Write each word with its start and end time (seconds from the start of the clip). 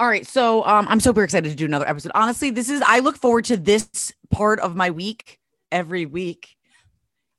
All 0.00 0.06
right, 0.06 0.26
so 0.26 0.64
um, 0.64 0.86
I'm 0.88 1.00
super 1.00 1.24
excited 1.24 1.48
to 1.50 1.56
do 1.56 1.64
another 1.64 1.88
episode. 1.88 2.12
Honestly, 2.14 2.50
this 2.50 2.70
is 2.70 2.82
I 2.86 3.00
look 3.00 3.16
forward 3.16 3.46
to 3.46 3.56
this 3.56 4.12
part 4.30 4.60
of 4.60 4.76
my 4.76 4.90
week 4.90 5.40
every 5.72 6.06
week. 6.06 6.54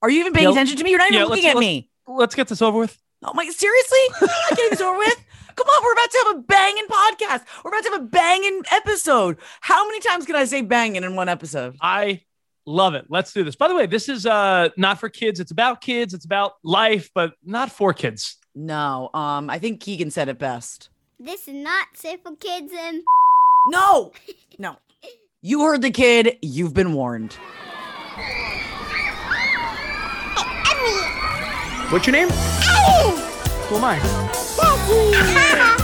Are 0.02 0.09
you 0.09 0.19
even 0.21 0.33
paying 0.33 0.47
attention 0.49 0.77
to 0.77 0.83
me? 0.83 0.89
You're 0.89 0.99
not 0.99 1.09
even 1.09 1.19
yeah, 1.21 1.25
looking 1.25 1.45
let's- 1.45 1.55
at 1.55 1.59
me. 1.59 1.89
Let's 2.07 2.35
get 2.35 2.47
this 2.47 2.61
over 2.61 2.80
with. 2.80 2.97
Oh 3.23 3.33
my, 3.33 3.45
seriously? 3.47 3.97
I 4.21 4.45
can't 4.49 4.57
get 4.57 4.69
this 4.71 4.81
over 4.81 4.97
with. 4.97 5.25
Come 5.55 5.67
on, 5.67 5.83
we're 5.83 5.91
about 5.93 6.09
to 6.11 6.23
have 6.27 6.35
a 6.37 6.39
banging 6.39 6.85
podcast. 6.87 7.45
We're 7.63 7.69
about 7.69 7.83
to 7.83 7.91
have 7.91 8.02
a 8.02 8.05
banging 8.05 8.63
episode. 8.71 9.37
How 9.61 9.85
many 9.85 9.99
times 9.99 10.25
can 10.25 10.35
I 10.35 10.45
say 10.45 10.61
banging 10.61 11.03
in 11.03 11.15
one 11.15 11.27
episode? 11.30 11.75
I 11.81 12.21
love 12.65 12.93
it. 12.95 13.05
Let's 13.09 13.33
do 13.33 13.43
this. 13.43 13.55
By 13.57 13.67
the 13.67 13.75
way, 13.75 13.85
this 13.85 14.09
is 14.09 14.25
uh 14.25 14.69
not 14.77 14.99
for 14.99 15.09
kids. 15.09 15.39
It's 15.39 15.52
about 15.52 15.81
kids. 15.81 16.13
It's 16.13 16.25
about 16.25 16.53
life, 16.63 17.09
but 17.13 17.33
not 17.43 17.71
for 17.71 17.93
kids. 17.93 18.37
No, 18.55 19.09
um, 19.13 19.49
I 19.49 19.59
think 19.59 19.81
Keegan 19.81 20.11
said 20.11 20.30
it 20.30 20.39
best. 20.39 20.89
This 21.21 21.49
is 21.49 21.53
not 21.53 21.87
safe 21.95 22.21
for 22.23 22.33
kids 22.37 22.71
and 22.77 23.03
No, 23.67 24.13
no. 24.57 24.77
You 25.41 25.63
heard 25.63 25.81
the 25.81 25.91
kid. 25.91 26.37
You've 26.41 26.73
been 26.73 26.93
warned. 26.93 27.33
What's 31.91 32.07
your 32.07 32.13
name? 32.13 32.29
Who 32.29 33.75
am 33.75 33.83
I? 33.83 35.75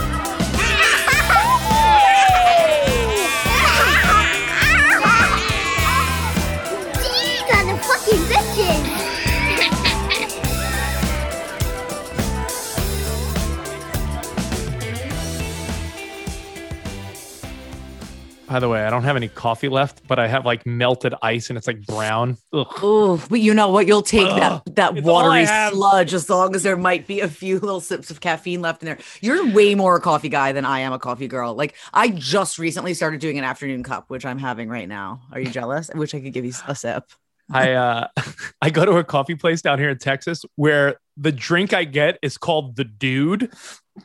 By 18.48 18.60
the 18.60 18.68
way, 18.68 18.84
I 18.84 18.90
don't 18.90 19.02
have 19.02 19.16
any 19.16 19.28
coffee 19.28 19.68
left, 19.68 20.06
but 20.06 20.18
I 20.18 20.28
have 20.28 20.46
like 20.46 20.64
melted 20.64 21.14
ice 21.20 21.48
and 21.48 21.56
it's 21.56 21.66
like 21.66 21.84
brown. 21.84 22.36
Ugh. 22.52 22.66
Oh, 22.82 23.24
but 23.28 23.40
you 23.40 23.52
know 23.52 23.68
what? 23.68 23.86
You'll 23.86 24.02
take 24.02 24.28
Ugh, 24.28 24.62
that 24.64 24.76
that 24.76 24.96
it's 24.98 25.06
watery 25.06 25.46
sludge 25.46 26.14
as 26.14 26.30
long 26.30 26.54
as 26.54 26.62
there 26.62 26.76
might 26.76 27.06
be 27.06 27.20
a 27.20 27.28
few 27.28 27.58
little 27.58 27.80
sips 27.80 28.10
of 28.10 28.20
caffeine 28.20 28.60
left 28.60 28.82
in 28.82 28.86
there. 28.86 28.98
You're 29.20 29.52
way 29.52 29.74
more 29.74 29.96
a 29.96 30.00
coffee 30.00 30.28
guy 30.28 30.52
than 30.52 30.64
I 30.64 30.80
am 30.80 30.92
a 30.92 30.98
coffee 30.98 31.26
girl. 31.26 31.54
Like 31.54 31.74
I 31.92 32.08
just 32.08 32.58
recently 32.58 32.94
started 32.94 33.20
doing 33.20 33.36
an 33.38 33.44
afternoon 33.44 33.82
cup, 33.82 34.04
which 34.08 34.24
I'm 34.24 34.38
having 34.38 34.68
right 34.68 34.88
now. 34.88 35.22
Are 35.32 35.40
you 35.40 35.50
jealous? 35.50 35.90
I 35.92 35.98
wish 35.98 36.14
I 36.14 36.20
could 36.20 36.32
give 36.32 36.44
you 36.44 36.52
a 36.68 36.74
sip. 36.74 37.10
I 37.50 37.72
uh 37.72 38.08
I 38.62 38.70
go 38.70 38.84
to 38.84 38.92
a 38.98 39.04
coffee 39.04 39.34
place 39.34 39.60
down 39.60 39.78
here 39.78 39.90
in 39.90 39.98
Texas 39.98 40.44
where 40.54 40.96
the 41.16 41.32
drink 41.32 41.72
I 41.72 41.84
get 41.84 42.18
is 42.22 42.38
called 42.38 42.76
the 42.76 42.84
dude. 42.84 43.52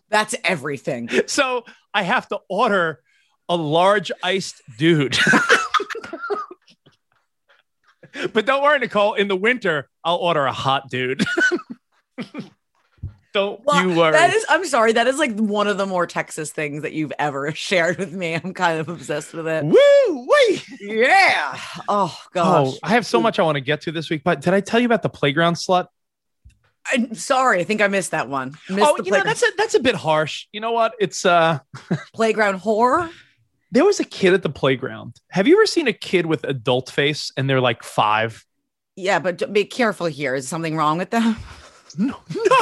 That's 0.10 0.36
everything. 0.44 1.10
So 1.28 1.64
I 1.94 2.04
have 2.04 2.28
to 2.30 2.40
order 2.50 3.02
a 3.50 3.56
large 3.56 4.12
iced 4.24 4.62
dude. 4.78 5.18
but 8.34 8.46
don't 8.46 8.62
worry, 8.63 8.79
Nicole. 8.79 9.13
In 9.13 9.28
the 9.28 9.35
winter, 9.35 9.90
I'll 10.03 10.18
order 10.18 10.46
a 10.46 10.53
hot 10.53 10.90
dude. 10.90 11.24
don't 13.34 13.62
Well, 13.66 13.88
you 13.88 13.96
worry. 13.96 14.12
That 14.13 14.34
is, 14.34 14.46
I'm 14.50 14.66
sorry. 14.66 14.94
That 14.94 15.07
is 15.07 15.18
like 15.18 15.38
one 15.38 15.68
of 15.68 15.78
the 15.78 15.85
more 15.85 16.06
Texas 16.06 16.52
things 16.52 16.84
that 16.84 16.94
you've 16.94 17.13
ever 17.19 17.52
shared 17.56 17.97
with 17.97 18.13
me. 18.13 18.35
I'm 18.35 18.53
kind 18.53 18.79
of 18.79 18.90
obsessed 18.90 19.34
with 19.34 19.47
it. 19.47 19.63
Woo! 19.66 20.28
Wait. 20.28 20.66
Yeah. 20.79 21.58
Oh 21.88 22.18
gosh. 22.34 22.73
Oh, 22.73 22.78
I 22.84 22.90
have 22.90 23.06
so 23.06 23.22
much 23.22 23.40
I 23.40 23.44
want 23.44 23.56
to 23.56 23.62
get 23.62 23.81
to 23.81 23.91
this 23.91 24.09
week. 24.09 24.23
But 24.23 24.41
did 24.41 24.53
I 24.53 24.62
tell 24.62 24.79
you 24.79 24.85
about 24.85 25.02
the 25.03 25.09
playground 25.09 25.56
slut? 25.56 25.88
I'm 26.91 27.13
sorry. 27.13 27.59
I 27.59 27.63
think 27.63 27.81
I 27.81 27.88
missed 27.88 28.12
that 28.12 28.28
one. 28.28 28.58
Missed 28.69 28.81
oh, 28.81 28.97
you 29.03 29.12
know 29.12 29.23
that's 29.23 29.44
a 29.44 29.47
that's 29.56 29.75
a 29.75 29.79
bit 29.79 29.96
harsh. 29.96 30.47
You 30.52 30.62
know 30.62 30.72
what? 30.72 30.94
It's 31.00 31.25
uh 31.25 31.59
playground 32.13 32.56
horror. 32.56 33.09
There 33.72 33.86
was 33.86 34.00
a 34.00 34.04
kid 34.06 34.34
at 34.34 34.44
the 34.44 34.50
playground. 34.50 35.16
Have 35.30 35.48
you 35.48 35.56
ever 35.58 35.66
seen 35.66 35.88
a 35.88 35.94
kid 35.94 36.26
with 36.26 36.44
adult 36.44 36.90
face 36.90 37.32
and 37.38 37.50
they're 37.50 37.62
like 37.62 37.84
five? 37.84 38.46
Yeah, 38.96 39.20
but 39.20 39.52
be 39.54 39.66
careful 39.66 40.08
here. 40.08 40.36
Is 40.36 40.48
something 40.48 40.76
wrong 40.76 40.98
with 40.98 41.09
them? 41.09 41.38
No, 41.98 42.16
no. 42.34 42.46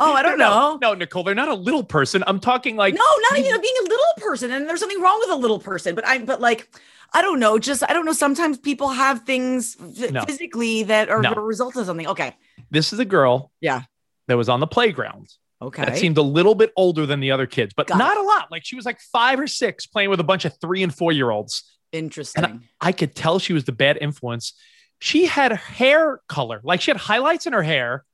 Oh, 0.00 0.12
I 0.14 0.22
don't 0.22 0.38
no, 0.38 0.48
know. 0.48 0.78
No, 0.80 0.94
Nicole, 0.94 1.24
they're 1.24 1.34
not 1.34 1.48
a 1.48 1.54
little 1.54 1.84
person. 1.84 2.24
I'm 2.26 2.40
talking 2.40 2.74
like 2.74 2.94
No, 2.94 3.04
not 3.30 3.38
even 3.38 3.60
being 3.60 3.74
a 3.80 3.82
little 3.82 3.98
person. 4.16 4.50
And 4.50 4.66
there's 4.66 4.80
something 4.80 4.98
wrong 4.98 5.18
with 5.20 5.30
a 5.30 5.36
little 5.36 5.58
person. 5.58 5.94
But 5.94 6.06
I, 6.06 6.18
but 6.24 6.40
like, 6.40 6.74
I 7.12 7.20
don't 7.20 7.38
know. 7.38 7.58
Just 7.58 7.82
I 7.86 7.92
don't 7.92 8.06
know. 8.06 8.14
Sometimes 8.14 8.56
people 8.56 8.88
have 8.88 9.24
things 9.24 9.76
No. 10.10 10.24
physically 10.24 10.84
that 10.84 11.10
are 11.10 11.20
No. 11.20 11.32
a 11.36 11.40
result 11.40 11.76
of 11.76 11.84
something. 11.84 12.06
Okay. 12.06 12.34
this 12.70 12.94
is 12.94 12.98
a 12.98 13.04
girl. 13.04 13.52
Yeah. 13.60 13.82
That 14.28 14.38
was 14.38 14.48
on 14.48 14.60
the 14.60 14.66
playground. 14.66 15.28
Okay. 15.62 15.84
That 15.84 15.96
seemed 15.96 16.18
a 16.18 16.22
little 16.22 16.54
bit 16.54 16.72
older 16.76 17.06
than 17.06 17.20
the 17.20 17.30
other 17.30 17.46
kids, 17.46 17.72
but 17.76 17.86
Got 17.86 17.98
not 17.98 18.16
it. 18.16 18.20
a 18.20 18.22
lot. 18.22 18.50
Like 18.50 18.64
she 18.64 18.74
was 18.74 18.84
like 18.84 19.00
five 19.00 19.38
or 19.38 19.46
six 19.46 19.86
playing 19.86 20.10
with 20.10 20.20
a 20.20 20.24
bunch 20.24 20.44
of 20.44 20.58
three 20.60 20.82
and 20.82 20.92
four 20.94 21.12
year 21.12 21.30
olds. 21.30 21.62
Interesting. 21.92 22.62
I 22.80 22.92
could 22.92 23.14
tell 23.14 23.38
she 23.38 23.52
was 23.52 23.64
the 23.64 23.72
bad 23.72 23.96
influence. 24.00 24.54
She 24.98 25.26
had 25.26 25.52
hair 25.52 26.20
color, 26.28 26.60
like 26.64 26.80
she 26.80 26.90
had 26.90 26.98
highlights 26.98 27.46
in 27.46 27.52
her 27.52 27.62
hair. 27.62 28.04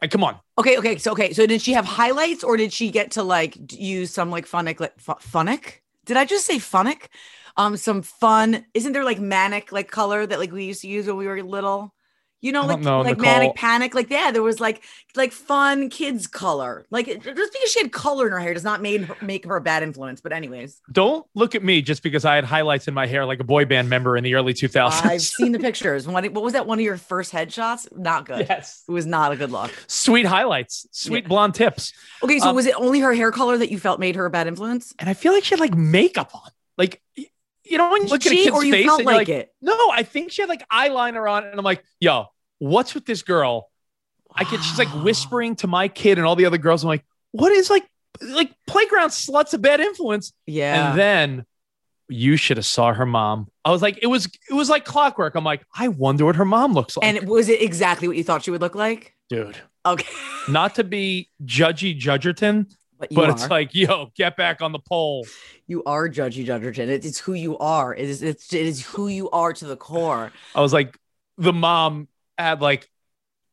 Like, 0.00 0.10
come 0.10 0.22
on. 0.22 0.38
okay. 0.56 0.78
Okay. 0.78 0.96
So 0.96 1.12
okay. 1.12 1.32
So 1.32 1.46
did 1.46 1.60
she 1.60 1.72
have 1.72 1.84
highlights 1.84 2.44
or 2.44 2.56
did 2.56 2.72
she 2.72 2.90
get 2.90 3.12
to 3.12 3.22
like 3.22 3.72
use 3.72 4.10
some 4.10 4.30
like 4.30 4.46
phonic 4.46 4.80
like 4.80 4.98
phonic? 4.98 5.82
Did 6.06 6.16
I 6.16 6.24
just 6.24 6.46
say 6.46 6.58
phonic? 6.58 7.10
Um, 7.56 7.76
some 7.76 8.02
fun. 8.02 8.64
Isn't 8.72 8.92
there 8.92 9.04
like 9.04 9.18
manic 9.18 9.72
like 9.72 9.90
color 9.90 10.24
that 10.24 10.38
like 10.38 10.52
we 10.52 10.64
used 10.64 10.82
to 10.82 10.88
use 10.88 11.06
when 11.06 11.16
we 11.16 11.26
were 11.26 11.42
little? 11.42 11.92
You 12.40 12.52
know, 12.52 12.64
like 12.66 12.78
know, 12.78 13.00
like 13.00 13.16
Nicole. 13.18 13.32
manic 13.32 13.54
panic. 13.56 13.94
Like 13.96 14.08
yeah, 14.10 14.30
there 14.30 14.44
was 14.44 14.60
like 14.60 14.84
like 15.16 15.32
fun 15.32 15.90
kids 15.90 16.28
color. 16.28 16.86
Like 16.88 17.06
just 17.06 17.24
because 17.24 17.72
she 17.72 17.80
had 17.80 17.90
color 17.90 18.26
in 18.26 18.32
her 18.32 18.38
hair 18.38 18.54
does 18.54 18.62
not 18.62 18.80
made 18.80 19.02
her, 19.06 19.16
make 19.20 19.44
her 19.44 19.56
a 19.56 19.60
bad 19.60 19.82
influence. 19.82 20.20
But 20.20 20.32
anyways, 20.32 20.80
Don't 20.92 21.26
look 21.34 21.56
at 21.56 21.64
me 21.64 21.82
just 21.82 22.00
because 22.02 22.24
I 22.24 22.36
had 22.36 22.44
highlights 22.44 22.86
in 22.86 22.94
my 22.94 23.06
hair 23.08 23.26
like 23.26 23.40
a 23.40 23.44
boy 23.44 23.64
band 23.64 23.88
member 23.90 24.16
in 24.16 24.22
the 24.22 24.34
early 24.36 24.54
2000s. 24.54 25.04
I've 25.04 25.20
seen 25.22 25.50
the 25.50 25.58
pictures. 25.68 26.06
What, 26.06 26.30
what 26.32 26.44
was 26.44 26.52
that? 26.52 26.64
One 26.66 26.78
of 26.78 26.84
your 26.84 26.96
first 26.96 27.32
headshots? 27.32 27.88
Not 27.96 28.24
good. 28.24 28.46
yes. 28.48 28.84
It 28.88 28.92
was 28.92 29.04
not 29.06 29.32
a 29.32 29.36
good 29.36 29.50
look. 29.50 29.72
Sweet 29.88 30.24
highlights, 30.26 30.86
sweet 30.92 31.24
Yeah. 31.24 31.28
blonde 31.28 31.56
tips. 31.56 31.92
Okay, 32.22 32.38
so 32.38 32.50
Um, 32.50 32.54
was 32.54 32.66
it 32.66 32.74
only 32.76 33.00
her 33.00 33.14
hair 33.14 33.32
color 33.32 33.58
that 33.58 33.70
you 33.72 33.80
felt 33.80 33.98
made 33.98 34.14
her 34.14 34.24
a 34.26 34.30
bad 34.30 34.46
influence? 34.46 34.94
And 35.00 35.10
I 35.10 35.14
feel 35.14 35.32
like 35.32 35.42
she 35.42 35.54
had 35.56 35.60
like 35.60 35.74
makeup 35.74 36.32
on. 36.36 36.50
Like, 36.76 37.02
you 37.68 37.78
know, 37.78 37.90
when 37.90 38.02
you 38.02 38.08
look 38.08 38.24
at 38.26 38.32
a 38.32 38.34
kid's 38.34 38.50
or 38.50 38.64
you 38.64 38.72
face 38.72 38.86
felt 38.86 39.00
and 39.00 39.06
like 39.06 39.16
like, 39.16 39.28
it? 39.28 39.54
no, 39.60 39.76
I 39.90 40.02
think 40.02 40.32
she 40.32 40.42
had 40.42 40.48
like 40.48 40.66
eyeliner 40.68 41.30
on. 41.30 41.44
And 41.44 41.58
I'm 41.58 41.64
like, 41.64 41.84
yo, 42.00 42.26
what's 42.58 42.94
with 42.94 43.06
this 43.06 43.22
girl? 43.22 43.70
I 44.34 44.44
get, 44.44 44.62
she's 44.62 44.78
like 44.78 44.88
whispering 45.04 45.56
to 45.56 45.66
my 45.66 45.88
kid 45.88 46.18
and 46.18 46.26
all 46.26 46.36
the 46.36 46.46
other 46.46 46.58
girls. 46.58 46.84
I'm 46.84 46.88
like, 46.88 47.04
what 47.32 47.52
is 47.52 47.70
like, 47.70 47.84
like 48.20 48.52
playground 48.66 49.10
sluts 49.10 49.54
a 49.54 49.58
bad 49.58 49.80
influence? 49.80 50.32
Yeah. 50.46 50.90
And 50.90 50.98
then 50.98 51.46
you 52.08 52.36
should 52.36 52.56
have 52.56 52.66
saw 52.66 52.92
her 52.92 53.06
mom. 53.06 53.48
I 53.64 53.70
was 53.70 53.82
like, 53.82 53.98
it 54.02 54.06
was, 54.06 54.26
it 54.48 54.54
was 54.54 54.70
like 54.70 54.84
clockwork. 54.84 55.34
I'm 55.34 55.44
like, 55.44 55.64
I 55.74 55.88
wonder 55.88 56.24
what 56.24 56.36
her 56.36 56.44
mom 56.44 56.72
looks 56.72 56.96
like. 56.96 57.06
and 57.06 57.28
was 57.28 57.48
it 57.48 57.60
exactly 57.62 58.08
what 58.08 58.16
you 58.16 58.24
thought 58.24 58.44
she 58.44 58.50
would 58.50 58.60
look 58.60 58.74
like? 58.74 59.14
dude, 59.28 59.58
Okay. 59.84 60.08
not 60.48 60.74
to 60.76 60.84
be 60.84 61.28
judgy 61.44 61.98
Judgerton, 61.98 62.72
But 62.98 63.10
but 63.12 63.30
it's 63.30 63.48
like, 63.48 63.74
yo, 63.74 64.10
get 64.16 64.36
back 64.36 64.60
on 64.60 64.72
the 64.72 64.78
pole. 64.78 65.26
you 65.66 65.84
are 65.84 66.08
Judgy 66.08 66.44
Judgerton. 66.44 66.88
It, 66.88 67.04
it's 67.04 67.18
who 67.18 67.34
you 67.34 67.56
are. 67.58 67.94
It 67.94 68.08
is 68.08 68.22
it's 68.22 68.52
it 68.52 68.66
is 68.66 68.84
who 68.84 69.08
you 69.08 69.30
are 69.30 69.52
to 69.52 69.64
the 69.64 69.76
core. 69.76 70.32
I 70.54 70.60
was 70.60 70.72
like, 70.72 70.98
the 71.36 71.52
mom 71.52 72.08
had 72.36 72.60
like 72.60 72.88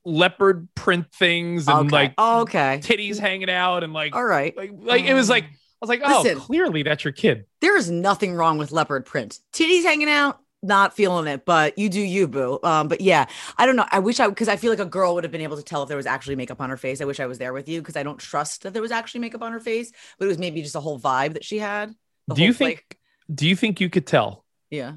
leopard 0.03 0.67
print 0.75 1.11
things 1.13 1.67
and 1.67 1.87
okay. 1.87 1.89
like 1.89 2.13
oh, 2.17 2.41
okay. 2.41 2.79
titties 2.81 3.19
hanging 3.19 3.49
out 3.49 3.83
and 3.83 3.91
like 3.93 4.15
All 4.15 4.23
right. 4.25 4.55
like 4.55 4.71
like 4.73 5.05
it 5.05 5.13
was 5.13 5.29
like 5.29 5.43
I 5.43 5.47
was 5.81 5.89
like, 5.89 6.01
oh, 6.03 6.21
Listen. 6.23 6.39
clearly 6.39 6.83
that's 6.83 7.03
your 7.03 7.11
kid. 7.11 7.45
There 7.61 7.77
is 7.77 7.91
nothing 7.91 8.33
wrong 8.33 8.57
with 8.57 8.71
leopard 8.71 9.05
print. 9.05 9.39
Titties 9.53 9.83
hanging 9.83 10.09
out, 10.09 10.39
not 10.65 10.95
feeling 10.95 11.27
it, 11.27 11.45
but 11.45 11.77
you 11.77 11.89
do 11.89 12.01
you, 12.01 12.27
boo. 12.27 12.59
Um, 12.63 12.87
but 12.87 13.01
yeah, 13.01 13.25
I 13.57 13.65
don't 13.65 13.75
know. 13.75 13.85
I 13.91 13.99
wish 13.99 14.19
I 14.19 14.27
because 14.27 14.49
I 14.49 14.57
feel 14.57 14.71
like 14.71 14.79
a 14.79 14.85
girl 14.85 15.15
would 15.15 15.23
have 15.23 15.31
been 15.31 15.41
able 15.41 15.57
to 15.57 15.63
tell 15.63 15.83
if 15.83 15.87
there 15.87 15.97
was 15.97 16.05
actually 16.05 16.35
makeup 16.35 16.61
on 16.61 16.69
her 16.69 16.77
face. 16.77 17.01
I 17.01 17.05
wish 17.05 17.19
I 17.19 17.25
was 17.25 17.37
there 17.37 17.53
with 17.53 17.69
you 17.69 17.81
because 17.81 17.95
I 17.95 18.03
don't 18.03 18.19
trust 18.19 18.63
that 18.63 18.73
there 18.73 18.81
was 18.81 18.91
actually 18.91 19.21
makeup 19.21 19.41
on 19.41 19.51
her 19.51 19.59
face, 19.59 19.91
but 20.17 20.25
it 20.25 20.27
was 20.27 20.37
maybe 20.37 20.61
just 20.61 20.75
a 20.75 20.79
whole 20.79 20.99
vibe 20.99 21.33
that 21.33 21.45
she 21.45 21.59
had. 21.59 21.93
Do 22.33 22.43
you 22.43 22.53
think 22.53 22.77
like- 22.77 22.99
do 23.33 23.47
you 23.47 23.55
think 23.55 23.79
you 23.79 23.89
could 23.89 24.05
tell 24.05 24.45
yeah. 24.69 24.93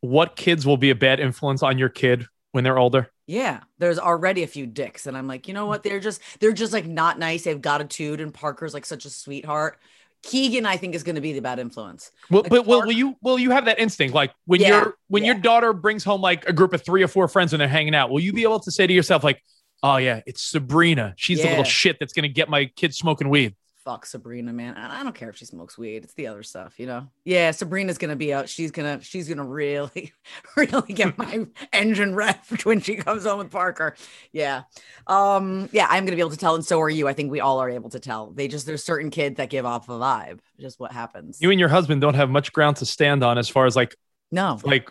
what 0.00 0.36
kids 0.36 0.66
will 0.66 0.76
be 0.76 0.90
a 0.90 0.94
bad 0.94 1.20
influence 1.20 1.62
on 1.62 1.78
your 1.78 1.88
kid 1.88 2.26
when 2.52 2.64
they're 2.64 2.78
older? 2.78 3.10
Yeah, 3.26 3.60
there's 3.78 3.98
already 3.98 4.42
a 4.42 4.46
few 4.48 4.66
dicks, 4.66 5.06
and 5.06 5.16
I'm 5.16 5.26
like, 5.26 5.48
you 5.48 5.54
know 5.54 5.66
what? 5.66 5.82
They're 5.82 6.00
just 6.00 6.20
they're 6.40 6.52
just 6.52 6.72
like 6.72 6.86
not 6.86 7.18
nice. 7.18 7.44
They've 7.44 7.60
got 7.60 7.80
attitude, 7.80 8.20
and 8.20 8.34
Parker's 8.34 8.74
like 8.74 8.84
such 8.84 9.04
a 9.04 9.10
sweetheart. 9.10 9.78
Keegan, 10.22 10.66
I 10.66 10.76
think, 10.76 10.94
is 10.94 11.02
going 11.02 11.16
to 11.16 11.20
be 11.20 11.32
the 11.32 11.40
bad 11.40 11.58
influence. 11.58 12.12
Well, 12.30 12.42
Like 12.42 12.50
but 12.50 12.66
will, 12.66 12.82
will 12.82 12.92
you 12.92 13.16
will 13.22 13.38
you 13.38 13.50
have 13.50 13.64
that 13.64 13.78
instinct 13.78 14.14
like 14.14 14.32
when 14.46 14.60
Yeah, 14.60 14.68
your 14.68 14.94
when 15.08 15.24
your 15.24 15.34
daughter 15.34 15.72
brings 15.72 16.04
home 16.04 16.20
like 16.20 16.48
a 16.48 16.52
group 16.52 16.72
of 16.72 16.84
three 16.84 17.02
or 17.02 17.08
four 17.08 17.28
friends 17.28 17.52
and 17.52 17.60
they're 17.60 17.68
hanging 17.68 17.94
out? 17.94 18.10
Will 18.10 18.20
you 18.20 18.32
be 18.32 18.44
able 18.44 18.60
to 18.60 18.70
say 18.70 18.86
to 18.86 18.92
yourself 18.92 19.24
like, 19.24 19.42
"Oh 19.82 19.96
yeah, 19.96 20.20
it's 20.26 20.42
Sabrina. 20.42 21.14
She's 21.16 21.42
the 21.42 21.48
little 21.48 21.64
shit 21.64 21.98
that's 21.98 22.12
gonna 22.12 22.28
get 22.28 22.48
my 22.48 22.66
kids 22.66 22.96
smoking 22.96 23.28
weed." 23.28 23.56
Fuck 23.84 24.06
Sabrina, 24.06 24.52
man. 24.52 24.76
I 24.76 25.00
I 25.00 25.02
don't 25.02 25.14
care 25.14 25.28
if 25.28 25.36
she 25.36 25.44
smokes 25.44 25.76
weed. 25.76 26.04
It's 26.04 26.14
the 26.14 26.28
other 26.28 26.44
stuff, 26.44 26.78
you 26.78 26.86
know. 26.86 27.08
Yeah, 27.24 27.50
Sabrina's 27.50 27.98
gonna 27.98 28.14
be 28.14 28.32
out. 28.32 28.48
She's 28.48 28.70
gonna 28.70 29.00
she's 29.02 29.28
gonna 29.28 29.44
really, 29.44 30.12
really 30.56 30.94
get 30.94 31.18
my 31.18 31.46
engine 31.72 32.14
revved 32.14 32.64
when 32.64 32.80
she 32.80 32.96
comes 32.96 33.24
home 33.24 33.38
with 33.38 33.50
Parker. 33.50 33.96
Yeah, 34.30 34.62
um, 35.08 35.68
yeah, 35.72 35.86
I'm 35.90 36.04
gonna 36.04 36.16
be 36.16 36.20
able 36.20 36.30
to 36.30 36.36
tell, 36.36 36.54
and 36.54 36.64
so 36.64 36.80
are 36.80 36.90
you. 36.90 37.08
I 37.08 37.12
think 37.12 37.32
we 37.32 37.40
all 37.40 37.58
are 37.58 37.70
able 37.70 37.90
to 37.90 37.98
tell. 37.98 38.30
They 38.30 38.46
just 38.46 38.66
there's 38.66 38.84
certain 38.84 39.10
kids 39.10 39.36
that 39.38 39.50
give 39.50 39.66
off 39.66 39.88
a 39.88 39.92
vibe. 39.92 40.38
Just 40.60 40.78
what 40.78 40.92
happens. 40.92 41.38
You 41.40 41.50
and 41.50 41.58
your 41.58 41.68
husband 41.68 42.00
don't 42.00 42.14
have 42.14 42.30
much 42.30 42.52
ground 42.52 42.76
to 42.76 42.86
stand 42.86 43.24
on 43.24 43.36
as 43.36 43.48
far 43.48 43.66
as 43.66 43.74
like 43.74 43.96
no, 44.32 44.58
like. 44.64 44.90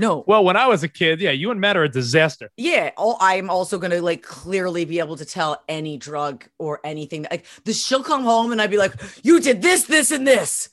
no. 0.00 0.24
Well, 0.26 0.44
when 0.44 0.56
I 0.56 0.66
was 0.66 0.82
a 0.82 0.88
kid, 0.88 1.20
yeah, 1.20 1.30
you 1.30 1.52
and 1.52 1.60
Matt 1.60 1.76
are 1.76 1.84
a 1.84 1.88
disaster. 1.88 2.50
Yeah, 2.56 2.90
all, 2.96 3.16
I'm 3.20 3.48
also 3.48 3.78
gonna 3.78 4.02
like 4.02 4.22
clearly 4.22 4.84
be 4.84 4.98
able 4.98 5.16
to 5.16 5.24
tell 5.24 5.62
any 5.68 5.96
drug 5.96 6.44
or 6.58 6.80
anything. 6.82 7.24
Like 7.30 7.46
this, 7.64 7.86
she'll 7.86 8.02
come 8.02 8.24
home 8.24 8.50
and 8.50 8.60
I'd 8.60 8.70
be 8.70 8.78
like, 8.78 8.94
"You 9.22 9.40
did 9.40 9.62
this, 9.62 9.84
this, 9.84 10.10
and 10.10 10.26
this. 10.26 10.68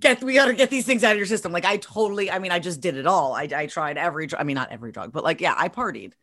Get 0.00 0.20
we 0.22 0.34
gotta 0.34 0.52
get 0.52 0.68
these 0.68 0.84
things 0.84 1.04
out 1.04 1.12
of 1.12 1.18
your 1.18 1.26
system." 1.26 1.52
Like 1.52 1.64
I 1.64 1.76
totally, 1.76 2.28
I 2.28 2.40
mean, 2.40 2.50
I 2.50 2.58
just 2.58 2.80
did 2.80 2.96
it 2.96 3.06
all. 3.06 3.34
I, 3.34 3.48
I 3.54 3.66
tried 3.66 3.96
every, 3.96 4.28
I 4.36 4.42
mean, 4.42 4.56
not 4.56 4.72
every 4.72 4.90
drug, 4.90 5.12
but 5.12 5.22
like, 5.22 5.40
yeah, 5.40 5.54
I 5.56 5.68
partied. 5.68 6.14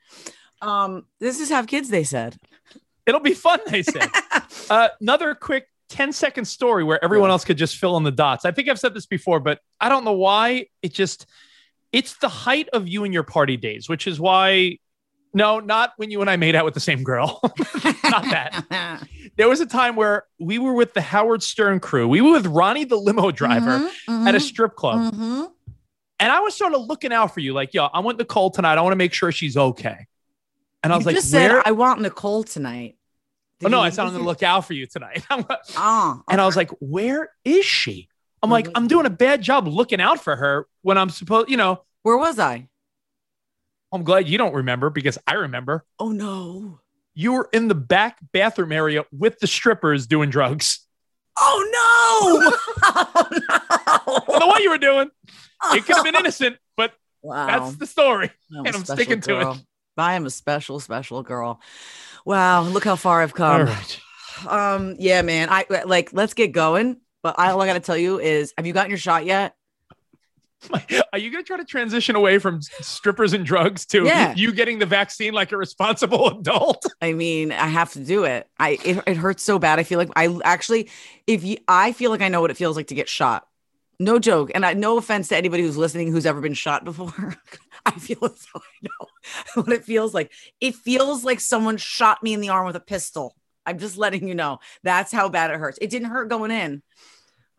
Um, 0.61 1.05
this 1.19 1.39
is 1.39 1.49
have 1.49 1.65
kids. 1.65 1.87
They 1.87 2.03
said. 2.03 2.37
It'll 3.05 3.21
be 3.21 3.33
fun, 3.33 3.59
they 3.67 3.83
said. 3.83 4.09
uh, 4.69 4.89
another 4.99 5.33
quick 5.33 5.69
10 5.89 6.11
second 6.13 6.45
story 6.45 6.83
where 6.83 7.03
everyone 7.03 7.29
else 7.29 7.45
could 7.45 7.57
just 7.57 7.77
fill 7.77 7.97
in 7.97 8.03
the 8.03 8.11
dots. 8.11 8.45
I 8.45 8.51
think 8.51 8.69
I've 8.69 8.79
said 8.79 8.93
this 8.93 9.05
before, 9.05 9.39
but 9.39 9.59
I 9.79 9.89
don't 9.89 10.03
know 10.03 10.13
why. 10.13 10.67
It 10.81 10.93
just, 10.93 11.25
it's 11.91 12.17
the 12.17 12.29
height 12.29 12.69
of 12.73 12.87
you 12.87 13.03
and 13.03 13.13
your 13.13 13.23
party 13.23 13.57
days, 13.57 13.87
which 13.87 14.07
is 14.07 14.19
why, 14.19 14.79
no, 15.33 15.59
not 15.59 15.93
when 15.97 16.11
you 16.11 16.21
and 16.21 16.29
I 16.29 16.35
made 16.35 16.55
out 16.55 16.65
with 16.65 16.73
the 16.73 16.79
same 16.79 17.03
girl. 17.03 17.39
not 18.03 18.23
that. 18.25 19.03
There 19.37 19.47
was 19.47 19.59
a 19.61 19.67
time 19.67 19.95
where 19.95 20.23
we 20.39 20.57
were 20.57 20.73
with 20.73 20.95
the 20.95 21.01
Howard 21.01 21.43
Stern 21.43 21.79
crew. 21.79 22.07
We 22.07 22.21
were 22.21 22.31
with 22.31 22.47
Ronnie, 22.47 22.85
the 22.85 22.95
limo 22.95 23.29
driver, 23.29 23.77
Mm-hmm, 24.07 24.27
at 24.27 24.33
a 24.33 24.39
strip 24.39 24.73
club. 24.75 25.13
Mhm. 25.13 25.51
And 26.19 26.31
I 26.31 26.39
was 26.39 26.55
sort 26.55 26.73
of 26.73 26.81
looking 26.87 27.13
out 27.13 27.35
for 27.35 27.39
you, 27.39 27.53
like, 27.53 27.75
yo, 27.75 27.85
I 27.85 27.99
want 27.99 28.17
Nicole 28.17 28.49
tonight. 28.49 28.79
I 28.79 28.81
want 28.81 28.93
to 28.93 28.97
make 28.97 29.13
sure 29.13 29.31
she's 29.31 29.55
okay. 29.55 30.07
And 30.81 30.91
I 30.91 30.95
was 30.95 31.05
You 31.05 31.09
like, 31.09 31.15
just 31.17 31.29
said 31.29 31.51
where? 31.51 31.61
I 31.67 31.71
want 31.71 32.01
Nicole 32.01 32.43
tonight. 32.43 32.96
Oh, 33.65 33.67
no, 33.69 33.79
I 33.81 33.89
said 33.89 34.05
I'm 34.05 34.13
to 34.13 34.19
look 34.19 34.43
out 34.43 34.65
for 34.65 34.73
you 34.73 34.85
tonight. 34.87 35.25
Oh, 35.77 36.21
And 36.29 36.39
I 36.41 36.45
was 36.45 36.55
like, 36.55 36.69
where 36.79 37.29
is 37.43 37.65
she? 37.65 38.07
I'm 38.43 38.49
like. 38.49 38.67
I'm 38.75 38.87
doing 38.87 39.05
a 39.05 39.09
bad 39.11 39.41
job 39.41 39.67
looking 39.67 39.99
out 39.99 40.23
for 40.23 40.35
her 40.35 40.67
when 40.83 40.97
I'm 40.97 41.09
supposed, 41.09 41.49
you 41.49 41.57
know, 41.57 41.81
where 42.03 42.17
was 42.17 42.37
I? 42.39 42.67
I'm 43.91 44.03
glad 44.03 44.27
you 44.27 44.37
don't 44.37 44.53
remember 44.53 44.89
because 44.89 45.17
I 45.25 45.33
remember 45.35 45.85
Oh 45.97 46.11
no. 46.11 46.79
you 47.15 47.31
were 47.33 47.49
in 47.53 47.67
the 47.69 47.75
back 47.75 48.17
bathroom 48.33 48.71
area 48.73 49.05
with 49.11 49.39
the 49.39 49.47
strippers 49.47 50.07
doing 50.07 50.29
drugs. 50.29 50.79
Oh 51.39 51.63
no! 51.71 52.51
oh 52.83 53.05
I 53.93 54.01
don't 54.05 54.27
no! 54.29 54.39
know 54.39 54.47
what 54.47 54.61
you 54.61 54.69
were 54.71 54.77
doing. 54.77 55.09
It 55.73 55.85
could 55.85 55.95
have 55.95 56.05
been 56.05 56.15
innocent, 56.19 56.57
but 56.75 56.93
Wow. 57.21 57.47
that's 57.47 57.75
the 57.77 57.87
story. 57.87 58.29
I'm 58.57 58.65
and 58.65 58.75
I'm 58.75 58.85
sticking 58.85 59.21
to 59.21 59.39
it. 59.51 59.57
I 59.99 60.15
am 60.15 60.25
a 60.25 60.29
special, 60.29 60.79
special 60.79 61.23
girl. 61.23 61.61
Wow, 62.25 62.63
look 62.63 62.83
how 62.83 62.95
far 62.95 63.21
I've 63.21 63.33
come. 63.33 63.67
right. 63.67 63.99
Um, 64.47 64.95
yeah, 64.99 65.21
man. 65.23 65.49
I 65.49 65.65
like 65.85 66.13
let's 66.13 66.33
get 66.33 66.51
going. 66.51 66.97
But 67.23 67.39
I, 67.39 67.51
all 67.51 67.61
I 67.61 67.65
gotta 67.67 67.79
tell 67.79 67.97
you 67.97 68.19
is, 68.19 68.53
have 68.57 68.67
you 68.67 68.73
gotten 68.73 68.91
your 68.91 68.99
shot 68.99 69.25
yet? 69.25 69.55
Are 71.13 71.19
you 71.19 71.29
going 71.31 71.43
to 71.43 71.47
try 71.47 71.57
to 71.57 71.63
transition 71.63 72.15
away 72.15 72.39
from 72.39 72.61
strippers 72.61 73.33
and 73.33 73.45
drugs 73.45 73.85
to 73.87 74.05
Yeah. 74.05 74.33
you 74.35 74.51
getting 74.51 74.79
the 74.79 74.87
vaccine 74.87 75.31
like 75.33 75.51
a 75.51 75.57
responsible 75.57 76.27
adult? 76.39 76.83
I 76.99 77.13
mean, 77.13 77.51
I 77.51 77.67
have 77.67 77.93
to 77.93 77.99
do 77.99 78.23
it. 78.23 78.47
I 78.59 78.79
it, 78.83 79.03
it 79.05 79.17
hurts 79.17 79.43
so 79.43 79.59
bad. 79.59 79.77
I 79.79 79.83
feel 79.83 79.99
like 79.99 80.09
I 80.15 80.35
actually, 80.43 80.89
if 81.27 81.43
you, 81.43 81.57
I 81.67 81.91
feel 81.91 82.09
like 82.09 82.21
I 82.21 82.29
know 82.29 82.41
what 82.41 82.49
it 82.49 82.57
feels 82.57 82.75
like 82.75 82.87
to 82.87 82.95
get 82.95 83.07
shot. 83.07 83.47
No 83.99 84.19
joke. 84.19 84.51
And 84.53 84.65
I, 84.65 84.73
no 84.73 84.97
offense 84.97 85.29
to 85.29 85.37
anybody 85.37 85.63
who's 85.63 85.77
listening 85.77 86.11
who's 86.11 86.25
ever 86.25 86.41
been 86.41 86.53
shot 86.53 86.85
before. 86.85 87.35
I 87.85 87.91
feel 87.91 88.19
as 88.23 88.45
though 88.53 88.61
I 88.61 88.87
know 88.87 89.07
what 89.63 89.73
it 89.73 89.85
feels 89.85 90.13
like. 90.13 90.31
It 90.61 90.75
feels 90.75 91.23
like 91.23 91.39
someone 91.39 91.77
shot 91.77 92.21
me 92.21 92.33
in 92.33 92.41
the 92.41 92.49
arm 92.49 92.67
with 92.67 92.75
a 92.75 92.81
pistol. 92.81 93.35
I'm 93.65 93.79
just 93.79 93.97
letting 93.97 94.27
you 94.27 94.35
know. 94.35 94.59
That's 94.83 95.11
how 95.11 95.29
bad 95.29 95.51
it 95.51 95.59
hurts. 95.59 95.79
It 95.81 95.89
didn't 95.89 96.09
hurt 96.09 96.29
going 96.29 96.51
in. 96.51 96.83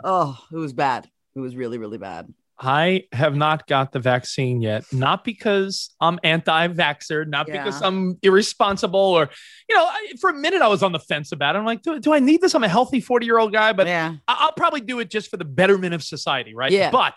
Oh, 0.02 0.38
it 0.52 0.56
was 0.56 0.72
bad. 0.72 1.10
It 1.34 1.40
was 1.40 1.56
really, 1.56 1.78
really 1.78 1.98
bad. 1.98 2.32
I 2.60 3.04
have 3.12 3.36
not 3.36 3.66
got 3.68 3.92
the 3.92 4.00
vaccine 4.00 4.60
yet, 4.60 4.84
not 4.92 5.22
because 5.24 5.94
I'm 6.00 6.18
anti-vaxxer, 6.24 7.28
not 7.28 7.46
because 7.46 7.80
I'm 7.82 8.18
irresponsible 8.22 8.98
or, 8.98 9.30
you 9.68 9.76
know, 9.76 9.84
I, 9.84 10.12
for 10.20 10.30
a 10.30 10.34
minute 10.34 10.60
I 10.60 10.66
was 10.66 10.82
on 10.82 10.90
the 10.90 10.98
fence 10.98 11.30
about 11.30 11.54
it. 11.54 11.60
I'm 11.60 11.64
like, 11.64 11.82
do, 11.82 12.00
do 12.00 12.12
I 12.12 12.18
need 12.18 12.40
this? 12.40 12.54
I'm 12.54 12.64
a 12.64 12.68
healthy 12.68 13.00
40 13.00 13.26
year 13.26 13.38
old 13.38 13.52
guy, 13.52 13.72
but 13.72 13.86
yeah, 13.86 14.14
I- 14.26 14.36
I'll 14.40 14.52
probably 14.52 14.80
do 14.80 14.98
it 14.98 15.08
just 15.08 15.30
for 15.30 15.36
the 15.36 15.44
betterment 15.44 15.94
of 15.94 16.02
society, 16.02 16.52
right? 16.54 16.72
Yeah. 16.72 16.90
But 16.90 17.14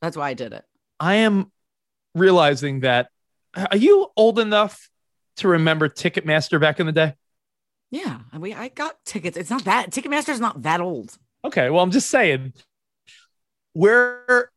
that's 0.00 0.16
why 0.16 0.28
I 0.30 0.34
did 0.34 0.52
it. 0.52 0.64
I 1.00 1.14
am 1.16 1.50
realizing 2.14 2.80
that. 2.80 3.08
Are 3.56 3.76
you 3.76 4.08
old 4.16 4.38
enough 4.38 4.88
to 5.38 5.48
remember 5.48 5.88
Ticketmaster 5.88 6.60
back 6.60 6.78
in 6.80 6.86
the 6.86 6.92
day? 6.92 7.14
Yeah, 7.90 8.20
I 8.32 8.38
mean, 8.38 8.54
I 8.54 8.68
got 8.68 8.96
tickets. 9.04 9.36
It's 9.36 9.50
not 9.50 9.64
that 9.64 9.90
Ticketmaster's 9.90 10.40
not 10.40 10.62
that 10.62 10.80
old. 10.80 11.16
Okay, 11.44 11.70
well, 11.70 11.82
I'm 11.82 11.90
just 11.92 12.10
saying, 12.10 12.52
where 13.72 14.50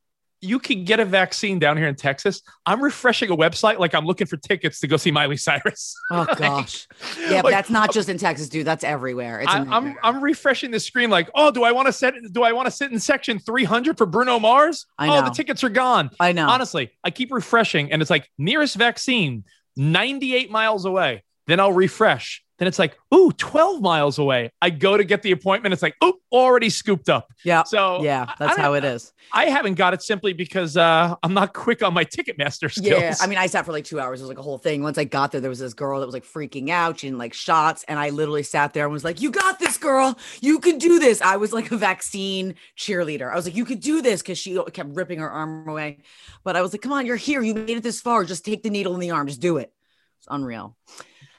you 0.48 0.60
can 0.60 0.84
get 0.86 1.00
a 1.00 1.06
vaccine 1.06 1.60
down 1.60 1.78
here 1.78 1.88
in 1.88 1.96
Texas, 1.96 2.42
I'm 2.66 2.82
refreshing 2.82 3.30
a 3.30 3.36
website 3.36 3.80
like 3.80 3.94
I'm 3.94 4.06
looking 4.06 4.28
for 4.28 4.38
tickets 4.38 4.80
to 4.80 4.88
go 4.88 4.98
see 4.98 5.12
Miley 5.12 5.38
Cyrus. 5.38 5.96
Oh 6.12 6.26
gosh. 6.38 6.88
Yeah, 7.20 7.42
but 7.42 7.46
Like, 7.46 7.54
that's 7.54 7.70
not 7.70 7.92
just 7.94 8.08
in 8.10 8.18
Texas, 8.18 8.48
dude. 8.50 8.66
That's 8.66 8.84
everywhere. 8.84 9.42
It's 9.42 9.52
I, 9.52 9.60
a 9.60 9.66
I'm. 9.70 9.96
I'm 10.02 10.24
refreshing 10.24 10.72
the 10.72 10.80
screen 10.80 11.10
like, 11.10 11.30
oh, 11.36 11.52
do 11.52 11.64
I 11.64 11.72
want 11.74 11.88
to 11.88 11.94
set? 11.94 12.14
Do 12.32 12.44
I 12.44 12.54
want 12.54 12.66
to 12.68 12.72
sit 12.72 12.92
in 12.92 13.00
section 13.00 13.40
300 13.40 13.98
for 13.98 14.06
Bruno 14.06 14.40
Mars? 14.40 14.86
I 14.98 15.08
Oh, 15.10 15.20
know. 15.20 15.26
the 15.26 15.32
tickets 15.36 15.64
are 15.64 15.70
gone. 15.70 16.10
I 16.20 16.32
know. 16.32 16.48
Honestly, 16.48 16.92
I 17.04 17.12
keep 17.12 17.32
refreshing, 17.32 17.92
and 17.92 18.02
it's 18.02 18.10
like 18.10 18.30
nearest 18.38 18.76
vaccine, 18.78 19.44
98 19.76 20.50
miles 20.52 20.86
away. 20.86 21.24
Then 21.48 21.60
I'll 21.60 21.74
refresh. 21.74 22.44
Then 22.58 22.68
it's 22.68 22.80
like, 22.80 22.98
ooh, 23.14 23.32
12 23.32 23.82
miles 23.82 24.18
away. 24.18 24.52
I 24.62 24.72
go 24.72 24.98
to 24.98 25.04
get 25.04 25.22
the 25.22 25.32
appointment. 25.32 25.74
It's 25.74 25.84
like, 25.84 25.96
ooh, 26.04 26.16
already 26.32 26.70
scooped 26.70 27.08
up. 27.08 27.32
yeah. 27.44 27.64
So 27.64 28.02
Yeah, 28.04 28.34
that's 28.40 28.58
how 28.58 28.74
it 28.74 28.84
is. 28.84 29.14
I 29.32 29.46
haven't 29.46 29.76
got 29.76 29.94
it 29.94 30.02
simply 30.02 30.34
because 30.34 30.76
uh, 30.76 31.16
I'm 31.22 31.34
not 31.34 31.54
quick 31.54 31.84
on 31.84 31.94
my 31.94 32.04
Ticketmaster 32.04 32.72
skills. 32.72 33.02
Yeah. 33.02 33.16
I 33.22 33.28
mean, 33.28 33.38
I 33.38 33.46
sat 33.48 33.66
for 33.66 33.72
like 33.72 33.86
two 33.86 34.00
hours. 34.00 34.22
It 34.22 34.24
was 34.24 34.30
like 34.30 34.40
a 34.40 34.44
whole 34.44 34.58
thing. 34.58 34.82
Once 34.82 34.98
I 34.98 35.04
got 35.04 35.32
there, 35.32 35.40
there 35.42 35.50
was 35.50 35.60
this 35.60 35.76
girl 35.76 36.00
that 36.00 36.06
was 36.08 36.14
like 36.14 36.26
freaking 36.26 36.70
out. 36.70 37.00
She 37.00 37.08
didn't 37.08 37.20
like 37.20 37.34
shots. 37.34 37.84
And 37.88 38.00
I 38.00 38.10
literally 38.10 38.44
sat 38.44 38.74
there 38.74 38.86
and 38.86 38.94
was 38.94 39.04
like, 39.04 39.22
You 39.22 39.30
got 39.30 39.60
this, 39.60 39.78
girl. 39.78 40.18
You 40.42 40.60
can 40.60 40.80
do 40.80 40.98
this. 40.98 41.22
I 41.22 41.38
was 41.38 41.54
like 41.54 41.72
a 41.72 41.78
vaccine 41.78 42.56
cheerleader. 42.78 43.32
I 43.32 43.36
was 43.36 43.46
like, 43.46 43.56
You 43.56 43.66
could 43.66 43.82
do 43.82 44.02
this 44.02 44.22
because 44.22 44.40
she 44.40 44.60
kept 44.74 44.96
ripping 44.96 45.20
her 45.20 45.30
arm 45.30 45.68
away. 45.68 46.00
But 46.44 46.56
I 46.56 46.62
was 46.62 46.74
like, 46.74 46.82
Come 46.82 46.94
on, 46.94 47.06
you're 47.06 47.18
here. 47.18 47.42
You 47.44 47.54
made 47.54 47.78
it 47.78 47.84
this 47.84 48.02
far. 48.02 48.24
Just 48.24 48.46
take 48.46 48.64
the 48.64 48.70
needle 48.72 48.96
in 48.96 49.00
the 49.00 49.12
arm. 49.12 49.28
Just 49.28 49.42
do 49.42 49.58
it. 49.58 49.72
It's 50.20 50.28
unreal. 50.30 50.76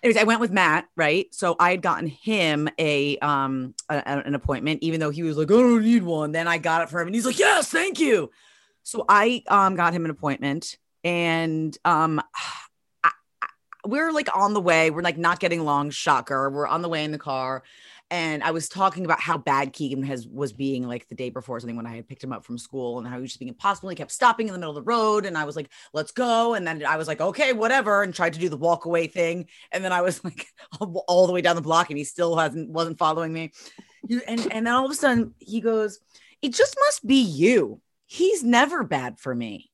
Anyways, 0.02 0.20
I 0.20 0.24
went 0.24 0.40
with 0.40 0.50
Matt, 0.52 0.86
right? 0.96 1.26
So 1.34 1.56
I 1.58 1.70
had 1.70 1.82
gotten 1.82 2.06
him 2.06 2.68
a 2.78 3.18
um 3.18 3.74
a- 3.88 4.06
an 4.08 4.34
appointment, 4.34 4.82
even 4.82 5.00
though 5.00 5.10
he 5.10 5.22
was 5.22 5.36
like, 5.36 5.50
I 5.50 5.54
don't 5.54 5.82
need 5.82 6.02
one. 6.02 6.32
Then 6.32 6.46
I 6.48 6.58
got 6.58 6.82
it 6.82 6.88
for 6.88 7.00
him, 7.00 7.08
and 7.08 7.14
he's 7.14 7.26
like, 7.26 7.38
Yes, 7.38 7.68
thank 7.68 7.98
you. 8.00 8.30
So 8.82 9.04
I 9.08 9.42
um 9.48 9.74
got 9.76 9.92
him 9.92 10.04
an 10.04 10.10
appointment, 10.10 10.76
and 11.04 11.76
um 11.84 12.20
I- 13.04 13.10
I- 13.42 13.48
we're 13.86 14.12
like 14.12 14.28
on 14.36 14.54
the 14.54 14.60
way. 14.60 14.90
We're 14.90 15.02
like 15.02 15.18
not 15.18 15.40
getting 15.40 15.60
along. 15.60 15.90
Shocker. 15.90 16.50
We're 16.50 16.66
on 16.66 16.82
the 16.82 16.88
way 16.88 17.04
in 17.04 17.12
the 17.12 17.18
car, 17.18 17.62
and 18.10 18.42
I 18.42 18.52
was 18.52 18.68
talking 18.68 19.04
about 19.04 19.20
how 19.20 19.36
bad 19.36 19.74
Keegan 19.74 20.02
has 20.04 20.26
was 20.26 20.52
being 20.52 20.86
like 20.88 21.08
the 21.08 21.14
day 21.14 21.28
before 21.28 21.60
something 21.60 21.76
when 21.76 21.86
I 21.86 21.96
had 21.96 22.08
picked 22.08 22.24
him 22.24 22.32
up 22.32 22.44
from 22.44 22.56
school 22.56 22.98
and 22.98 23.06
how 23.06 23.16
he 23.16 23.20
was 23.20 23.30
just 23.30 23.38
being 23.38 23.50
impossible. 23.50 23.90
He 23.90 23.96
kept 23.96 24.12
stopping 24.12 24.48
in 24.48 24.54
the 24.54 24.58
middle 24.58 24.76
of 24.76 24.82
the 24.82 24.90
road, 24.90 25.26
and 25.26 25.36
I 25.36 25.44
was 25.44 25.56
like, 25.56 25.70
"Let's 25.92 26.12
go," 26.12 26.54
and 26.54 26.66
then 26.66 26.84
I 26.86 26.96
was 26.96 27.06
like, 27.06 27.20
"Okay, 27.20 27.52
whatever," 27.52 28.02
and 28.02 28.14
tried 28.14 28.32
to 28.32 28.40
do 28.40 28.48
the 28.48 28.56
walk 28.56 28.86
away 28.86 29.08
thing, 29.08 29.46
and 29.72 29.84
then 29.84 29.92
I 29.92 30.00
was 30.00 30.24
like 30.24 30.46
all, 30.80 31.26
the 31.26 31.32
way 31.32 31.42
down 31.42 31.56
the 31.56 31.62
block, 31.62 31.90
and 31.90 31.98
he 31.98 32.04
still 32.04 32.36
hasn't 32.36 32.70
wasn't 32.70 32.98
following 32.98 33.32
me. 33.32 33.52
And 34.08 34.40
and 34.52 34.66
then 34.66 34.68
all 34.68 34.86
of 34.86 34.90
a 34.90 34.94
sudden 34.94 35.34
he 35.38 35.60
goes, 35.60 36.00
"It 36.40 36.54
just 36.54 36.76
must 36.86 37.06
be 37.06 37.20
you. 37.20 37.82
He's 38.06 38.42
never 38.42 38.84
bad 38.84 39.18
for 39.18 39.34
me. 39.34 39.70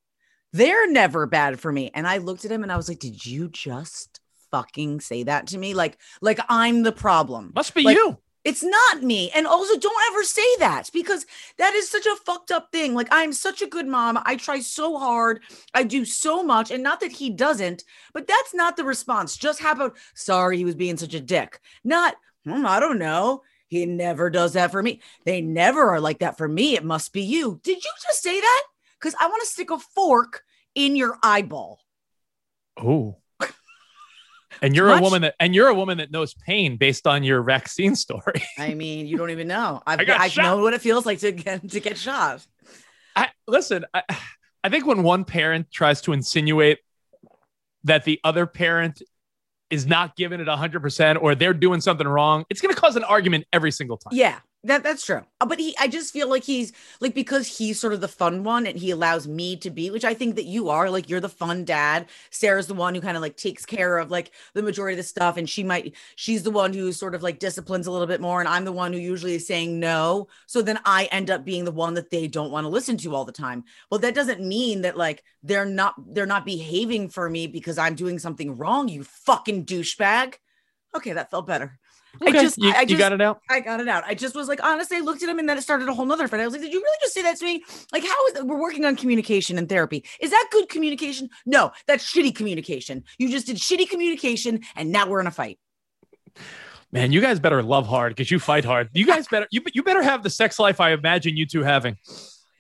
They're 0.53 0.91
never 0.91 1.27
bad 1.27 1.61
for 1.61 1.71
me." 1.71 1.93
And 1.95 2.07
I 2.07 2.19
looked 2.19 2.45
at 2.45 2.51
him 2.51 2.65
and 2.65 2.73
I 2.73 2.77
was 2.77 2.89
like, 2.89 2.99
"Did 2.99 3.25
you 3.25 3.49
just?" 3.49 4.21
fucking 4.51 5.01
say 5.01 5.25
that 5.25 5.49
to 5.49 5.59
me 5.59 5.75
like 5.75 5.99
like 6.21 6.39
i'm 6.49 6.85
the 6.85 6.93
problem 6.93 7.51
Must 7.57 7.75
be 7.75 7.83
Like, 7.83 7.97
you. 7.97 8.17
It's 8.45 8.63
not 8.63 9.03
me. 9.03 9.31
And 9.35 9.47
also, 9.47 9.79
don't 9.79 10.13
ever 10.13 10.23
say 10.23 10.57
that 10.59 10.91
because 10.93 11.27
that 11.59 11.75
is 11.75 11.91
such 11.91 12.07
a 12.07 12.17
fucked 12.17 12.51
up 12.51 12.71
thing. 12.71 12.95
Like, 12.95 13.09
I'm 13.11 13.33
such 13.33 13.63
a 13.63 13.67
good 13.67 13.87
mom. 13.87 14.19
I 14.25 14.37
try 14.37 14.61
so 14.61 14.99
hard. 14.99 15.43
I 15.73 15.83
do 15.83 16.05
so 16.05 16.43
much. 16.43 16.71
And 16.71 16.83
not 16.83 17.01
that 17.01 17.13
he 17.13 17.31
doesn't, 17.31 17.85
but 18.13 18.27
that's 18.27 18.55
not 18.55 18.77
the 18.77 18.85
response. 18.85 19.37
Just 19.37 19.61
how 19.61 19.73
about, 19.73 19.97
sorry, 20.15 20.59
he 20.59 20.65
was 20.65 20.75
being 20.75 20.97
such 20.99 21.15
a 21.15 21.21
dick. 21.21 21.61
Not, 21.83 22.17
"Hmm, 22.45 22.67
I 22.67 22.81
don't 22.81 22.99
know. 22.99 23.43
He 23.69 23.87
never 23.87 24.29
does 24.31 24.53
that 24.53 24.71
for 24.71 24.83
me. 24.83 25.01
They 25.25 25.41
never 25.41 25.91
are 25.91 26.01
like 26.01 26.19
that 26.19 26.37
for 26.37 26.47
me. 26.47 26.77
It 26.77 26.85
must 26.85 27.13
be 27.13 27.23
you. 27.23 27.61
Did 27.63 27.83
you 27.83 27.91
just 28.07 28.23
say 28.23 28.41
that? 28.41 28.63
Because 29.01 29.15
I 29.19 29.27
want 29.27 29.43
to 29.43 29.49
stick 29.49 29.71
a 29.71 29.79
fork 29.79 30.43
in 30.75 30.97
your 30.97 31.19
eyeball. 31.23 31.81
Oh. 32.77 33.17
And 34.63 34.75
you're 34.75 34.89
Much- 34.89 35.01
a 35.01 35.03
woman 35.03 35.23
that 35.23 35.35
and 35.41 35.55
you're 35.55 35.69
a 35.69 35.75
woman 35.75 35.99
that 35.99 36.11
knows 36.11 36.35
pain 36.35 36.77
based 36.77 37.07
on 37.07 37.23
your 37.25 37.43
vaccine 37.43 37.95
story. 38.07 38.43
I 38.59 38.75
mean, 38.75 39.07
you 39.07 39.17
don't 39.17 39.31
even 39.31 39.49
know. 39.49 39.83
I've, 39.87 40.01
I 40.01 40.17
I've 40.19 40.33
shot. 40.33 40.59
what 40.61 40.75
it 40.75 40.81
feels 40.81 41.07
like 41.07 41.19
to 41.21 41.33
get 41.33 41.69
to 41.71 41.81
get 41.81 41.97
shot. 41.99 42.47
I 43.17 43.29
listen, 43.47 43.85
I, 43.95 44.03
I 44.63 44.69
think 44.69 44.87
when 44.87 45.03
one 45.03 45.25
parent 45.25 45.71
tries 45.71 46.01
to 46.03 46.13
insinuate 46.13 46.79
that 47.85 48.05
the 48.05 48.19
other 48.25 48.47
parent 48.47 49.03
is 49.71 49.87
not 49.87 50.17
giving 50.17 50.41
it 50.41 50.47
100% 50.47 51.23
or 51.23 51.35
they're 51.35 51.53
doing 51.55 51.81
something 51.81 52.07
wrong, 52.07 52.45
it's 52.49 52.61
going 52.61 52.75
to 52.75 52.81
cause 52.81 52.97
an 52.97 53.05
argument 53.05 53.45
every 53.53 53.71
single 53.71 53.97
time. 53.97 54.13
Yeah, 54.13 54.39
that 54.65 54.83
that's 54.83 55.05
true. 55.05 55.23
Uh, 55.41 55.47
But 55.47 55.59
he, 55.59 55.77
I 55.79 55.89
just 55.89 56.13
feel 56.13 56.29
like 56.29 56.43
he's 56.45 56.73
like 57.01 57.15
because 57.15 57.47
he's 57.59 57.79
sort 57.79 57.93
of 57.93 58.01
the 58.01 58.09
fun 58.09 58.45
one, 58.45 58.67
and 58.67 58.79
he 58.79 58.91
allows 58.91 59.29
me 59.29 59.57
to 59.59 59.71
be, 59.71 59.91
which 59.91 60.05
I 60.05 60.15
think 60.15 60.37
that 60.37 60.45
you 60.45 60.69
are. 60.71 60.91
Like 60.91 61.09
you're 61.09 61.21
the 61.21 61.29
fun 61.29 61.65
dad. 61.65 62.07
Sarah's 62.31 62.67
the 62.67 62.75
one 62.75 62.95
who 62.95 63.01
kind 63.01 63.17
of 63.17 63.23
like 63.23 63.37
takes 63.37 63.65
care 63.67 63.99
of 63.99 64.11
like 64.11 64.33
the 64.55 64.63
majority 64.63 64.95
of 64.95 64.99
the 64.99 65.03
stuff, 65.03 65.37
and 65.37 65.49
she 65.49 65.63
might 65.63 65.95
she's 66.17 66.43
the 66.43 66.51
one 66.51 66.73
who 66.73 66.93
sort 66.93 67.15
of 67.15 67.23
like 67.23 67.39
disciplines 67.39 67.87
a 67.87 67.91
little 67.91 68.07
bit 68.07 68.21
more, 68.21 68.41
and 68.41 68.49
I'm 68.49 68.65
the 68.65 68.73
one 68.73 68.93
who 68.93 68.99
usually 68.99 69.35
is 69.35 69.47
saying 69.47 69.79
no. 69.79 70.29
So 70.47 70.63
then 70.63 70.79
I 70.85 71.05
end 71.13 71.31
up 71.31 71.45
being 71.45 71.65
the 71.65 71.71
one 71.73 71.95
that 71.95 72.11
they 72.11 72.27
don't 72.27 72.51
want 72.51 72.65
to 72.65 72.69
listen 72.69 72.97
to 72.99 73.15
all 73.15 73.25
the 73.25 73.33
time. 73.33 73.65
Well, 73.91 74.01
that 74.01 74.15
doesn't 74.15 74.41
mean 74.41 74.83
that 74.83 74.97
like 74.97 75.23
they're 75.43 75.65
not 75.67 75.95
they're 76.15 76.27
not 76.27 76.47
behaving 76.47 77.11
for 77.11 77.29
me 77.29 77.47
because 77.47 77.79
I'm 77.79 77.95
doing 77.95 78.19
something 78.19 78.57
wrong. 78.57 78.89
You 78.89 79.05
fucking 79.05 79.67
douchebag. 79.67 80.35
Okay, 80.97 81.13
that 81.13 81.31
felt 81.31 81.47
better. 81.47 81.79
I 82.23 82.33
just 82.33 82.59
you, 82.59 82.71
I 82.71 82.83
you 82.83 82.87
just 82.87 82.99
got 82.99 83.13
it 83.13 83.21
out. 83.21 83.41
I 83.49 83.61
got 83.61 83.81
it 83.81 83.89
out. 83.89 84.05
I 84.07 84.15
just 84.15 84.35
was 84.35 84.49
like, 84.49 84.63
honestly, 84.63 84.97
I 84.97 85.01
looked 85.01 85.23
at 85.23 85.29
him 85.29 85.39
and 85.39 85.49
then 85.49 85.59
it 85.59 85.63
started 85.63 85.89
a 85.89 85.95
whole 85.95 86.07
nother 86.07 86.29
fight. 86.29 86.41
I 86.41 86.45
was 86.45 86.53
like, 86.53 86.63
did 86.63 86.73
you 86.73 86.81
really 86.81 86.99
just 87.01 87.15
say 87.15 87.23
that 87.23 87.37
to 87.39 87.45
me? 87.45 87.65
Like, 87.93 88.05
how 88.05 88.27
is 88.29 88.43
we're 88.45 88.61
working 88.61 88.85
on 88.85 88.97
communication 88.97 89.59
and 89.59 89.69
therapy? 89.69 90.05
Is 90.21 90.31
that 90.31 90.49
good 90.51 90.69
communication? 90.69 91.29
No, 91.47 91.73
that's 91.87 92.11
shitty 92.11 92.35
communication. 92.35 93.05
You 93.19 93.29
just 93.29 93.47
did 93.47 93.57
shitty 93.57 93.89
communication 93.89 94.61
and 94.77 94.93
now 94.93 95.09
we're 95.09 95.21
in 95.21 95.27
a 95.27 95.31
fight. 95.31 95.59
Man, 96.93 97.11
you 97.11 97.21
guys 97.21 97.41
better 97.41 97.63
love 97.63 97.89
hard 97.89 98.13
because 98.15 98.31
you 98.31 98.39
fight 98.39 98.65
hard. 98.65 98.91
You 98.93 99.07
guys 99.07 99.27
better 99.31 99.49
you, 99.51 99.63
you 99.73 99.83
better 99.83 100.03
have 100.03 100.23
the 100.23 100.31
sex 100.31 100.59
life 100.59 100.81
I 100.81 100.93
imagine 100.93 101.37
you 101.37 101.47
two 101.47 101.63
having. 101.63 101.97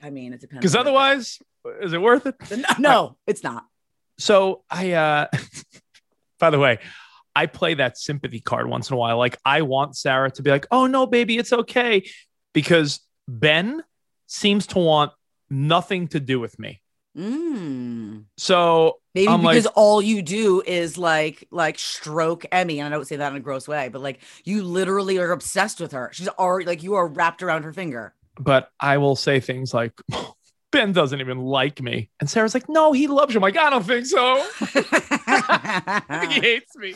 I 0.02 0.10
mean, 0.10 0.32
it 0.32 0.40
depends. 0.40 0.60
Because 0.60 0.76
otherwise, 0.76 1.38
is 1.80 1.92
it 1.92 2.02
worth 2.02 2.26
it? 2.26 2.34
no, 2.50 2.74
no, 2.78 3.16
it's 3.26 3.42
not. 3.42 3.64
So 4.18 4.64
I 4.70 4.92
uh 4.92 5.26
by 6.38 6.50
the 6.50 6.58
way, 6.58 6.78
I 7.36 7.46
play 7.46 7.74
that 7.74 7.98
sympathy 7.98 8.40
card 8.40 8.68
once 8.68 8.90
in 8.90 8.94
a 8.94 8.96
while. 8.96 9.18
Like 9.18 9.36
I 9.44 9.62
want 9.62 9.96
Sarah 9.96 10.30
to 10.32 10.42
be 10.42 10.50
like, 10.50 10.66
"Oh 10.70 10.86
no, 10.86 11.06
baby, 11.06 11.36
it's 11.38 11.52
okay." 11.52 12.08
Because 12.52 13.00
Ben 13.28 13.82
seems 14.26 14.66
to 14.68 14.78
want 14.78 15.12
nothing 15.50 16.08
to 16.08 16.20
do 16.20 16.38
with 16.40 16.58
me. 16.58 16.80
Mm. 17.16 18.24
So 18.36 18.98
Maybe 19.14 19.28
I'm 19.28 19.40
because 19.40 19.64
like- 19.66 19.76
all 19.76 20.02
you 20.02 20.22
do 20.22 20.62
is 20.66 20.98
like 20.98 21.46
like 21.50 21.78
stroke 21.78 22.44
Emmy, 22.52 22.80
and 22.80 22.86
I 22.86 22.96
don't 22.96 23.06
say 23.06 23.16
that 23.16 23.30
in 23.30 23.36
a 23.36 23.40
gross 23.40 23.66
way, 23.68 23.88
but 23.88 24.00
like 24.02 24.20
you 24.44 24.62
literally 24.64 25.18
are 25.18 25.30
obsessed 25.32 25.80
with 25.80 25.92
her. 25.92 26.10
She's 26.12 26.28
already 26.28 26.66
like 26.66 26.82
you 26.82 26.94
are 26.94 27.06
wrapped 27.06 27.42
around 27.42 27.62
her 27.64 27.72
finger. 27.72 28.14
but 28.40 28.70
I 28.80 28.98
will 28.98 29.14
say 29.16 29.38
things 29.40 29.72
like 29.72 29.92
Ben 30.72 30.90
doesn't 30.92 31.20
even 31.20 31.38
like 31.38 31.80
me. 31.80 32.10
And 32.18 32.28
Sarah's 32.28 32.52
like, 32.52 32.68
no, 32.68 32.90
he 32.92 33.06
loves 33.06 33.32
you. 33.32 33.38
I'm 33.38 33.42
like, 33.42 33.56
I 33.56 33.70
don't 33.70 33.84
think 33.86 34.06
so. 34.06 34.44
He 36.34 36.40
hates 36.40 36.76
me. 36.76 36.94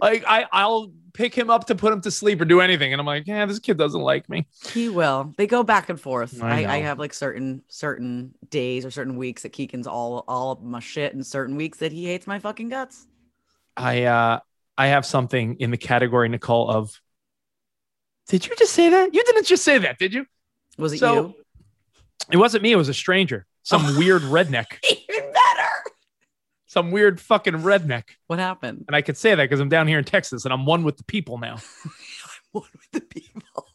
Like 0.00 0.24
I, 0.26 0.46
I'll 0.52 0.92
pick 1.12 1.34
him 1.34 1.50
up 1.50 1.66
to 1.66 1.74
put 1.74 1.92
him 1.92 2.00
to 2.02 2.10
sleep 2.10 2.40
or 2.40 2.44
do 2.44 2.60
anything. 2.60 2.92
And 2.92 3.00
I'm 3.00 3.06
like, 3.06 3.26
yeah, 3.26 3.44
this 3.46 3.58
kid 3.58 3.76
doesn't 3.76 4.00
like 4.00 4.28
me. 4.28 4.46
He 4.72 4.88
will. 4.88 5.32
They 5.36 5.46
go 5.46 5.62
back 5.62 5.88
and 5.88 6.00
forth. 6.00 6.42
I 6.42 6.64
I, 6.64 6.74
I, 6.74 6.76
have 6.78 6.98
like 6.98 7.14
certain 7.14 7.62
certain 7.68 8.34
days 8.50 8.84
or 8.84 8.90
certain 8.90 9.16
weeks 9.16 9.42
that 9.42 9.52
Keegan's 9.52 9.86
all 9.86 10.24
all 10.28 10.58
my 10.62 10.80
shit, 10.80 11.14
and 11.14 11.26
certain 11.26 11.56
weeks 11.56 11.78
that 11.78 11.92
he 11.92 12.06
hates 12.06 12.26
my 12.26 12.38
fucking 12.38 12.68
guts. 12.68 13.06
I 13.76 14.04
uh 14.04 14.40
I 14.76 14.86
have 14.88 15.04
something 15.06 15.56
in 15.60 15.70
the 15.70 15.76
category, 15.76 16.28
Nicole, 16.28 16.70
of 16.70 17.00
did 18.28 18.46
you 18.46 18.54
just 18.56 18.72
say 18.72 18.88
that? 18.88 19.14
You 19.14 19.22
didn't 19.24 19.46
just 19.46 19.64
say 19.64 19.78
that, 19.78 19.98
did 19.98 20.14
you? 20.14 20.26
Was 20.78 20.92
it 20.92 20.98
So- 20.98 21.14
you? 21.14 21.34
It 22.30 22.36
wasn't 22.36 22.62
me, 22.62 22.72
it 22.72 22.76
was 22.76 22.88
a 22.88 22.94
stranger. 22.94 23.46
Some 23.64 23.96
weird 23.98 24.22
redneck. 24.22 24.78
Some 26.72 26.90
weird 26.90 27.20
fucking 27.20 27.52
redneck. 27.52 28.04
What 28.28 28.38
happened? 28.38 28.86
And 28.88 28.96
I 28.96 29.02
could 29.02 29.18
say 29.18 29.34
that 29.34 29.44
because 29.44 29.60
I'm 29.60 29.68
down 29.68 29.86
here 29.88 29.98
in 29.98 30.04
Texas 30.04 30.46
and 30.46 30.54
I'm 30.54 30.64
one 30.64 30.84
with 30.84 30.96
the 30.96 31.04
people 31.04 31.36
now. 31.36 31.56
I'm 31.84 31.90
one 32.52 32.68
with 32.72 32.90
the 32.92 33.00
people? 33.02 33.66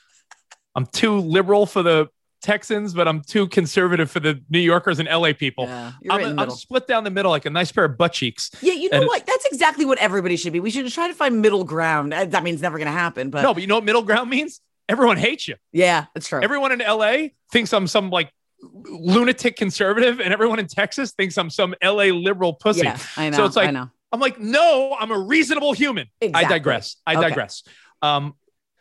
I'm 0.74 0.86
too 0.86 1.18
liberal 1.18 1.66
for 1.66 1.82
the 1.82 2.08
Texans, 2.40 2.94
but 2.94 3.06
I'm 3.06 3.20
too 3.20 3.48
conservative 3.48 4.10
for 4.10 4.18
the 4.20 4.42
New 4.48 4.60
Yorkers 4.60 4.98
and 4.98 5.06
LA 5.10 5.34
people. 5.34 5.66
Yeah, 5.66 5.92
I'm, 6.08 6.20
right 6.22 6.34
the 6.34 6.42
I'm 6.42 6.50
split 6.52 6.86
down 6.86 7.04
the 7.04 7.10
middle 7.10 7.30
like 7.30 7.44
a 7.44 7.50
nice 7.50 7.70
pair 7.70 7.84
of 7.84 7.98
butt 7.98 8.14
cheeks. 8.14 8.50
Yeah, 8.62 8.72
you 8.72 8.88
know 8.88 9.00
and- 9.00 9.06
what? 9.08 9.26
That's 9.26 9.44
exactly 9.52 9.84
what 9.84 9.98
everybody 9.98 10.36
should 10.36 10.54
be. 10.54 10.60
We 10.60 10.70
should 10.70 10.90
try 10.90 11.08
to 11.08 11.14
find 11.14 11.42
middle 11.42 11.64
ground. 11.64 12.14
Uh, 12.14 12.24
That 12.24 12.44
means 12.44 12.62
never 12.62 12.78
going 12.78 12.86
to 12.86 12.92
happen, 12.92 13.28
but 13.28 13.42
no, 13.42 13.52
but 13.52 13.60
you 13.60 13.66
know 13.66 13.74
what 13.74 13.84
middle 13.84 14.04
ground 14.04 14.30
means? 14.30 14.62
Everyone 14.88 15.18
hates 15.18 15.48
you. 15.48 15.56
yeah, 15.70 16.06
that's 16.14 16.28
true. 16.28 16.40
Everyone 16.42 16.72
in 16.72 16.78
LA 16.78 17.28
thinks 17.52 17.74
I'm 17.74 17.86
some 17.86 18.08
like 18.08 18.32
lunatic 18.62 19.56
conservative, 19.56 20.20
and 20.20 20.32
everyone 20.32 20.58
in 20.58 20.66
Texas 20.66 21.12
thinks 21.12 21.36
I'm 21.36 21.50
some 21.50 21.74
LA 21.82 22.04
liberal 22.06 22.54
pussy. 22.54 22.82
yeah, 22.84 22.98
I 23.16 23.30
know. 23.30 23.36
So 23.38 23.44
it's 23.46 23.56
like- 23.56 23.68
I 23.68 23.72
know. 23.72 23.90
I'm 24.12 24.20
like, 24.20 24.38
no, 24.38 24.94
I'm 25.00 25.10
a 25.10 25.18
reasonable 25.18 25.72
human. 25.72 26.06
I 26.34 26.44
digress. 26.44 26.96
I 27.06 27.14
Okay. 27.16 27.28
digress. 27.30 27.62
Um, 28.02 28.34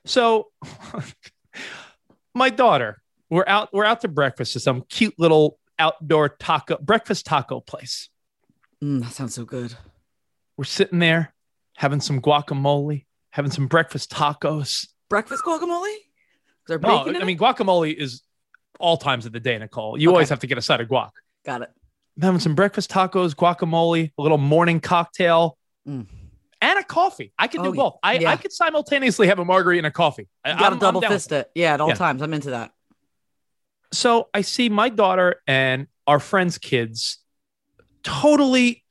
so 0.05 0.47
my 2.35 2.50
daughter, 2.50 3.01
we're 3.29 3.45
out, 3.47 3.69
we're 3.73 3.85
out 3.85 4.01
to 4.01 4.07
breakfast 4.07 4.53
to 4.53 4.59
some 4.59 4.83
cute 4.89 5.13
little 5.17 5.57
outdoor 5.79 6.29
taco 6.29 6.77
breakfast 6.81 7.25
taco 7.25 7.59
place. 7.61 8.09
Mm, 8.83 9.01
that 9.03 9.13
sounds 9.13 9.33
so 9.33 9.45
good. 9.45 9.73
We're 10.57 10.65
sitting 10.65 11.00
there 11.00 11.33
having 11.77 12.01
some 12.01 12.21
guacamole, 12.21 13.05
having 13.31 13.51
some 13.51 13.67
breakfast 13.67 14.11
tacos. 14.11 14.88
Breakfast 15.09 15.43
guacamole? 15.43 15.85
Is 15.95 16.01
there 16.67 16.79
No, 16.79 17.05
I 17.07 17.23
mean 17.23 17.38
guacamole 17.38 17.93
is 17.95 18.21
all 18.79 18.97
times 18.97 19.25
of 19.25 19.31
the 19.31 19.39
day, 19.39 19.57
Nicole. 19.57 19.97
You 19.97 20.09
Okay. 20.09 20.13
always 20.15 20.29
have 20.29 20.39
to 20.39 20.47
get 20.47 20.57
a 20.57 20.61
side 20.61 20.81
of 20.81 20.87
guac. 20.87 21.11
Got 21.45 21.61
it. 21.63 21.71
I'm 22.17 22.23
having 22.23 22.39
some 22.39 22.55
breakfast 22.55 22.89
tacos, 22.91 23.33
guacamole, 23.35 24.11
a 24.17 24.21
little 24.21 24.37
morning 24.37 24.79
cocktail, 24.79 25.57
Mm. 25.87 26.07
and 26.61 26.79
a 26.79 26.83
coffee. 26.83 27.31
I 27.39 27.47
can 27.47 27.61
Oh, 27.61 27.71
do 27.71 27.73
both. 27.73 27.97
I, 28.03 28.13
yeah. 28.19 28.31
I 28.31 28.35
could 28.35 28.51
simultaneously 28.51 29.27
have 29.27 29.39
a 29.39 29.45
margarita 29.45 29.79
and 29.79 29.87
a 29.87 29.91
coffee. 29.91 30.27
You 30.45 30.51
got 30.53 30.61
I'm- 30.61 30.73
I'm 30.73 30.79
double 30.79 30.99
with 31.01 31.09
fist 31.09 31.31
it. 31.31 31.49
Yeah, 31.55 31.73
at 31.73 31.81
all 31.81 31.89
Yeah. 31.89 31.95
times. 31.95 32.21
I'm 32.21 32.33
into 32.33 32.51
that. 32.51 32.71
so 33.93 34.29
I 34.33 34.39
see 34.41 34.69
my 34.69 34.87
daughter 34.89 35.41
and 35.47 35.87
our 36.07 36.19
friends' 36.19 36.57
kids 36.57 37.17
totally 38.03 38.83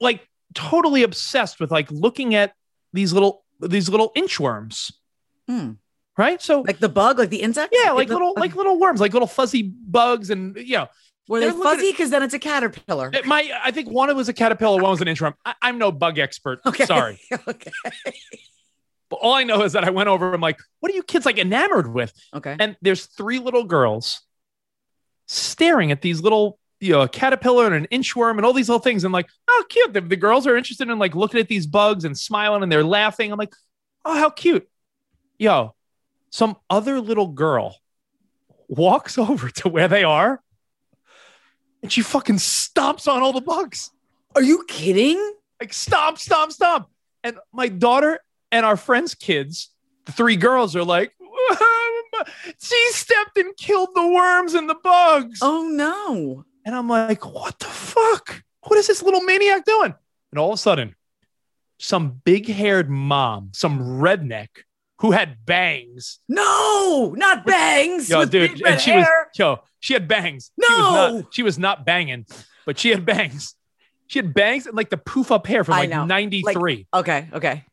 like 0.00 0.26
totally 0.54 1.02
obsessed 1.02 1.60
with 1.60 1.70
like 1.70 1.90
looking 1.90 2.34
at 2.34 2.54
these 2.94 3.12
little 3.12 3.44
these 3.60 3.88
little 3.90 4.12
inchworms. 4.16 4.92
Hmm. 5.48 5.72
Right? 6.18 6.40
So 6.40 6.62
Like 6.62 6.78
the 6.78 6.88
bug, 6.88 7.18
like 7.18 7.30
the 7.30 7.42
insect? 7.42 7.74
yeah, 7.78 7.90
like 7.92 8.08
little 8.08 8.32
like 8.36 8.54
little 8.56 8.78
worms, 8.78 9.00
like 9.00 9.12
little 9.12 9.28
fuzzy 9.28 9.62
bugs 9.62 10.30
and 10.30 10.56
you 10.56 10.78
know, 10.78 10.88
Were 11.28 11.40
they 11.40 11.50
they're 11.50 11.62
fuzzy? 11.62 11.90
Because 11.90 12.10
then 12.10 12.22
it's 12.22 12.34
a 12.34 12.38
caterpillar. 12.38 13.10
it- 13.12 13.26
my 13.26 13.50
I 13.62 13.70
think 13.70 13.90
one 13.90 14.14
was 14.16 14.28
a 14.28 14.32
caterpillar, 14.32 14.80
one 14.80 14.90
was 14.90 15.00
an 15.02 15.08
inchworm. 15.08 15.34
I, 15.44 15.54
I'm 15.60 15.78
no 15.78 15.92
bug 15.92 16.18
expert. 16.18 16.60
Okay. 16.64 16.86
Sorry. 16.86 17.20
okay. 17.48 17.70
But 19.08 19.16
all 19.16 19.34
I 19.34 19.44
know 19.44 19.62
is 19.62 19.74
that 19.74 19.84
I 19.84 19.90
went 19.90 20.08
over, 20.08 20.32
I'm 20.34 20.40
like, 20.40 20.58
what 20.80 20.90
are 20.90 20.94
you 20.96 21.04
kids 21.04 21.26
like 21.26 21.38
enamored 21.38 21.86
with? 21.92 22.12
Okay. 22.34 22.56
And 22.58 22.76
there's 22.82 23.06
three 23.06 23.38
little 23.38 23.62
girls 23.62 24.20
staring 25.26 25.92
at 25.92 26.02
these 26.02 26.20
little, 26.22 26.58
you 26.80 26.92
know, 26.92 27.02
a 27.02 27.08
caterpillar 27.08 27.66
and 27.66 27.74
an 27.74 27.86
inchworm 27.92 28.36
and 28.36 28.44
all 28.44 28.52
these 28.52 28.68
little 28.68 28.80
things. 28.82 29.04
And 29.04 29.12
like, 29.12 29.28
oh, 29.46 29.64
cute. 29.68 29.92
The, 29.92 30.00
the 30.00 30.16
girls 30.16 30.44
are 30.48 30.56
interested 30.56 30.88
in 30.88 30.98
like 30.98 31.14
looking 31.14 31.38
at 31.38 31.46
these 31.46 31.68
bugs 31.68 32.04
and 32.04 32.18
smiling 32.18 32.64
and 32.64 32.72
they're 32.72 32.82
laughing. 32.82 33.30
I'm 33.30 33.38
like, 33.38 33.54
oh, 34.04 34.16
how 34.18 34.28
cute. 34.30 34.68
Yo, 35.38 35.75
some 36.30 36.56
other 36.68 37.00
little 37.00 37.28
girl 37.28 37.76
walks 38.68 39.18
over 39.18 39.48
to 39.50 39.68
where 39.68 39.88
they 39.88 40.04
are 40.04 40.42
and 41.82 41.92
she 41.92 42.02
fucking 42.02 42.36
stomps 42.36 43.06
on 43.06 43.22
all 43.22 43.32
the 43.32 43.40
bugs. 43.40 43.92
Are 44.34 44.42
you 44.42 44.64
kidding? 44.66 45.34
Like, 45.60 45.72
stomp, 45.72 46.18
stomp, 46.18 46.50
stomp. 46.50 46.88
And 47.22 47.38
my 47.52 47.68
daughter 47.68 48.18
and 48.50 48.66
our 48.66 48.76
friends' 48.76 49.14
kids, 49.14 49.70
the 50.04 50.12
three 50.12 50.36
girls, 50.36 50.74
are 50.74 50.82
like, 50.82 51.12
she 52.60 52.88
stepped 52.90 53.36
and 53.38 53.56
killed 53.56 53.90
the 53.94 54.06
worms 54.06 54.54
and 54.54 54.68
the 54.68 54.74
bugs. 54.82 55.38
Oh 55.42 55.68
no. 55.70 56.44
And 56.64 56.74
I'm 56.74 56.88
like, 56.88 57.24
what 57.24 57.58
the 57.60 57.66
fuck? 57.66 58.42
What 58.64 58.78
is 58.78 58.88
this 58.88 59.02
little 59.02 59.22
maniac 59.22 59.64
doing? 59.64 59.94
And 60.32 60.38
all 60.38 60.48
of 60.48 60.54
a 60.54 60.58
sudden, 60.58 60.96
some 61.78 62.20
big 62.24 62.48
haired 62.48 62.90
mom, 62.90 63.50
some 63.54 63.78
redneck 63.78 64.48
who 65.00 65.10
had 65.12 65.44
bangs. 65.44 66.18
No, 66.28 67.14
not 67.16 67.44
bangs. 67.46 68.08
Yo, 68.08 68.20
with 68.20 68.30
dude, 68.30 68.62
and 68.62 68.80
she 68.80 68.92
was 68.92 69.06
yo, 69.36 69.60
she 69.80 69.92
had 69.94 70.08
bangs. 70.08 70.50
She 70.60 70.72
was 70.72 70.78
No! 70.78 71.16
not, 71.18 71.34
she 71.34 71.42
was 71.42 71.58
not 71.58 71.84
banging, 71.86 72.26
but 72.64 72.78
she 72.78 72.90
had 72.90 73.04
bangs. 73.04 73.54
She 74.08 74.18
had 74.18 74.32
bangs 74.32 74.66
and 74.66 74.76
like 74.76 74.88
the 74.90 74.96
poof 74.96 75.30
up 75.32 75.46
hair 75.46 75.64
from 75.64 75.72
like 75.72 75.90
know. 75.90 76.04
93. 76.06 76.86
Okay, 76.94 77.28
okay. 77.32 77.64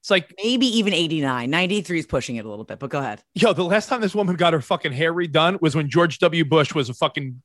it's 0.00 0.08
like, 0.10 0.32
Maybe 0.42 0.66
even 0.78 0.92
89. 0.94 1.50
93 1.50 1.98
is 1.98 2.06
pushing 2.06 2.36
it 2.36 2.44
a 2.44 2.48
little 2.48 2.64
bit, 2.64 2.78
but 2.78 2.90
go 2.90 3.00
ahead. 3.00 3.22
yo, 3.34 3.52
the 3.52 3.64
last 3.64 3.88
time 3.88 4.00
this 4.00 4.14
woman 4.14 4.36
got 4.36 4.52
her 4.52 4.60
fucking 4.60 4.92
hair 4.92 5.12
redone 5.12 5.60
was 5.60 5.74
when 5.74 5.90
George 5.90 6.18
W. 6.20 6.44
Bush 6.44 6.74
was 6.74 6.88
a 6.88 6.94
fucking 6.94 7.42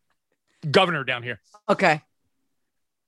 governor 0.69 1.03
down 1.03 1.23
here. 1.23 1.39
Okay. 1.67 2.01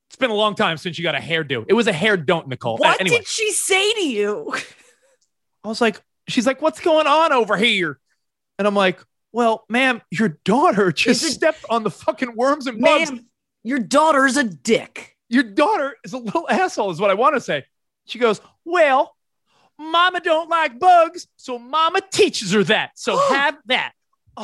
It's 0.10 0.16
been 0.16 0.32
a 0.32 0.36
long 0.36 0.56
time 0.56 0.78
since 0.78 0.98
you 0.98 1.04
got 1.04 1.16
a 1.16 1.20
hairdo. 1.20 1.66
It 1.68 1.74
was 1.74 1.88
a 1.88 1.94
hair 1.94 2.18
don't, 2.18 2.48
Nicole. 2.48 2.76
Uh, 2.76 2.78
What 2.90 3.00
anyway, 3.02 3.18
did 3.18 3.28
she 3.28 3.52
say 3.52 3.94
to 3.94 4.08
you? 4.08 4.54
I 5.68 5.70
was 5.70 5.82
like, 5.82 6.02
she's 6.30 6.48
like, 6.48 6.62
what's 6.62 6.80
going 6.80 7.08
on 7.08 7.34
over 7.34 7.58
here? 7.58 8.00
And 8.58 8.66
I'm 8.66 8.74
like, 8.74 9.04
well, 9.34 9.66
ma'am, 9.68 10.02
your 10.10 10.30
daughter 10.46 10.94
just 10.94 11.24
it- 11.26 11.32
stepped 11.34 11.66
on 11.70 11.84
the 11.84 11.92
fucking 11.92 12.38
worms 12.38 12.68
and 12.68 12.80
bugs. 12.80 13.12
Ma'am, 13.12 13.26
your 13.64 13.80
daughter's 13.80 14.38
a 14.38 14.46
dick. 14.46 15.18
Your 15.28 15.44
daughter 15.44 15.98
is 16.06 16.14
a 16.14 16.20
little 16.20 16.50
asshole, 16.50 16.90
is 16.92 17.02
what 17.02 17.10
I 17.10 17.16
want 17.16 17.36
to 17.36 17.42
say. 17.42 17.66
She 18.06 18.18
goes, 18.18 18.40
well, 18.64 19.14
mama 19.78 20.22
don't 20.22 20.50
like 20.50 20.80
bugs, 20.80 21.28
so 21.36 21.60
mama 21.60 22.00
teaches 22.14 22.54
her 22.54 22.64
that. 22.64 22.92
So 22.96 23.18
have 23.30 23.58
that. 23.66 23.92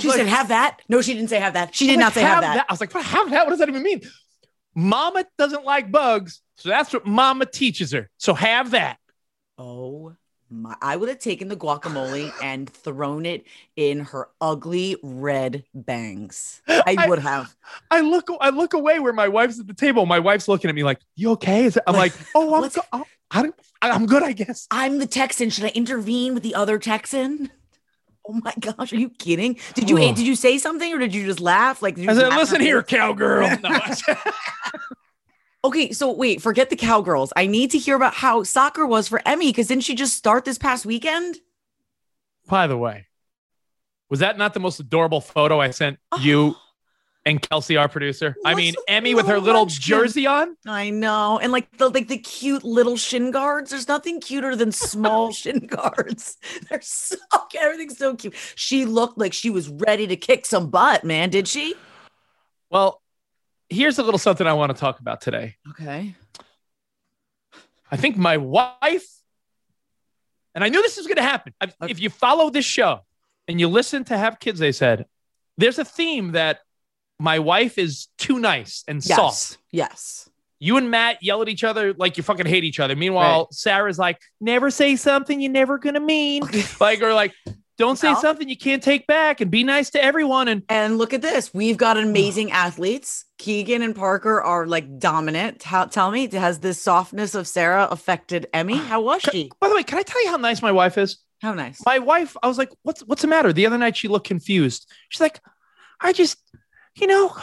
She 0.02 0.10
like- 0.10 0.18
said, 0.18 0.28
have 0.28 0.50
that. 0.50 0.82
No, 0.90 1.02
she 1.02 1.14
didn't 1.14 1.30
say 1.30 1.40
have 1.40 1.54
that. 1.54 1.74
She 1.74 1.88
did 1.88 1.96
was 1.96 2.00
not 2.04 2.14
say 2.16 2.22
have 2.22 2.42
that. 2.42 2.66
I 2.68 2.74
was 2.74 2.82
like, 2.82 2.92
have 2.92 3.30
that? 3.30 3.46
What 3.46 3.52
does 3.52 3.60
that 3.60 3.70
even 3.70 3.82
mean? 3.82 4.02
Mama 4.76 5.24
doesn't 5.38 5.64
like 5.64 5.90
bugs, 5.90 6.42
so 6.58 6.68
that's 6.68 6.92
what 6.92 7.06
mama 7.06 7.46
teaches 7.46 7.94
her. 7.94 8.10
So 8.18 8.34
have 8.34 8.72
that. 8.72 8.98
Oh 9.58 10.16
my. 10.54 10.76
I 10.82 10.96
would 10.96 11.10
have 11.10 11.20
taken 11.20 11.48
the 11.48 11.56
guacamole 11.56 12.32
and 12.42 12.70
thrown 12.70 13.26
it 13.26 13.46
in 13.76 14.02
her 14.02 14.30
ugly 14.40 14.96
red 15.04 15.64
bangs. 15.74 16.62
I 16.68 16.96
I- 16.98 17.10
would 17.10 17.20
have. 17.20 17.56
I 17.92 18.02
look, 18.02 18.30
I 18.40 18.50
look 18.50 18.74
away 18.74 19.00
where 19.00 19.14
my 19.14 19.28
wife's 19.28 19.60
at 19.60 19.68
the 19.68 19.74
table. 19.74 20.06
My 20.06 20.20
wife's 20.20 20.48
looking 20.48 20.70
at 20.70 20.76
me 20.76 20.84
like, 20.84 21.00
"You 21.16 21.32
okay?" 21.32 21.66
Is 21.66 21.78
it? 21.78 21.84
I'm 21.88 21.96
like, 21.96 22.14
"Oh, 22.36 22.56
I'm, 22.64 22.70
go- 22.70 22.82
oh, 22.94 23.04
I 23.32 23.42
don't, 23.42 23.56
I'm 23.82 24.06
good, 24.06 24.24
I 24.24 24.32
guess." 24.34 24.68
I'm 24.72 25.00
the 25.00 25.08
Texan. 25.08 25.50
Should 25.50 25.66
I 25.66 25.70
intervene 25.70 26.34
with 26.34 26.44
the 26.44 26.56
other 26.56 26.78
Texan? 26.80 27.52
Oh 28.26 28.40
my 28.42 28.54
gosh, 28.58 28.94
are 28.94 28.96
you 28.96 29.10
kidding? 29.10 29.60
Did 29.74 29.90
you 29.90 29.98
Oh. 30.00 30.14
did 30.16 30.26
you 30.26 30.38
say 30.38 30.58
something 30.58 30.94
or 30.94 30.98
did 30.98 31.14
you 31.14 31.26
just 31.26 31.42
laugh? 31.42 31.82
Like 31.82 32.00
I 32.00 32.06
said, 32.14 32.30
"Listen 32.30 32.62
here, 32.62 32.82
cowgirl." 32.82 33.50
No, 33.62 33.80
Okay, 35.66 35.94
so 35.94 36.12
wait, 36.12 36.42
forget 36.42 36.70
the 36.70 36.76
cowgirls. 36.76 37.32
I 37.36 37.48
need 37.48 37.72
to 37.72 37.78
hear 37.78 37.96
about 37.96 38.14
how 38.14 38.44
soccer 38.44 38.86
was 38.86 39.08
for 39.08 39.22
Emmy 39.26 39.50
because 39.50 39.68
didn't 39.68 39.84
she 39.84 39.96
just 39.96 40.18
start 40.18 40.44
this 40.44 40.58
past 40.58 40.86
weekend? 40.86 41.38
By 42.48 42.68
the 42.68 42.78
way, 42.78 43.08
was 44.10 44.20
that 44.20 44.38
not 44.38 44.54
the 44.54 44.60
most 44.60 44.80
adorable 44.82 45.22
photo 45.22 45.62
I 45.62 45.72
sent 45.72 46.00
you 46.20 46.58
and 47.26 47.42
Kelsey, 47.42 47.78
our 47.78 47.88
producer? 47.88 48.36
I 48.46 48.56
mean, 48.56 48.74
Emmy 48.90 49.16
with 49.16 49.28
her 49.28 49.40
little 49.40 49.64
little 49.64 49.66
jersey 49.68 50.28
on. 50.28 50.58
I 50.68 50.90
know. 50.90 51.40
And 51.40 51.54
like 51.54 51.78
the 51.78 51.90
like 51.90 52.10
the 52.10 52.18
cute 52.18 52.66
little 52.66 52.98
shin 52.98 53.32
guards. 53.32 53.72
There's 53.72 53.88
nothing 53.88 54.20
cuter 54.20 54.58
than 54.58 54.72
small 54.74 55.32
shin 55.32 55.60
guards. 55.60 56.38
They're 56.70 56.82
so 56.82 57.16
everything's 57.58 57.98
so 57.98 58.16
cute. 58.16 58.36
She 58.56 58.84
looked 58.84 59.18
like 59.18 59.32
she 59.32 59.50
was 59.50 59.70
ready 59.70 60.08
to 60.08 60.18
kick 60.18 60.46
some 60.46 60.70
butt, 60.70 61.06
man. 61.06 61.30
Did 61.30 61.48
she? 61.48 61.76
Well, 62.70 63.03
here's 63.70 64.00
a 64.00 64.04
little 64.04 64.18
something 64.18 64.46
I 64.48 64.54
want 64.54 64.74
to 64.76 64.80
talk 64.80 65.00
about 65.00 65.22
today. 65.22 65.56
Okay. 65.72 66.16
I 67.92 67.98
think 67.98 68.18
my 68.18 68.38
wife, 68.38 69.06
and 70.56 70.64
I 70.64 70.70
knew 70.70 70.82
this 70.82 70.98
was 70.98 71.06
going 71.08 71.18
to 71.18 71.24
happen. 71.24 71.54
I- 71.62 71.66
Okay. 71.82 71.92
If 71.92 72.00
you 72.00 72.10
follow 72.10 72.50
this 72.50 72.66
show 72.66 73.02
and 73.48 73.60
you 73.60 73.68
listen 73.68 74.04
to 74.06 74.18
Have 74.18 74.40
Kids, 74.40 74.60
they 74.60 74.72
said 74.72 75.06
there's 75.58 75.80
a 75.80 75.86
theme 75.86 76.32
that 76.32 76.60
my 77.20 77.40
wife 77.40 77.78
is 77.78 78.08
too 78.18 78.40
nice 78.40 78.84
and 78.88 79.04
Yes. 79.06 79.16
soft. 79.16 79.58
Yes. 79.72 80.30
You 80.60 80.78
and 80.78 80.90
Matt 80.90 81.22
yell 81.22 81.42
at 81.42 81.50
each 81.50 81.64
other 81.64 81.94
like 81.94 82.18
you 82.18 82.24
fucking 82.24 82.46
hate 82.46 82.64
each 82.64 82.80
other. 82.80 82.96
Meanwhile, 82.96 83.50
Sarah's 83.52 84.00
like, 84.00 84.20
never 84.40 84.72
say 84.72 84.96
something 84.96 85.42
you're 85.42 85.52
never 85.52 85.78
going 85.78 85.96
to 85.96 86.00
mean. 86.00 86.44
like, 86.80 87.02
or 87.02 87.14
like, 87.14 87.34
don't 87.78 87.98
say 87.98 88.10
Well- 88.10 88.22
something 88.22 88.48
you 88.48 88.58
can't 88.58 88.84
take 88.84 89.08
back 89.08 89.42
and 89.42 89.50
be 89.50 89.64
nice 89.64 89.90
to 89.92 90.04
everyone. 90.04 90.48
And 90.48 90.64
And 90.70 90.98
look 90.98 91.14
at 91.14 91.22
this. 91.22 91.54
We've 91.54 91.78
got 91.78 91.98
amazing 91.98 92.52
athletes. 92.52 93.26
Keegan 93.40 93.82
and 93.82 93.96
Parker 93.96 94.42
are 94.42 94.66
like 94.68 95.00
dominant. 95.00 95.60
Tell, 95.60 95.88
tell 95.90 96.12
me, 96.12 96.28
has 96.32 96.60
this 96.60 96.82
softness 96.82 97.36
of 97.36 97.48
Sarah 97.48 97.88
affected 97.90 98.48
Emmy? 98.54 98.78
How 98.78 99.02
was 99.02 99.22
she? 99.24 99.52
by 99.60 99.70
the 99.70 99.76
way, 99.76 99.84
can 99.84 99.98
I 99.98 100.04
tell 100.04 100.24
you 100.24 100.30
how 100.30 100.38
nice 100.38 100.62
my 100.62 100.72
wife 100.72 100.98
is? 100.98 101.18
How 101.42 101.54
nice. 101.54 101.82
my 101.86 102.00
wife, 102.00 102.38
I 102.42 102.48
was 102.48 102.58
like, 102.58 102.70
what's 102.84 103.02
what's 103.02 103.22
the 103.22 103.28
matter? 103.28 103.52
The 103.52 103.66
other 103.66 103.78
night 103.78 103.98
she 103.98 104.08
looked 104.08 104.28
confused. 104.28 104.90
She's 105.10 105.20
like, 105.20 105.42
I 106.00 106.14
just, 106.14 106.38
you 106.96 107.06
know, 107.08 107.36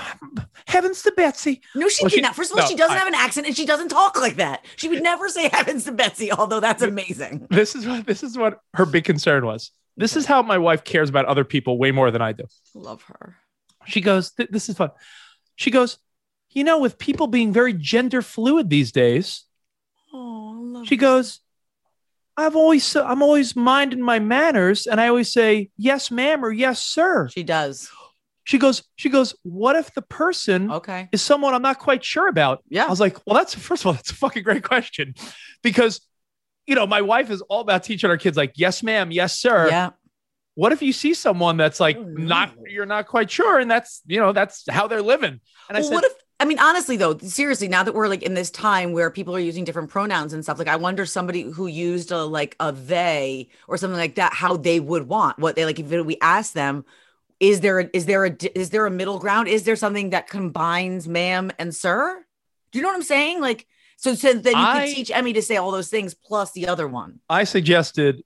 heavens 0.67 1.03
to 1.03 1.13
Betsy. 1.13 1.61
No, 1.75 1.89
she 1.89 2.05
Well, 2.05 2.09
did 2.09 2.17
she- 2.17 2.21
not. 2.23 2.35
First 2.35 2.51
of 2.53 2.57
all, 2.57 2.63
no, 2.65 2.69
she 2.69 2.77
doesn't 2.77 2.97
I- 2.97 2.99
have 2.99 3.09
an 3.09 3.15
accent 3.15 3.47
and 3.47 3.55
she 3.57 3.67
doesn't 3.67 3.89
talk 3.91 4.19
like 4.19 4.37
that. 4.37 4.65
She 4.77 4.89
would 4.89 5.03
never 5.03 5.29
say 5.29 5.49
heavens 5.53 5.85
to 5.85 5.93
Betsy, 5.93 6.33
although 6.33 6.61
that's 6.61 6.83
amazing. 6.83 7.47
This 7.51 7.75
is 7.75 7.87
what 7.87 8.07
this 8.07 8.23
is 8.23 8.39
what 8.39 8.61
her 8.75 8.87
big 8.87 9.05
concern 9.05 9.45
was. 9.45 9.71
This 9.97 10.17
is 10.17 10.27
how 10.27 10.43
my 10.43 10.59
wife 10.59 10.85
cares 10.85 11.09
about 11.11 11.27
other 11.27 11.45
people 11.45 11.79
way 11.79 11.91
more 11.91 12.11
than 12.11 12.23
I 12.23 12.33
do. 12.33 12.45
Love 12.75 13.03
her. 13.05 13.37
She 13.87 14.01
goes, 14.01 14.31
"Th- 14.33 14.49
this 14.51 14.69
is 14.69 14.77
fun. 14.77 14.91
She 15.57 15.71
goes, 15.71 15.99
you 16.51 16.65
know, 16.65 16.79
with 16.81 16.99
people 16.99 17.27
being 17.27 17.53
very 17.53 17.73
gender 17.75 18.23
fluid 18.23 18.71
these 18.71 18.93
days, 18.93 19.45
Oh, 20.13 20.57
love 20.61 20.87
she 20.89 20.97
goes, 20.97 21.41
I've 22.37 22.57
always 22.57 22.97
I'm 22.97 23.23
always 23.23 23.55
minding 23.55 24.01
my 24.01 24.19
manners 24.19 24.87
and 24.87 25.01
I 25.01 25.09
always 25.09 25.33
say 25.33 25.71
yes 25.77 26.11
ma'am 26.11 26.45
or 26.45 26.51
yes 26.51 26.83
sir. 26.83 27.29
She 27.29 27.43
does. 27.43 27.91
She 28.45 28.59
goes, 28.59 28.83
she 28.97 29.09
goes, 29.11 29.35
what 29.43 29.77
if 29.77 29.93
the 29.95 30.03
person 30.03 30.73
Okay. 30.73 31.09
is 31.13 31.23
someone 31.23 31.55
I'm 31.55 31.63
not 31.63 31.79
quite 31.79 32.03
sure 32.03 32.27
about? 32.27 32.65
Yeah. 32.69 32.87
I 32.87 32.91
was 32.91 32.99
like, 33.01 33.17
well, 33.27 33.37
that's 33.37 33.55
first 33.55 33.83
of 33.83 33.89
all, 33.89 33.93
that's 33.93 34.11
a 34.11 34.15
fucking 34.17 34.43
great 34.43 34.65
question 34.65 35.15
because, 35.63 36.01
you 36.71 36.77
know, 36.77 36.87
my 36.87 37.03
wife 37.03 37.31
is 37.31 37.41
all 37.43 37.63
about 37.63 37.83
teaching 37.83 38.09
our 38.11 38.17
kids 38.17 38.37
like, 38.37 38.53
yes, 38.55 38.81
ma'am, 38.81 39.11
yes, 39.11 39.37
sir. 39.37 39.69
Yeah. 39.69 39.91
What 40.55 40.71
if 40.71 40.83
you 40.83 40.93
see 40.93 41.15
someone 41.15 41.57
that's 41.57 41.81
like 41.81 41.97
Oh, 41.97 42.05
not, 42.05 42.55
you're 42.69 42.87
not 42.87 43.09
quite 43.09 43.29
sure, 43.29 43.59
and 43.59 43.69
that's 43.69 44.03
you 44.07 44.21
know 44.21 44.33
that's 44.33 44.65
how 44.71 44.87
they're 44.87 45.03
living. 45.03 45.41
And 45.69 45.77
I 45.77 45.81
said, 45.81 45.93
what 45.93 46.05
if 46.05 46.13
I 46.39 46.45
mean 46.45 46.61
honestly 46.61 46.97
though, 46.97 47.19
seriously, 47.19 47.67
now 47.67 47.83
that 47.83 47.93
we're 47.93 48.07
like 48.07 48.23
in 48.23 48.35
this 48.35 48.51
time 48.51 48.93
where 48.93 49.11
people 49.11 49.35
are 49.35 49.41
using 49.41 49.65
different 49.65 49.91
pronouns 49.91 50.33
and 50.33 50.45
stuff, 50.45 50.61
like 50.61 50.69
I 50.69 50.77
wonder 50.77 51.07
somebody 51.07 51.43
who 51.43 51.67
used 51.67 52.13
a 52.13 52.25
like 52.25 52.55
a 52.61 52.71
they 52.71 53.49
or 53.67 53.77
something 53.77 53.99
like 53.99 54.15
that, 54.15 54.33
how 54.33 54.57
they 54.57 54.79
would 54.79 55.09
want 55.09 55.41
what 55.41 55.57
they 55.57 55.65
like 55.65 55.81
if 55.81 55.91
we 55.91 56.19
ask 56.21 56.53
them, 56.53 56.85
is 57.41 57.61
there 57.61 57.81
a, 57.81 57.91
is 57.93 58.07
there 58.07 58.27
a 58.27 58.37
is 58.55 58.71
there 58.71 58.87
a 58.87 58.91
middle 58.93 59.19
ground? 59.19 59.49
Is 59.49 59.65
there 59.65 59.77
something 59.77 60.11
that 60.11 60.29
combines 60.29 61.09
ma'am 61.09 61.51
and 61.59 61.75
sir? 61.75 62.25
Do 62.71 62.79
you 62.79 62.83
know 62.85 62.91
what 62.91 62.97
I'm 62.97 63.03
saying? 63.03 63.41
Like 63.41 63.67
so, 64.01 64.15
so 64.15 64.33
then 64.33 64.55
you 64.55 64.59
I- 64.59 64.87
could 64.87 64.95
teach 64.97 65.11
Emmy 65.11 65.33
to 65.35 65.43
say 65.43 65.57
all 65.57 65.71
those 65.71 65.89
things 65.89 66.15
plus 66.15 66.53
the 66.53 66.67
other 66.69 66.89
one. 66.89 67.21
I 67.29 67.45
suggested 67.45 68.23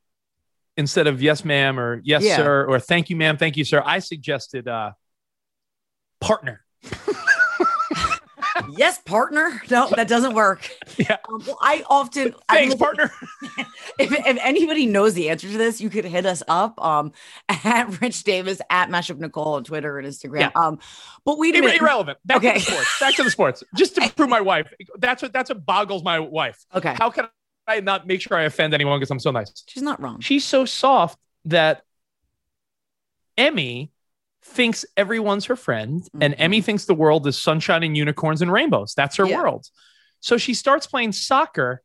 instead 0.77 1.07
of 1.07 1.21
yes, 1.23 1.45
ma'am, 1.45 1.79
or 1.79 2.01
yes, 2.05 2.23
Yeah. 2.25 2.37
sir, 2.37 2.65
or 2.67 2.81
thank 2.81 3.11
you, 3.11 3.17
ma'am, 3.17 3.37
thank 3.37 3.57
you, 3.57 3.65
sir, 3.65 3.83
I 3.85 3.99
suggested 3.99 4.67
uh, 4.69 4.93
partner. 6.21 6.65
yes, 8.77 8.99
partner. 9.01 9.61
No, 9.71 9.89
that 9.97 10.09
doesn't 10.09 10.35
work. 10.35 10.69
Yeah. 10.97 11.17
Um, 11.29 11.43
well, 11.47 11.59
I 11.61 11.83
often 11.91 12.35
I 12.49 12.55
Thanks, 12.57 12.71
look- 12.73 12.81
partner. 12.81 13.11
if, 13.99 14.13
if 14.13 14.39
anybody 14.41 14.87
knows 14.87 15.15
the 15.15 15.29
answer 15.31 15.49
to 15.49 15.59
this, 15.59 15.81
you 15.81 15.91
could 15.91 16.05
hit 16.05 16.25
us 16.27 16.43
up 16.47 16.81
um 16.85 17.13
at 17.49 18.01
Rich 18.01 18.25
Davis 18.25 18.61
at 18.71 18.91
Mashup 18.91 19.19
Nicole 19.19 19.55
on 19.55 19.65
Twitter 19.65 19.99
and 19.99 20.07
Instagram. 20.07 20.41
Yeah. 20.41 20.51
Um, 20.55 20.79
but 21.25 21.39
we 21.39 21.51
minute. 21.53 21.81
irrelevant. 21.81 22.19
Back 22.25 22.43
to 22.43 22.49
Okay. 22.49 22.59
the 22.59 22.65
sports. 22.65 23.01
Back 23.01 23.15
to 23.17 23.25
the 23.25 23.31
sports. 23.31 23.65
Just 23.75 23.95
to 23.97 24.09
prove 24.15 24.29
my 24.29 24.41
wife. 24.41 24.73
That's 24.99 25.21
what 25.23 25.33
that's 25.33 25.51
what 25.51 25.65
boggles 25.67 26.05
my 26.05 26.21
wife. 26.21 26.65
Okay, 26.75 26.95
How 26.97 27.11
can 27.11 27.27
I 27.67 27.81
not 27.81 28.07
make 28.07 28.21
sure 28.21 28.37
I 28.37 28.43
offend 28.43 28.75
anyone 28.75 28.99
because 29.01 29.11
I'm 29.11 29.19
so 29.21 29.31
nice? 29.31 29.65
she's 29.67 29.83
not 29.83 30.01
wrong. 30.01 30.21
She's 30.21 30.45
so 30.45 30.65
soft 30.65 31.19
that 31.47 31.83
Emmy 33.37 33.91
thinks 34.45 34.85
everyone's 34.97 35.47
her 35.47 35.57
friend, 35.57 36.07
and 36.21 36.35
Mhm. 36.35 36.41
Emmy 36.41 36.61
thinks 36.61 36.85
the 36.85 36.95
world 36.95 37.27
is 37.27 37.37
sunshine 37.41 37.83
and 37.83 37.97
unicorns 37.97 38.43
and 38.43 38.53
rainbows. 38.53 38.95
That's 38.95 39.17
her 39.17 39.27
Yeah. 39.27 39.41
world. 39.41 39.67
So 40.21 40.37
she 40.37 40.55
starts 40.55 40.87
playing 40.87 41.13
soccer, 41.13 41.83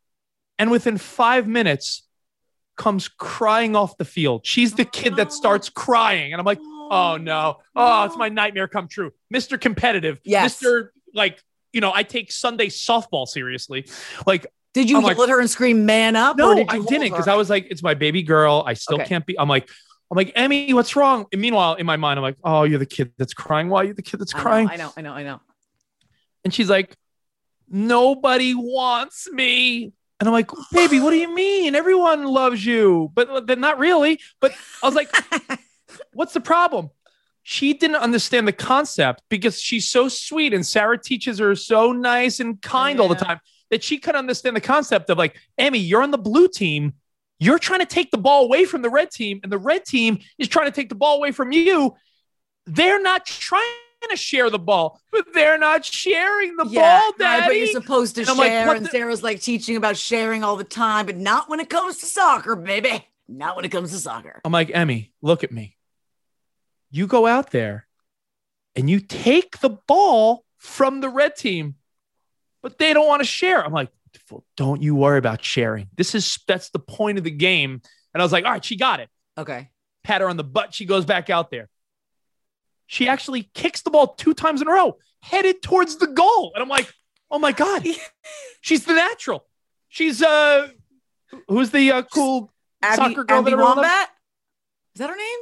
and 0.57 0.69
within 0.69 0.97
five 0.97 1.47
minutes, 1.47 2.03
comes 2.77 3.07
crying 3.09 3.75
off 3.75 3.97
the 3.97 4.05
field. 4.05 4.45
She's 4.45 4.73
the 4.73 4.85
kid 4.85 5.17
that 5.17 5.33
starts 5.33 5.67
crying. 5.69 6.31
And 6.31 6.39
I'm 6.39 6.45
like, 6.45 6.59
oh 6.61 7.17
no. 7.19 7.57
Oh, 7.75 8.03
it's 8.05 8.15
my 8.15 8.29
nightmare 8.29 8.67
come 8.69 8.87
true. 8.87 9.11
Mr. 9.33 9.59
Competitive. 9.59 10.19
Yes. 10.23 10.61
Mr. 10.61 10.89
Like, 11.13 11.43
you 11.73 11.81
know, 11.81 11.91
I 11.93 12.03
take 12.03 12.31
Sunday 12.31 12.67
softball 12.67 13.27
seriously. 13.27 13.85
Like, 14.25 14.47
Did 14.73 14.89
you 14.89 14.95
I'm 14.97 15.01
yell 15.03 15.17
like- 15.17 15.19
at 15.19 15.29
her 15.29 15.39
and 15.41 15.49
scream 15.49 15.85
"man 15.85 16.15
up"? 16.15 16.37
no, 16.37 16.51
or 16.51 16.55
did 16.55 16.71
you 16.71 16.81
I 16.83 16.85
didn't, 16.85 17.09
because? 17.09 17.27
I 17.27 17.35
was 17.35 17.49
like, 17.49 17.67
it's 17.69 17.83
my 17.83 17.95
baby 17.95 18.23
girl. 18.23 18.63
I 18.65 18.75
still 18.75 18.95
Okay. 19.01 19.05
can't 19.09 19.25
be. 19.25 19.37
I'm 19.37 19.49
like, 19.49 19.67
I'm 20.11 20.15
like, 20.15 20.31
Emmy, 20.35 20.73
what's 20.73 20.95
wrong? 20.95 21.27
And 21.31 21.39
meanwhile, 21.39 21.75
in 21.75 21.85
my 21.85 21.97
mind, 21.97 22.17
I'm 22.17 22.23
like, 22.23 22.37
oh, 22.43 22.63
you're 22.63 22.79
the 22.79 22.85
kid 22.85 23.13
that's 23.17 23.33
crying. 23.33 23.69
Why 23.69 23.81
are 23.81 23.85
you 23.85 23.93
the 23.93 24.01
kid 24.01 24.19
that's 24.19 24.33
I 24.33 24.37
know, 24.37 24.41
crying? 24.41 24.69
I 24.69 24.75
know, 24.75 24.93
I 24.97 25.01
know, 25.01 25.13
I 25.13 25.23
know. 25.23 25.41
And 26.43 26.53
she's 26.53 26.69
like, 26.69 26.95
nobody 27.69 28.55
wants 28.55 29.29
me. 29.31 29.93
And 30.19 30.27
I'm 30.27 30.33
like, 30.33 30.49
baby, 30.71 30.99
what 30.99 31.11
do 31.11 31.17
you 31.17 31.33
mean? 31.33 31.75
Everyone 31.75 32.25
loves 32.25 32.65
you, 32.65 33.11
but 33.13 33.47
then 33.47 33.59
not 33.59 33.77
really. 33.77 34.19
But 34.41 34.53
I 34.83 34.87
was 34.87 34.95
like, 34.95 35.09
what's 36.13 36.33
the 36.33 36.41
problem? 36.41 36.89
She 37.43 37.73
didn't 37.73 37.97
understand 37.97 38.47
the 38.47 38.53
concept 38.53 39.23
because 39.29 39.61
she's 39.61 39.89
so 39.89 40.09
sweet 40.09 40.53
and 40.53 40.65
Sarah 40.65 40.97
teaches 40.97 41.39
her 41.39 41.55
so 41.55 41.93
nice 41.93 42.39
and 42.39 42.61
kind 42.61 42.99
all 42.99 43.07
the 43.07 43.15
time 43.15 43.39
that 43.71 43.83
she 43.83 43.97
couldn't 43.97 44.19
understand 44.19 44.55
the 44.55 44.61
concept 44.61 45.09
of 45.09 45.17
like, 45.17 45.37
Emmy, 45.57 45.79
you're 45.79 46.03
on 46.03 46.11
the 46.11 46.17
blue 46.17 46.47
team. 46.47 46.93
You're 47.39 47.59
trying 47.59 47.79
to 47.79 47.85
take 47.85 48.11
the 48.11 48.17
ball 48.17 48.43
away 48.43 48.65
from 48.65 48.81
the 48.81 48.89
red 48.89 49.11
team, 49.11 49.39
and 49.43 49.51
the 49.51 49.57
red 49.57 49.85
team 49.85 50.19
is 50.37 50.47
trying 50.47 50.65
to 50.67 50.71
take 50.71 50.89
the 50.89 50.95
ball 50.95 51.17
away 51.17 51.31
from 51.31 51.51
you. 51.51 51.95
They're 52.65 53.01
not 53.01 53.25
trying 53.25 53.63
to 54.09 54.15
share 54.15 54.49
the 54.49 54.59
ball, 54.59 54.99
but 55.11 55.25
they're 55.33 55.57
not 55.57 55.85
sharing 55.85 56.55
the 56.57 56.65
ball, 56.65 56.73
right, 56.73 57.11
Daddy. 57.17 57.45
but 57.47 57.57
you're 57.57 57.81
supposed 57.81 58.15
to 58.15 58.21
And 58.21 58.29
I'm 58.29 58.37
like, 58.37 58.47
share, 58.51 58.67
what 58.67 58.77
and 58.77 58.85
the- 58.85 58.89
Sarah's 58.89 59.23
like 59.23 59.41
teaching 59.41 59.75
about 59.77 59.97
sharing 59.97 60.43
all 60.43 60.55
the 60.57 60.63
time, 60.63 61.05
but 61.05 61.17
not 61.17 61.49
when 61.49 61.59
it 61.59 61.69
comes 61.69 61.97
to 61.99 62.05
soccer, 62.05 62.55
baby. 62.55 63.07
Not 63.27 63.55
when 63.55 63.63
it 63.65 63.69
comes 63.69 63.91
to 63.91 63.97
soccer. 63.97 64.41
I'm 64.43 64.51
like, 64.51 64.71
Emmy, 64.73 65.13
look 65.21 65.43
at 65.43 65.51
me. 65.51 65.77
You 66.91 67.07
go 67.07 67.27
out 67.27 67.51
there 67.51 67.87
and 68.75 68.89
you 68.89 68.99
take 68.99 69.59
the 69.59 69.69
ball 69.69 70.43
from 70.57 70.99
the 71.01 71.09
red 71.09 71.35
team, 71.35 71.75
but 72.61 72.77
they 72.79 72.93
don't 72.93 73.07
want 73.07 73.21
to 73.21 73.27
share. 73.27 73.63
I'm 73.63 73.71
like, 73.71 73.89
don't 74.57 74.81
you 74.81 74.95
worry 74.95 75.17
about 75.17 75.43
sharing. 75.43 75.87
This 75.95 76.15
is 76.15 76.39
that's 76.47 76.69
the 76.69 76.79
point 76.79 77.17
of 77.17 77.23
the 77.23 77.31
game. 77.31 77.81
And 78.13 78.21
I 78.21 78.25
was 78.25 78.31
like, 78.31 78.45
all 78.45 78.51
right, 78.51 78.63
she 78.63 78.75
got 78.75 78.99
it. 78.99 79.09
Okay. 79.37 79.69
Pat 80.03 80.21
her 80.21 80.29
on 80.29 80.37
the 80.37 80.43
butt. 80.43 80.73
She 80.73 80.85
goes 80.85 81.05
back 81.05 81.29
out 81.29 81.51
there. 81.51 81.69
She 82.87 83.07
actually 83.07 83.49
kicks 83.53 83.81
the 83.81 83.91
ball 83.91 84.15
two 84.15 84.33
times 84.33 84.61
in 84.61 84.67
a 84.67 84.71
row, 84.71 84.97
headed 85.21 85.61
towards 85.61 85.97
the 85.97 86.07
goal. 86.07 86.51
And 86.55 86.63
I'm 86.63 86.69
like, 86.69 86.91
oh 87.29 87.39
my 87.39 87.51
God, 87.51 87.85
she's 88.61 88.85
the 88.85 88.93
natural. 88.93 89.45
She's 89.87 90.21
uh 90.21 90.69
who's 91.47 91.71
the 91.71 91.91
uh, 91.91 92.01
cool 92.03 92.51
Abby, 92.81 92.95
soccer 92.95 93.23
girl 93.23 93.39
Abby 93.39 93.51
that? 93.51 93.57
Wombat? 93.57 94.09
Is 94.95 94.99
that 94.99 95.09
her 95.09 95.15
name? 95.15 95.39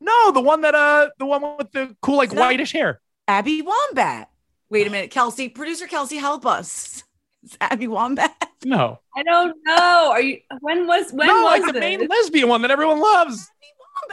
No, 0.00 0.32
the 0.32 0.40
one 0.40 0.60
that 0.60 0.74
uh 0.74 1.10
the 1.18 1.26
one 1.26 1.56
with 1.56 1.72
the 1.72 1.96
cool 2.02 2.16
like 2.16 2.32
whitish 2.32 2.72
hair. 2.72 3.00
Abby 3.26 3.62
Wombat. 3.62 4.30
Wait 4.70 4.86
a 4.86 4.90
minute, 4.90 5.10
Kelsey, 5.10 5.48
producer 5.48 5.86
Kelsey, 5.86 6.16
help 6.16 6.46
us. 6.46 7.04
It's 7.44 7.56
Abby 7.60 7.88
Wombat. 7.88 8.34
No. 8.64 8.98
I 9.16 9.22
don't 9.22 9.56
know. 9.64 10.10
Are 10.10 10.20
you? 10.22 10.40
When 10.60 10.86
was? 10.86 11.12
When 11.12 11.26
no, 11.26 11.42
was 11.42 11.60
like 11.60 11.66
the 11.66 11.72
this? 11.72 11.80
main 11.80 12.06
lesbian 12.08 12.48
one 12.48 12.62
that 12.62 12.70
everyone 12.70 13.00
loves. 13.00 13.34
Is 13.34 13.50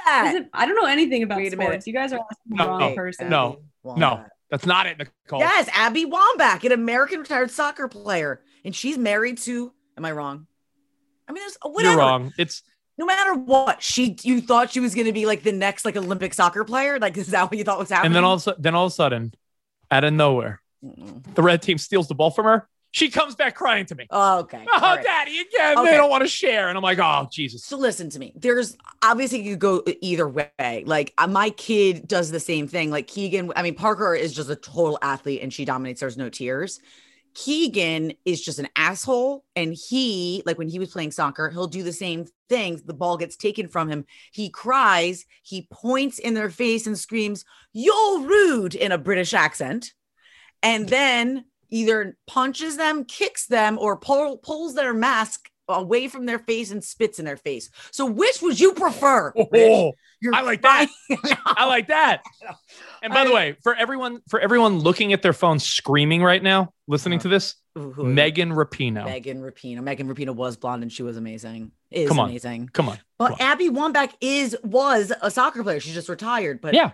Wombat. 0.06 0.36
it, 0.36 0.50
I 0.54 0.66
don't 0.66 0.76
know 0.76 0.86
anything 0.88 1.24
about 1.24 1.38
Wait 1.38 1.54
a 1.54 1.58
minute. 1.58 1.88
You 1.88 1.94
guys 1.94 2.14
are 2.14 2.20
asking 2.20 2.58
the 2.58 2.66
wrong 2.66 2.80
no, 2.80 2.96
person. 2.96 3.30
no. 3.30 3.60
Wombat. 3.84 4.00
No, 4.00 4.26
that's 4.50 4.66
not 4.66 4.86
it, 4.86 4.98
Nicole. 4.98 5.40
Yes, 5.40 5.70
Abby 5.74 6.06
Wambach, 6.06 6.64
an 6.64 6.72
American 6.74 7.20
retired 7.20 7.50
soccer 7.52 7.88
player, 7.88 8.42
and 8.66 8.76
she's 8.76 8.98
married 8.98 9.38
to. 9.40 9.72
Am 9.98 10.06
I 10.06 10.12
wrong? 10.12 10.48
I 11.28 11.32
mean, 11.32 11.42
there's 11.44 11.58
uh, 11.66 11.70
whatever. 11.70 11.94
You're 11.94 12.00
wrong. 12.00 12.34
It's 12.38 12.62
No 12.98 13.06
matter 13.06 13.34
what, 13.34 13.82
she 13.82 14.18
you 14.24 14.42
thought 14.42 14.72
she 14.72 14.80
was 14.82 14.94
going 14.94 15.08
to 15.08 15.14
be 15.14 15.26
like 15.26 15.44
the 15.44 15.52
next 15.54 15.86
like 15.86 15.96
Olympic 15.96 16.34
soccer 16.34 16.64
player. 16.66 17.00
Like, 17.00 17.18
is 17.18 17.28
that 17.28 17.50
what 17.50 17.58
you 17.58 17.64
thought 17.64 17.80
was 17.80 17.90
happening? 17.90 18.08
and 18.08 18.16
then 18.16 18.24
all 18.26 18.34
of 18.34 18.40
a 18.40 18.44
sudden, 18.44 18.62
then 18.62 18.76
all 18.76 18.86
of 18.86 18.92
a 18.92 18.96
sudden, 18.96 19.34
out 19.90 20.04
of 20.04 20.14
nowhere, 20.14 20.62
Mm-mm. 20.84 21.24
the 21.34 21.42
red 21.42 21.62
team 21.62 21.78
steals 21.78 22.08
the 22.10 22.16
ball 22.16 22.32
from 22.32 22.46
her. 22.46 22.68
She 22.92 23.10
comes 23.10 23.36
back 23.36 23.56
crying 23.56 23.86
to 23.86 23.96
me. 23.96 24.06
Oh, 24.10 24.40
okay. 24.40 24.66
Oh, 24.68 24.82
right. 24.82 25.04
daddy, 25.04 25.40
again. 25.40 25.78
Okay. 25.78 25.92
They 25.92 25.98
don't 25.98 26.10
want 26.10 26.24
to 26.24 26.28
share. 26.28 26.68
And 26.68 26.78
I'm 26.78 26.84
like, 26.84 27.00
oh, 27.00 27.28
Jesus. 27.32 27.64
So 27.64 27.78
listen 27.78 28.10
to 28.10 28.20
me. 28.20 28.34
There's 28.36 28.78
obviously 29.02 29.42
you 29.42 29.54
could 29.54 29.60
go 29.60 29.84
either 30.02 30.28
way. 30.28 30.84
Like 30.86 31.14
uh, 31.18 31.28
my 31.28 31.52
kid 31.52 32.08
does 32.08 32.32
the 32.32 32.40
same 32.40 32.68
thing. 32.68 32.92
Like 32.92 33.08
Keegan, 33.08 33.54
I 33.56 33.62
mean 33.64 33.76
Parker 33.76 34.14
is 34.14 34.34
just 34.34 34.50
a 34.50 34.56
total 34.56 35.00
athlete 35.02 35.42
and 35.42 35.54
she 35.54 35.64
dominates. 35.64 36.02
There's 36.02 36.18
no 36.18 36.30
tears. 36.30 36.82
Keegan 37.34 38.14
is 38.26 38.42
just 38.42 38.60
an 38.60 38.68
asshole, 38.76 39.46
and 39.56 39.74
he 39.74 40.44
like 40.46 40.58
when 40.58 40.68
he 40.68 40.80
was 40.80 40.92
playing 40.92 41.12
soccer, 41.12 41.50
he'll 41.50 41.68
do 41.68 41.84
the 41.84 41.94
same 41.94 42.26
things. 42.50 42.82
The 42.82 42.94
ball 42.94 43.18
gets 43.18 43.38
taken 43.38 43.70
from 43.70 43.90
him. 43.90 44.06
He 44.34 44.50
cries. 44.50 45.26
He 45.42 45.68
points 45.72 46.20
in 46.20 46.34
their 46.34 46.50
face 46.50 46.88
and 46.88 47.00
screams, 47.00 47.46
"You're 47.72 48.22
rude" 48.22 48.76
in 48.76 48.92
a 48.92 48.98
British 48.98 49.34
accent, 49.34 49.94
and 50.62 50.90
then 50.90 51.46
either 51.72 52.18
punches 52.28 52.78
them, 52.78 53.06
kicks 53.06 53.48
them, 53.48 53.78
or 53.80 53.98
pull, 53.98 54.38
pulls 54.38 54.76
their 54.76 54.94
mask 54.94 55.48
away 55.68 56.10
from 56.10 56.26
their 56.26 56.40
face 56.40 56.70
and 56.72 56.84
spits 56.84 57.18
in 57.18 57.24
their 57.24 57.38
face. 57.38 57.70
So 57.92 58.06
which 58.06 58.42
would 58.42 58.60
you 58.60 58.74
prefer? 58.74 59.34
Oh, 59.44 59.94
I 60.36 60.42
like 60.44 60.62
that. 60.62 60.88
I 61.46 61.66
like 61.66 61.88
that. 61.88 62.22
And 63.04 63.12
by 63.12 63.26
the 63.26 63.34
way, 63.34 63.56
for 63.64 63.74
everyone, 63.74 64.22
for 64.30 64.40
everyone 64.40 64.78
looking 64.78 65.12
at 65.14 65.24
their 65.24 65.34
phone 65.34 65.58
screaming 65.58 66.22
right 66.22 66.44
now, 66.44 66.72
listening 66.88 67.18
uh, 67.18 67.24
to 67.24 67.28
this, 67.30 67.56
Who- 67.74 67.92
who 67.94 68.06
is? 68.08 68.14
Megan 68.14 68.52
Rapinoe. 68.52 69.06
Megan 69.06 69.42
Rapinoe. 69.42 69.82
Megan 69.82 70.08
Rapinoe 70.14 70.36
was 70.36 70.58
blonde 70.58 70.84
and 70.84 70.92
she 70.94 71.02
was 71.02 71.18
amazing. 71.18 71.72
Is 71.90 72.08
Come 72.08 72.20
on. 72.20 72.30
amazing. 72.30 72.70
Come 72.72 72.90
on. 72.90 73.00
But 73.18 73.30
Come 73.30 73.34
on. 73.40 73.42
Abby 73.42 73.70
Wambach 73.70 74.12
is 74.22 74.56
was 74.64 75.12
a 75.24 75.32
soccer 75.32 75.64
player. 75.64 75.80
She's 75.80 75.96
just 75.96 76.10
retired. 76.10 76.62
But 76.62 76.76
Yeah. 76.76 76.92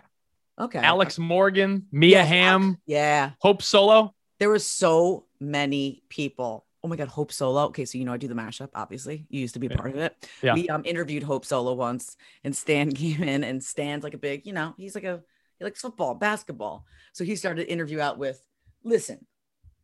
okay. 0.58 0.80
Alex 0.80 1.20
Morgan, 1.20 1.88
Mia 1.92 2.20
Yes, 2.20 2.28
Hamm, 2.30 2.78
Yeah. 2.86 3.32
Hope 3.42 3.62
Solo. 3.62 4.13
There 4.39 4.50
were 4.50 4.60
so 4.60 5.26
many 5.39 6.04
people. 6.10 6.65
Oh 6.84 6.88
my 6.88 6.95
God, 6.95 7.08
Hope 7.08 7.32
Solo. 7.32 7.63
Okay, 7.65 7.86
so 7.86 7.97
you 7.97 8.06
know 8.06 8.13
I 8.13 8.17
do 8.17 8.28
the 8.28 8.36
mashup, 8.36 8.69
obviously. 8.76 9.26
You 9.30 9.41
used 9.41 9.56
to 9.56 9.60
be 9.60 9.67
a 9.67 9.71
Yeah. 9.71 9.76
part 9.78 9.91
of 9.91 9.97
it. 9.97 10.30
Yeah. 10.41 10.54
We 10.54 10.69
um 10.69 10.84
interviewed 10.86 11.23
Hope 11.23 11.43
Solo 11.45 11.73
once, 11.73 12.15
and 12.43 12.56
Stan 12.56 12.91
came 12.93 13.23
in, 13.23 13.43
and 13.43 13.63
Stan's 13.63 14.04
like 14.04 14.13
a 14.13 14.17
big, 14.19 14.45
you 14.45 14.54
know, 14.54 14.73
he's 14.78 14.95
like 14.95 15.04
a 15.04 15.21
he 15.58 15.63
likes 15.65 15.82
football, 15.82 16.13
basketball. 16.13 16.86
So 17.13 17.23
he 17.23 17.36
started 17.36 17.65
the 17.65 17.71
interview 17.71 18.00
out 18.00 18.19
with, 18.19 18.39
listen, 18.84 19.26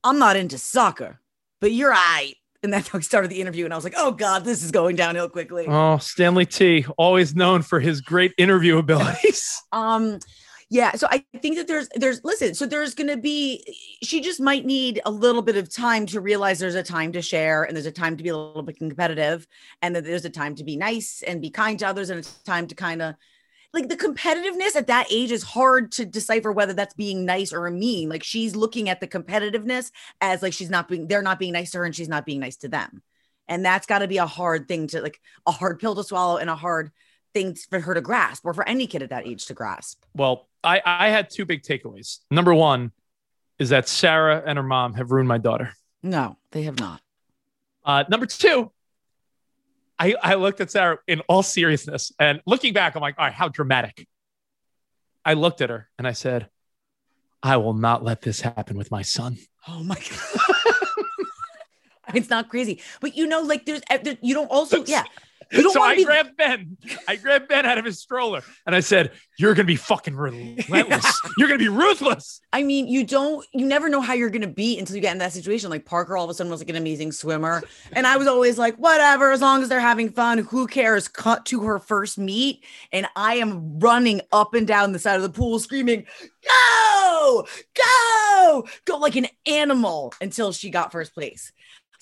I'm 0.04 0.20
not 0.20 0.36
into 0.36 0.60
soccer, 0.60 1.20
but 1.60 1.72
you're 1.72 1.90
right. 1.90 2.36
And 2.62 2.72
that's 2.72 2.88
how 2.90 3.00
he 3.00 3.04
started 3.04 3.32
the 3.32 3.42
interview. 3.42 3.66
And 3.66 3.74
I 3.74 3.78
was 3.78 3.84
like, 3.84 3.96
oh 3.98 4.12
God, 4.12 4.46
this 4.46 4.64
is 4.64 4.70
going 4.72 4.96
downhill 4.96 5.28
quickly. 5.30 5.66
Oh, 5.68 5.98
Stanley 5.98 6.46
T, 6.46 6.86
always 6.96 7.36
known 7.36 7.64
for 7.64 7.80
his 7.80 8.02
great 8.02 8.34
interview 8.38 8.78
abilities. 8.78 9.60
Um, 9.74 10.20
yeah. 10.74 10.94
So 10.96 11.06
I 11.12 11.24
think 11.40 11.58
that 11.58 11.68
there's 11.68 11.88
there's 11.94 12.24
listen. 12.24 12.56
So 12.56 12.66
there's 12.66 12.96
gonna 12.96 13.16
be 13.16 13.64
she 14.02 14.22
just 14.22 14.42
might 14.42 14.66
need 14.66 15.02
a 15.06 15.12
little 15.12 15.44
bit 15.44 15.56
of 15.56 15.72
time 15.72 16.08
to 16.08 16.20
realize 16.20 16.58
there's 16.58 16.74
a 16.74 16.82
time 16.82 17.12
to 17.12 17.22
share 17.22 17.64
and 17.64 17.76
there's 17.76 17.86
a 17.86 17.92
time 17.92 18.18
to 18.18 18.24
be 18.24 18.30
a 18.30 18.36
little 18.36 18.64
bit 18.64 18.80
competitive 18.80 19.46
and 19.84 19.96
that 19.96 20.04
there's 20.04 20.26
a 20.26 20.32
time 20.32 20.56
to 20.56 20.64
be 20.64 20.76
nice 20.76 21.22
and 21.28 21.44
be 21.44 21.52
kind 21.52 21.78
to 21.78 21.88
others 21.88 22.10
and 22.10 22.18
it's 22.18 22.34
time 22.40 22.66
to 22.66 22.74
kind 22.74 23.04
of 23.04 23.14
like 23.72 23.88
the 23.88 23.96
competitiveness 23.96 24.76
at 24.76 24.88
that 24.88 25.06
age 25.12 25.32
is 25.32 25.44
hard 25.44 25.92
to 25.92 26.08
decipher 26.08 26.52
whether 26.52 26.74
that's 26.74 26.96
being 26.96 27.24
nice 27.24 27.54
or 27.54 27.70
mean. 27.70 28.10
Like 28.10 28.24
she's 28.24 28.56
looking 28.56 28.90
at 28.90 29.00
the 29.00 29.08
competitiveness 29.08 29.92
as 30.22 30.42
like 30.42 30.54
she's 30.54 30.72
not 30.72 30.88
being 30.88 31.08
they're 31.08 31.22
not 31.22 31.38
being 31.38 31.54
nice 31.54 31.70
to 31.72 31.78
her 31.80 31.86
and 31.86 31.96
she's 31.96 32.10
not 32.10 32.26
being 32.26 32.40
nice 32.40 32.56
to 32.58 32.68
them. 32.68 33.04
And 33.48 33.64
that's 33.64 33.86
got 33.86 34.00
to 34.00 34.08
be 34.08 34.18
a 34.18 34.26
hard 34.26 34.68
thing 34.68 34.88
to 34.88 35.02
like 35.04 35.22
a 35.46 35.52
hard 35.52 35.78
pill 35.78 35.94
to 35.94 36.04
swallow 36.04 36.38
and 36.38 36.50
a 36.50 36.56
hard 36.56 36.90
thing 37.34 37.56
for 37.56 37.80
her 37.80 37.94
to 37.94 38.02
grasp 38.02 38.46
or 38.46 38.54
for 38.54 38.68
any 38.68 38.88
kid 38.88 39.02
at 39.04 39.10
that 39.10 39.26
age 39.28 39.46
to 39.48 39.54
grasp. 39.54 40.04
well, 40.16 40.48
I, 40.64 40.82
I 40.86 41.10
had 41.10 41.30
two 41.30 41.46
big 41.46 41.64
takeaways. 41.64 42.20
Number 42.32 42.54
one 42.54 42.92
is 43.60 43.70
that 43.70 43.88
Sarah 43.90 44.42
and 44.46 44.58
her 44.58 44.64
mom 44.64 44.94
have 44.94 45.12
ruined 45.12 45.28
my 45.28 45.38
daughter. 45.38 45.74
No, 46.02 46.38
they 46.52 46.64
have 46.64 46.80
not. 46.80 47.02
Uh, 47.86 48.04
number 48.10 48.26
two, 48.26 48.72
I, 50.00 50.16
I 50.22 50.36
looked 50.36 50.62
at 50.62 50.72
Sarah 50.72 51.00
in 51.08 51.20
all 51.28 51.44
seriousness 51.44 52.12
and 52.18 52.42
looking 52.46 52.74
back, 52.74 52.96
I'm 52.96 53.02
like, 53.02 53.16
all 53.18 53.26
right, 53.26 53.34
how 53.34 53.50
dramatic. 53.50 54.08
I 55.26 55.34
looked 55.34 55.60
at 55.62 55.70
her 55.70 55.90
and 55.98 56.08
I 56.08 56.14
said, 56.14 56.50
I 57.42 57.58
will 57.58 57.74
not 57.74 58.04
let 58.04 58.22
this 58.22 58.40
happen 58.42 58.78
with 58.78 58.90
my 58.90 59.02
son. 59.02 59.38
Oh 59.68 59.84
my 59.84 59.96
god. 60.10 60.56
it's 62.14 62.30
not 62.30 62.50
crazy. 62.50 62.82
But 63.02 63.18
you 63.18 63.28
know, 63.28 63.42
like 63.42 63.66
there's 63.66 63.82
there- 64.02 64.18
you 64.22 64.34
don't 64.34 64.50
also, 64.52 64.84
yeah. 64.86 65.04
So 65.54 65.82
I 65.82 65.96
be 65.96 66.06
grabbed 66.06 66.36
Ben. 66.36 66.78
I 67.08 67.16
grabbed 67.16 67.48
Ben 67.48 67.66
out 67.66 67.78
of 67.78 67.86
his 67.86 68.00
stroller 68.00 68.42
and 68.66 68.76
I 68.76 68.80
said, 68.80 69.12
You're 69.38 69.54
going 69.54 69.66
to 69.66 69.72
be 69.72 69.76
fucking 69.76 70.16
relentless. 70.16 71.22
You're 71.38 71.48
going 71.48 71.60
to 71.60 71.64
be 71.64 71.70
ruthless. 71.70 72.42
I 72.52 72.64
mean, 72.64 72.88
you 72.88 73.06
don't, 73.06 73.46
you 73.54 73.66
never 73.66 73.90
know 73.90 74.02
how 74.02 74.14
you're 74.14 74.30
going 74.30 74.42
to 74.42 74.48
be 74.48 74.80
until 74.80 74.96
you 74.96 75.02
get 75.02 75.12
in 75.12 75.20
that 75.20 75.34
situation. 75.34 75.70
Like 75.70 75.86
Parker 75.86 76.18
all 76.18 76.24
of 76.24 76.30
a 76.30 76.34
sudden 76.34 76.52
was 76.52 76.62
like 76.62 76.70
an 76.70 76.76
amazing 76.76 77.12
swimmer. 77.12 77.64
And 77.92 78.08
I 78.08 78.18
was 78.18 78.28
always 78.28 78.58
like, 78.58 78.76
whatever, 78.76 79.32
as 79.32 79.42
long 79.42 79.62
as 79.62 79.70
they're 79.70 79.80
having 79.80 80.10
fun, 80.10 80.40
who 80.40 80.68
cares? 80.68 81.08
Cut 81.08 81.46
to 81.48 81.62
her 81.64 81.80
first 81.80 82.18
meet. 82.18 82.64
And 82.92 83.08
I 83.16 83.36
am 83.36 83.80
running 83.80 84.22
up 84.32 84.54
and 84.54 84.68
down 84.68 84.92
the 84.92 85.00
side 85.00 85.18
of 85.18 85.24
the 85.24 85.30
pool 85.30 85.60
screaming, 85.60 86.06
go, 86.44 87.48
go, 87.76 88.68
go 88.86 88.98
like 88.98 89.16
an 89.16 89.28
animal 89.46 90.14
until 90.22 90.52
she 90.52 90.70
got 90.70 90.92
first 90.92 91.14
place. 91.14 91.52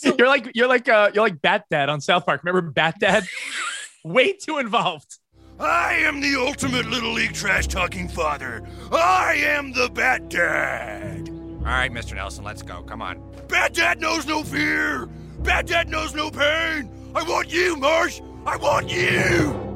You're 0.03 0.27
like 0.27 0.51
you're 0.53 0.67
like 0.67 0.87
uh 0.89 1.11
you're 1.13 1.23
like 1.23 1.41
Bat 1.41 1.65
Dad 1.69 1.89
on 1.89 2.01
South 2.01 2.25
Park. 2.25 2.43
Remember 2.43 2.61
Bat 2.69 2.95
Dad? 2.99 3.27
Way 4.03 4.33
too 4.33 4.57
involved. 4.57 5.19
I 5.59 5.93
am 5.93 6.21
the 6.21 6.35
ultimate 6.37 6.87
Little 6.87 7.13
League 7.13 7.33
trash 7.33 7.67
talking 7.67 8.07
father. 8.07 8.67
I 8.91 9.35
am 9.37 9.73
the 9.73 9.89
Bat 9.89 10.29
Dad. 10.29 11.29
All 11.29 11.67
right, 11.67 11.91
Mr. 11.91 12.15
Nelson, 12.15 12.43
let's 12.43 12.63
go. 12.63 12.81
Come 12.81 13.03
on. 13.03 13.21
Bat 13.47 13.75
Dad 13.75 14.01
knows 14.01 14.25
no 14.25 14.43
fear. 14.43 15.05
Bat 15.39 15.67
Dad 15.67 15.89
knows 15.89 16.15
no 16.15 16.31
pain. 16.31 16.89
I 17.13 17.21
want 17.23 17.53
you, 17.53 17.75
Marsh. 17.75 18.21
I 18.47 18.57
want 18.57 18.89
you. 18.91 19.71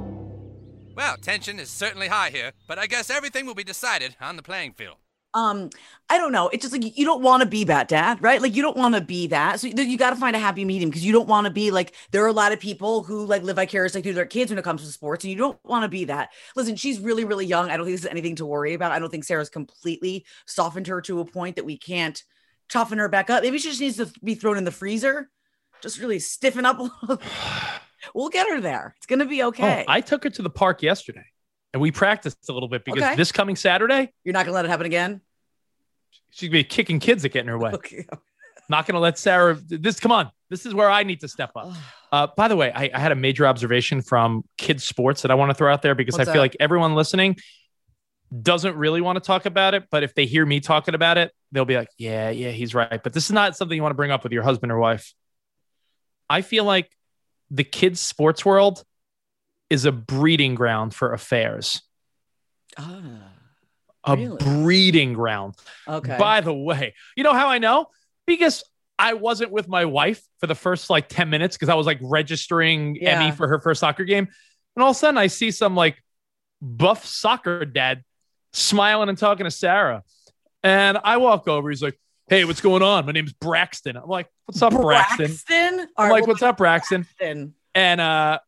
Well, 0.95 1.17
tension 1.17 1.59
is 1.59 1.69
certainly 1.69 2.07
high 2.07 2.31
here, 2.31 2.53
but 2.67 2.79
I 2.79 2.87
guess 2.87 3.11
everything 3.11 3.45
will 3.45 3.53
be 3.53 3.63
decided 3.63 4.15
on 4.19 4.37
the 4.37 4.41
playing 4.41 4.73
field. 4.73 4.97
Um 5.35 5.69
i 6.09 6.17
don't 6.17 6.31
know. 6.31 6.49
It's 6.49 6.61
just 6.61 6.71
like 6.71 6.97
you 6.97 7.05
don't 7.05 7.21
want 7.21 7.41
to 7.41 7.49
be 7.49 7.63
that 7.65 7.87
dad 7.87 8.21
right? 8.21 8.41
Like 8.41 8.55
you 8.55 8.61
don't 8.61 8.77
want 8.77 8.95
to 8.95 9.01
be 9.01 9.27
that. 9.27 9.59
So 9.59 9.67
you, 9.67 9.97
got 9.97 10.11
to 10.11 10.15
find 10.15 10.35
a 10.35 10.39
happy 10.39 10.63
medium 10.63 10.89
because 10.89 11.05
you 11.05 11.11
don't 11.11 11.27
want 11.27 11.45
to 11.45 11.51
be 11.51 11.71
like 11.71 11.93
there 12.11 12.23
are 12.23 12.27
a 12.27 12.33
lot 12.33 12.51
of 12.51 12.59
people 12.59 13.03
who 13.03 13.25
like 13.25 13.43
live 13.43 13.55
vicariously 13.55 14.01
through 14.01 14.13
their 14.13 14.25
kids 14.25 14.51
when 14.51 14.59
it 14.59 14.63
comes 14.63 14.83
to 14.83 14.91
sports 14.91 15.23
and 15.23 15.31
you 15.31 15.37
don't 15.37 15.59
want 15.63 15.83
to 15.83 15.89
be 15.89 16.05
that. 16.05 16.29
Listen 16.55 16.75
she's 16.75 16.99
really 16.99 17.25
really 17.25 17.45
young. 17.45 17.69
I 17.69 17.77
don't 17.77 17.85
think 17.85 17.95
this 17.95 18.05
is 18.05 18.11
anything 18.11 18.35
to 18.35 18.45
worry 18.45 18.73
about. 18.73 18.91
I 18.91 18.99
don't 18.99 19.09
think 19.09 19.23
sarah's 19.23 19.49
completely 19.49 20.25
softened 20.45 20.87
her 20.87 21.01
to 21.01 21.19
a 21.19 21.25
point 21.25 21.55
that 21.55 21.65
we 21.65 21.77
can't 21.77 22.21
toughen 22.69 22.99
her 22.99 23.09
back 23.09 23.29
up. 23.29 23.43
Maybe 23.43 23.57
she 23.57 23.69
just 23.69 23.81
needs 23.81 23.97
to 23.97 24.11
be 24.23 24.35
thrown 24.35 24.57
in 24.57 24.63
the 24.63 24.71
freezer. 24.71 25.29
Just 25.81 25.99
really 25.99 26.19
stiffen 26.19 26.65
up 26.65 26.79
a 26.79 26.83
little 26.83 27.19
we'll 28.13 28.29
get 28.29 28.47
her 28.47 28.61
there. 28.61 28.93
It's 28.97 29.07
gonna 29.07 29.25
be 29.25 29.43
okay. 29.43 29.85
Oh, 29.87 29.91
I 29.91 30.01
took 30.01 30.23
her 30.23 30.29
to 30.29 30.41
the 30.43 30.49
park 30.51 30.83
yesterday 30.83 31.25
and 31.73 31.81
we 31.81 31.91
practiced 31.91 32.47
a 32.47 32.53
little 32.53 32.69
bit 32.69 32.85
because 32.85 33.03
Okay. 33.03 33.15
this 33.15 33.31
coming 33.31 33.55
Saturday, 33.55 34.13
you're 34.23 34.33
not 34.33 34.45
gonna 34.45 34.55
let 34.55 34.65
it 34.65 34.69
happen 34.69 34.85
again 34.85 35.21
she's 36.35 36.49
gonna 36.49 36.59
be 36.59 36.63
kicking 36.63 36.99
kids 36.99 37.23
that 37.23 37.29
get 37.29 37.41
in 37.41 37.47
her 37.47 37.57
way. 37.57 37.71
okay 37.71 38.05
Not 38.69 38.87
gonna 38.87 38.99
let 38.99 39.17
Sarah 39.19 39.55
this 39.67 39.99
come 39.99 40.11
on. 40.11 40.31
This 40.49 40.65
is 40.65 40.73
where 40.73 40.89
I 40.89 41.03
need 41.03 41.19
to 41.21 41.27
step 41.27 41.51
up. 41.55 41.73
Uh, 42.11 42.27
by 42.37 42.47
the 42.47 42.55
way, 42.55 42.71
I, 42.71 42.89
I 42.93 42.99
had 42.99 43.11
a 43.11 43.15
major 43.15 43.45
observation 43.45 44.01
from 44.01 44.45
kids 44.57 44.85
sports 44.85 45.23
that 45.23 45.31
I 45.31 45.33
want 45.35 45.49
to 45.49 45.53
throw 45.53 45.73
out 45.73 45.81
there 45.81 45.95
because 45.95 46.13
What's 46.13 46.29
I 46.29 46.31
feel 46.31 46.39
that? 46.41 46.45
like 46.45 46.57
everyone 46.61 46.95
listening 46.95 47.35
doesn't 48.41 48.77
really 48.77 49.01
want 49.01 49.17
to 49.17 49.19
talk 49.19 49.45
about 49.45 49.73
it, 49.73 49.83
but 49.91 50.03
if 50.03 50.13
they 50.13 50.25
hear 50.25 50.45
me 50.45 50.61
talking 50.61 50.95
about 50.95 51.17
it, 51.17 51.33
they'll 51.51 51.65
be 51.65 51.75
like, 51.75 51.89
"Yeah, 51.97 52.29
yeah, 52.29 52.51
he's 52.51 52.73
right." 52.73 53.03
But 53.03 53.11
this 53.11 53.25
is 53.25 53.31
not 53.33 53.57
something 53.57 53.75
you 53.75 53.81
want 53.81 53.91
to 53.91 53.97
bring 53.97 54.11
up 54.11 54.23
with 54.23 54.31
your 54.31 54.43
husband 54.43 54.71
or 54.71 54.79
wife. 54.79 55.13
I 56.29 56.41
feel 56.41 56.63
like 56.63 56.89
the 57.51 57.65
kids 57.65 57.99
sports 57.99 58.45
world 58.45 58.85
is 59.69 59.83
a 59.83 59.91
breeding 59.91 60.55
ground 60.55 60.93
for 60.95 61.11
affairs. 61.11 61.81
ah, 62.77 63.29
A 64.05 64.15
Really? 64.15 64.37
breeding 64.37 65.13
ground. 65.13 65.55
okay 65.87 66.17
By 66.17 66.41
the 66.41 66.53
way, 66.53 66.93
you 67.15 67.23
know 67.23 67.33
how 67.33 67.47
I 67.49 67.57
know? 67.57 67.87
Because 68.27 68.63
I 68.97 69.13
wasn't 69.13 69.51
with 69.51 69.67
my 69.67 69.85
wife 69.85 70.23
for 70.39 70.47
the 70.47 70.55
first 70.55 70.89
like 70.89 71.09
10 71.09 71.29
minutes 71.29 71.55
because 71.57 71.69
I 71.69 71.75
was 71.75 71.85
like 71.85 71.99
registering 72.01 72.95
Yeah. 72.95 73.21
Emmy 73.21 73.31
for 73.35 73.47
her 73.47 73.59
first 73.59 73.79
soccer 73.81 74.05
game. 74.05 74.27
And 74.75 74.83
all 74.83 74.91
of 74.91 74.95
a 74.95 74.99
sudden 74.99 75.17
I 75.17 75.27
see 75.27 75.51
some 75.51 75.75
like 75.75 76.01
buff 76.61 77.05
soccer 77.05 77.65
dad 77.65 78.03
smiling 78.53 79.09
and 79.09 79.17
talking 79.17 79.43
to 79.43 79.51
Sarah. 79.51 80.03
And 80.63 80.97
I 81.03 81.17
walk 81.17 81.47
over. 81.47 81.69
He's 81.69 81.83
like, 81.83 81.99
Hey, 82.27 82.43
what's 82.45 82.61
going 82.61 82.81
on? 82.81 83.05
My 83.05 83.11
name's 83.11 83.33
Braxton. 83.33 83.97
I'm 83.97 84.07
like, 84.09 84.27
What's 84.45 84.61
up, 84.61 84.71
Braxton? 84.73 85.27
Braxton? 85.27 85.87
I'm 85.97 86.09
like, 86.11 86.25
What's 86.25 86.41
up, 86.41 86.57
Braxton? 86.57 87.01
Braxton. 87.19 87.53
And 87.73 87.99
uh 88.01 88.39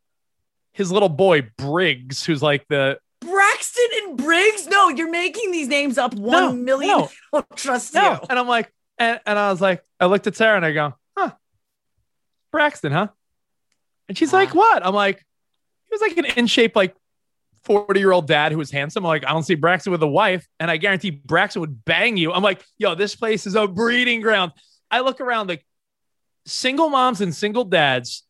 his 0.74 0.92
little 0.92 1.10
boy 1.10 1.42
Briggs, 1.58 2.24
who's 2.24 2.42
like 2.44 2.66
the 2.70 3.00
Braxton 3.32 3.86
and 4.04 4.18
Briggs? 4.18 4.68
No, 4.68 4.90
you're 4.90 5.10
making 5.12 5.52
these 5.52 5.68
names 5.68 5.98
up. 5.98 6.14
One 6.16 6.32
No, 6.32 6.54
million. 6.54 6.98
no. 6.98 7.06
I 7.34 7.38
don't 7.42 7.56
trust 7.58 7.94
No. 7.94 8.14
you. 8.14 8.20
And 8.30 8.40
I'm 8.40 8.48
like, 8.48 8.72
and, 8.98 9.20
and 9.26 9.38
I 9.38 9.52
was 9.52 9.62
like, 9.62 9.84
I 10.00 10.06
looked 10.08 10.28
at 10.28 10.36
Sarah 10.36 10.56
and 10.58 10.66
I 10.66 10.72
go, 10.74 10.94
huh, 11.18 11.32
Braxton, 12.52 12.92
huh? 12.92 13.08
And 14.08 14.18
she's 14.18 14.34
like, 14.34 14.56
what? 14.56 14.86
I'm 14.86 14.94
like, 14.96 15.18
he 15.86 15.90
was 15.92 16.02
like 16.02 16.18
an 16.18 16.26
in 16.38 16.48
shape, 16.48 16.76
like 16.76 16.96
40 17.66 18.00
year 18.00 18.12
old 18.12 18.28
dad 18.28 18.52
who 18.52 18.58
was 18.58 18.72
handsome. 18.72 19.06
I'm 19.06 19.10
like, 19.10 19.26
I 19.26 19.32
don't 19.32 19.44
see 19.44 19.56
Braxton 19.56 19.92
with 19.92 20.02
a 20.02 20.08
wife. 20.08 20.48
And 20.60 20.72
I 20.72 20.78
guarantee 20.78 21.12
Braxton 21.12 21.60
would 21.60 21.84
bang 21.86 22.18
you. 22.18 22.32
I'm 22.32 22.44
like, 22.44 22.64
yo, 22.78 22.96
this 22.96 23.16
place 23.16 23.46
is 23.46 23.56
a 23.56 23.68
breeding 23.68 24.22
ground. 24.22 24.54
I 24.90 25.02
look 25.02 25.20
around 25.20 25.48
like 25.50 25.66
single 26.46 26.90
moms 26.90 27.20
and 27.22 27.36
single 27.36 27.66
dads 27.66 28.24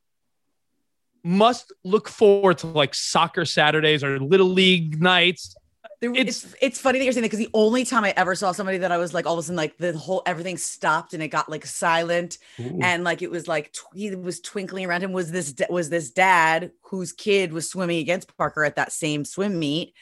must 1.27 1.73
look 1.83 2.07
forward 2.09 2.57
to 2.59 2.67
like 2.67 2.95
soccer 2.95 3.45
Saturdays 3.45 4.03
or 4.03 4.19
little 4.19 4.47
league 4.47 5.01
nights. 5.01 5.55
There- 5.99 6.11
It's- 6.11 6.43
It's, 6.43 6.55
it's 6.61 6.79
funny 6.79 6.99
that 6.99 7.05
you're 7.05 7.11
saying 7.13 7.23
that 7.23 7.31
because 7.31 7.43
the 7.45 7.49
only 7.55 7.83
time 7.83 8.03
I 8.03 8.13
ever 8.15 8.35
saw 8.35 8.51
somebody 8.51 8.77
that 8.79 8.91
I 8.91 8.97
was 8.97 9.13
like 9.13 9.25
all 9.25 9.33
of 9.33 9.39
a 9.39 9.43
sudden 9.43 9.55
like 9.55 9.77
the 9.77 9.97
whole 9.97 10.21
everything 10.27 10.57
stopped 10.57 11.13
and 11.13 11.23
it 11.23 11.29
got 11.29 11.49
like 11.49 11.65
silent 11.65 12.37
and 12.83 13.03
like 13.03 13.21
it 13.23 13.31
was 13.31 13.47
like 13.47 13.73
tw- 13.73 13.95
he 13.95 14.15
was 14.15 14.39
twinkling 14.39 14.85
around 14.85 15.01
him 15.01 15.11
was 15.11 15.31
this 15.31 15.53
was 15.69 15.89
this 15.89 16.11
dad 16.11 16.71
whose 16.83 17.13
kid 17.13 17.51
was 17.51 17.69
swimming 17.69 17.97
against 17.99 18.35
Parker 18.37 18.63
at 18.63 18.75
that 18.75 18.91
same 18.91 19.25
swim 19.25 19.57
meet. 19.59 19.93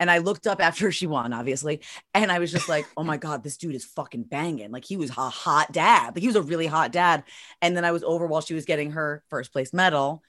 And 0.00 0.10
I 0.10 0.18
looked 0.18 0.48
up 0.48 0.60
after 0.60 0.90
she 0.90 1.06
won, 1.06 1.32
obviously, 1.32 1.80
and 2.14 2.32
I 2.32 2.40
was 2.40 2.50
just 2.50 2.68
like, 2.68 2.84
"Oh 2.96 3.04
my 3.04 3.16
god, 3.16 3.44
this 3.44 3.56
dude 3.56 3.76
is 3.76 3.84
fucking 3.84 4.24
banging!" 4.24 4.72
Like 4.72 4.84
he 4.84 4.96
was 4.96 5.10
a 5.10 5.30
hot 5.30 5.70
dad. 5.70 6.16
Like 6.16 6.22
he 6.22 6.26
was 6.26 6.34
a 6.34 6.42
really 6.42 6.66
hot 6.66 6.90
dad. 6.90 7.22
And 7.62 7.76
then 7.76 7.84
I 7.84 7.92
was 7.92 8.02
over 8.02 8.26
while 8.26 8.40
she 8.40 8.54
was 8.54 8.64
getting 8.64 8.90
her 8.90 9.22
first 9.30 9.52
place 9.52 9.72
medal, 9.72 10.24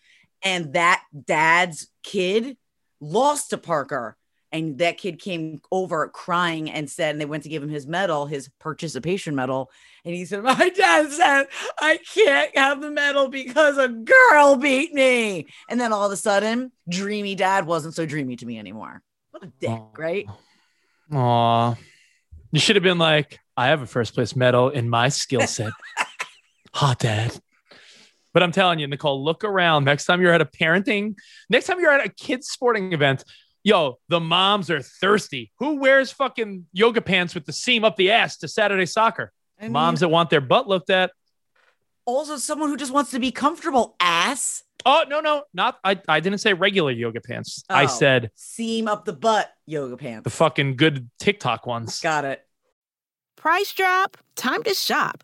and 0.46 0.74
that 0.74 1.04
dad's 1.26 1.88
kid 2.04 2.56
lost 3.02 3.50
to 3.50 3.58
Parker. 3.58 4.16
And 4.52 4.78
that 4.78 4.98
kid 4.98 5.20
came 5.20 5.60
over 5.70 6.08
crying 6.08 6.72
and 6.72 6.90
said, 6.90 7.12
and 7.12 7.20
they 7.20 7.26
went 7.26 7.44
to 7.44 7.50
give 7.50 7.62
him 7.62 7.68
his 7.68 7.86
medal, 7.86 8.26
his 8.26 8.50
participation 8.62 9.36
medal. 9.36 9.70
And 10.06 10.16
he 10.16 10.24
said, 10.24 10.44
My 10.44 10.70
dad 10.70 11.12
said, 11.12 11.48
I 11.78 11.98
can't 12.14 12.56
have 12.58 12.80
the 12.80 12.90
medal 12.90 13.28
because 13.28 13.78
a 13.78 13.90
girl 13.90 14.56
beat 14.56 14.94
me. 14.94 15.48
And 15.68 15.82
then 15.82 15.92
all 15.92 16.06
of 16.06 16.12
a 16.14 16.16
sudden, 16.16 16.72
dreamy 16.88 17.36
dad 17.36 17.66
wasn't 17.66 17.96
so 17.96 18.06
dreamy 18.06 18.38
to 18.38 18.46
me 18.46 18.58
anymore. 18.58 19.02
What 19.32 19.44
a 19.44 19.48
dick, 19.60 19.72
Oh. 19.72 19.90
right? 19.98 20.26
Aw. 21.12 21.76
You 22.52 22.60
should 22.60 22.78
have 22.78 22.84
been 22.84 23.00
like, 23.00 23.40
I 23.58 23.68
have 23.68 23.82
a 23.82 23.88
first 23.88 24.14
place 24.14 24.38
medal 24.38 24.70
in 24.70 24.90
my 24.90 25.10
skill 25.10 25.48
set. 25.48 25.74
Hot 26.74 27.00
dad. 27.00 27.38
But 28.36 28.44
I'm 28.44 28.52
telling 28.52 28.80
you, 28.80 28.88
Nicole, 28.88 29.24
look 29.24 29.46
around. 29.46 29.86
Next 29.86 30.06
time 30.06 30.22
you're 30.22 30.34
at 30.34 30.42
a 30.42 30.46
parenting, 30.46 31.16
next 31.50 31.68
time 31.68 31.80
you're 31.80 31.90
at 31.92 32.06
a 32.06 32.10
kids' 32.10 32.50
sporting 32.50 32.92
event, 32.92 33.24
yo, 33.64 33.98
the 34.10 34.20
moms 34.20 34.70
are 34.70 34.82
thirsty. 34.82 35.54
Who 35.60 35.78
wears 35.78 36.12
fucking 36.12 36.66
yoga 36.74 37.00
pants 37.02 37.34
with 37.34 37.46
the 37.46 37.54
seam 37.54 37.86
up 37.86 37.96
the 37.96 38.12
ass 38.12 38.36
to 38.40 38.50
Saturday 38.50 38.86
soccer? 38.88 39.32
I 39.60 39.70
moms 39.70 40.02
that 40.02 40.10
want 40.10 40.30
their 40.30 40.42
butt 40.42 40.68
looked 40.68 40.90
at. 40.90 41.12
also 42.04 42.36
someone 42.36 42.68
who 42.70 42.76
just 42.76 42.92
wants 42.92 43.12
to 43.12 43.20
be 43.20 43.32
comfortable, 43.32 43.96
ass. 44.02 44.64
Oh, 44.86 45.06
no, 45.08 45.22
no, 45.22 45.44
not 45.54 45.80
I, 45.86 45.98
I 46.08 46.20
didn't 46.20 46.40
say 46.40 46.54
regular 46.54 46.92
yoga 46.92 47.22
pants. 47.22 47.64
I 47.70 47.86
Oh. 47.86 47.88
said 47.88 48.32
Seam 48.36 48.90
up 48.90 49.06
the 49.06 49.14
butt 49.14 49.50
yoga 49.66 49.96
pants. 49.96 50.26
the 50.26 50.30
fucking 50.30 50.76
good 50.76 51.10
TikTok 51.20 51.66
ones. 51.66 52.02
Got 52.02 52.26
it. 52.26 52.46
Price 53.38 53.72
drop? 53.72 54.18
Time 54.36 54.62
to 54.64 54.74
shop. 54.74 55.24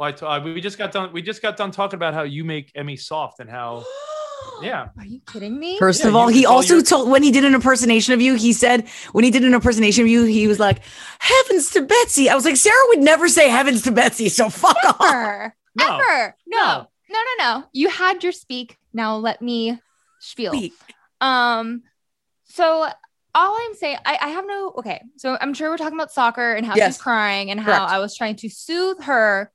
Why? 0.00 0.12
Uh, 0.12 0.40
we 0.42 0.62
just 0.62 0.78
got 0.78 0.92
done. 0.92 1.12
We 1.12 1.20
just 1.20 1.42
got 1.42 1.58
done 1.58 1.70
talking 1.72 1.98
about 1.98 2.14
how 2.14 2.22
you 2.22 2.42
make 2.42 2.72
Emmy 2.74 2.96
soft 2.96 3.38
and 3.40 3.50
how. 3.50 3.84
Yeah. 4.62 4.88
Are 4.98 5.04
you 5.04 5.20
kidding 5.30 5.58
me? 5.58 5.78
First 5.78 6.00
Yeah, 6.00 6.08
of 6.08 6.16
all, 6.16 6.28
he 6.28 6.46
also 6.46 6.76
your- 6.76 6.82
told 6.82 7.10
when 7.10 7.22
he 7.22 7.30
did 7.30 7.44
an 7.44 7.54
impersonation 7.54 8.14
of 8.14 8.22
you, 8.22 8.36
he 8.36 8.54
said 8.54 8.88
when 9.12 9.22
he 9.22 9.30
did 9.30 9.44
an 9.44 9.52
impersonation 9.52 10.02
of 10.04 10.08
you, 10.08 10.24
he 10.24 10.48
was 10.48 10.58
like, 10.58 10.80
"Heavens 11.18 11.68
to 11.72 11.82
Betsy." 11.82 12.30
I 12.30 12.34
was 12.34 12.46
like, 12.46 12.56
Sarah 12.56 12.84
would 12.88 13.00
never 13.00 13.28
say 13.28 13.50
"Heavens 13.50 13.82
to 13.82 13.92
Betsy," 13.92 14.30
so 14.30 14.48
fuck 14.48 14.76
off. 14.86 14.96
Ever. 15.02 15.54
No. 15.76 15.86
Ever. 15.98 16.36
No. 16.46 16.58
No. 16.58 16.86
No, 17.10 17.18
no, 17.18 17.44
no. 17.60 17.64
You 17.74 17.90
had 17.90 18.22
your 18.22 18.32
speak. 18.32 18.78
Now 18.94 19.16
let 19.16 19.42
me 19.42 19.78
spiel. 20.20 20.52
Speak. 20.54 20.72
Um, 21.20 21.82
so 22.44 22.88
all 23.34 23.58
I'm 23.60 23.74
saying, 23.74 23.98
I, 24.06 24.18
I 24.22 24.28
have 24.28 24.46
no 24.46 24.72
okay. 24.78 25.02
So 25.18 25.36
I'm 25.38 25.52
sure 25.52 25.68
we're 25.68 25.76
talking 25.76 25.98
about 25.98 26.12
soccer 26.12 26.54
and 26.54 26.64
how 26.66 26.76
Yes. 26.76 26.94
she's 26.94 27.02
crying 27.02 27.50
and 27.50 27.60
how 27.60 27.76
Correct. 27.76 27.92
I 27.92 27.98
was 27.98 28.16
trying 28.16 28.36
to 28.36 28.48
soothe 28.48 29.02
her 29.04 29.52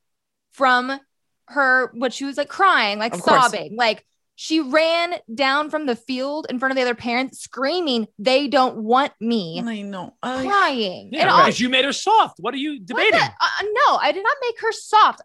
from 0.55 0.99
her 1.47 1.91
what 1.93 2.13
she 2.13 2.25
was 2.25 2.37
like 2.37 2.49
crying, 2.49 2.97
like 2.99 3.13
Of 3.13 3.21
course. 3.21 3.43
sobbing, 3.43 3.75
like 3.75 4.05
she 4.37 4.59
ran 4.59 5.15
down 5.33 5.69
from 5.69 5.85
the 5.85 5.95
field 5.95 6.47
in 6.49 6.59
front 6.59 6.71
of 6.71 6.75
the 6.75 6.81
other 6.81 6.95
parents, 6.95 7.39
screaming, 7.39 8.07
"They 8.19 8.47
don't 8.47 8.77
want 8.77 9.13
me!" 9.21 9.61
I 9.65 9.81
know. 9.81 10.13
I- 10.23 10.45
Crying. 10.45 11.09
Yeah, 11.13 11.21
and 11.21 11.29
all, 11.29 11.49
you 11.49 11.69
made 11.69 11.85
her 11.85 11.93
soft. 11.93 12.39
What 12.39 12.53
are 12.53 12.57
you 12.57 12.79
debating? 12.79 13.19
uh, 13.19 13.29
no, 13.61 13.95
I 13.95 14.11
did 14.11 14.23
not 14.23 14.35
make 14.41 14.59
her 14.61 14.71
soft. 14.71 15.21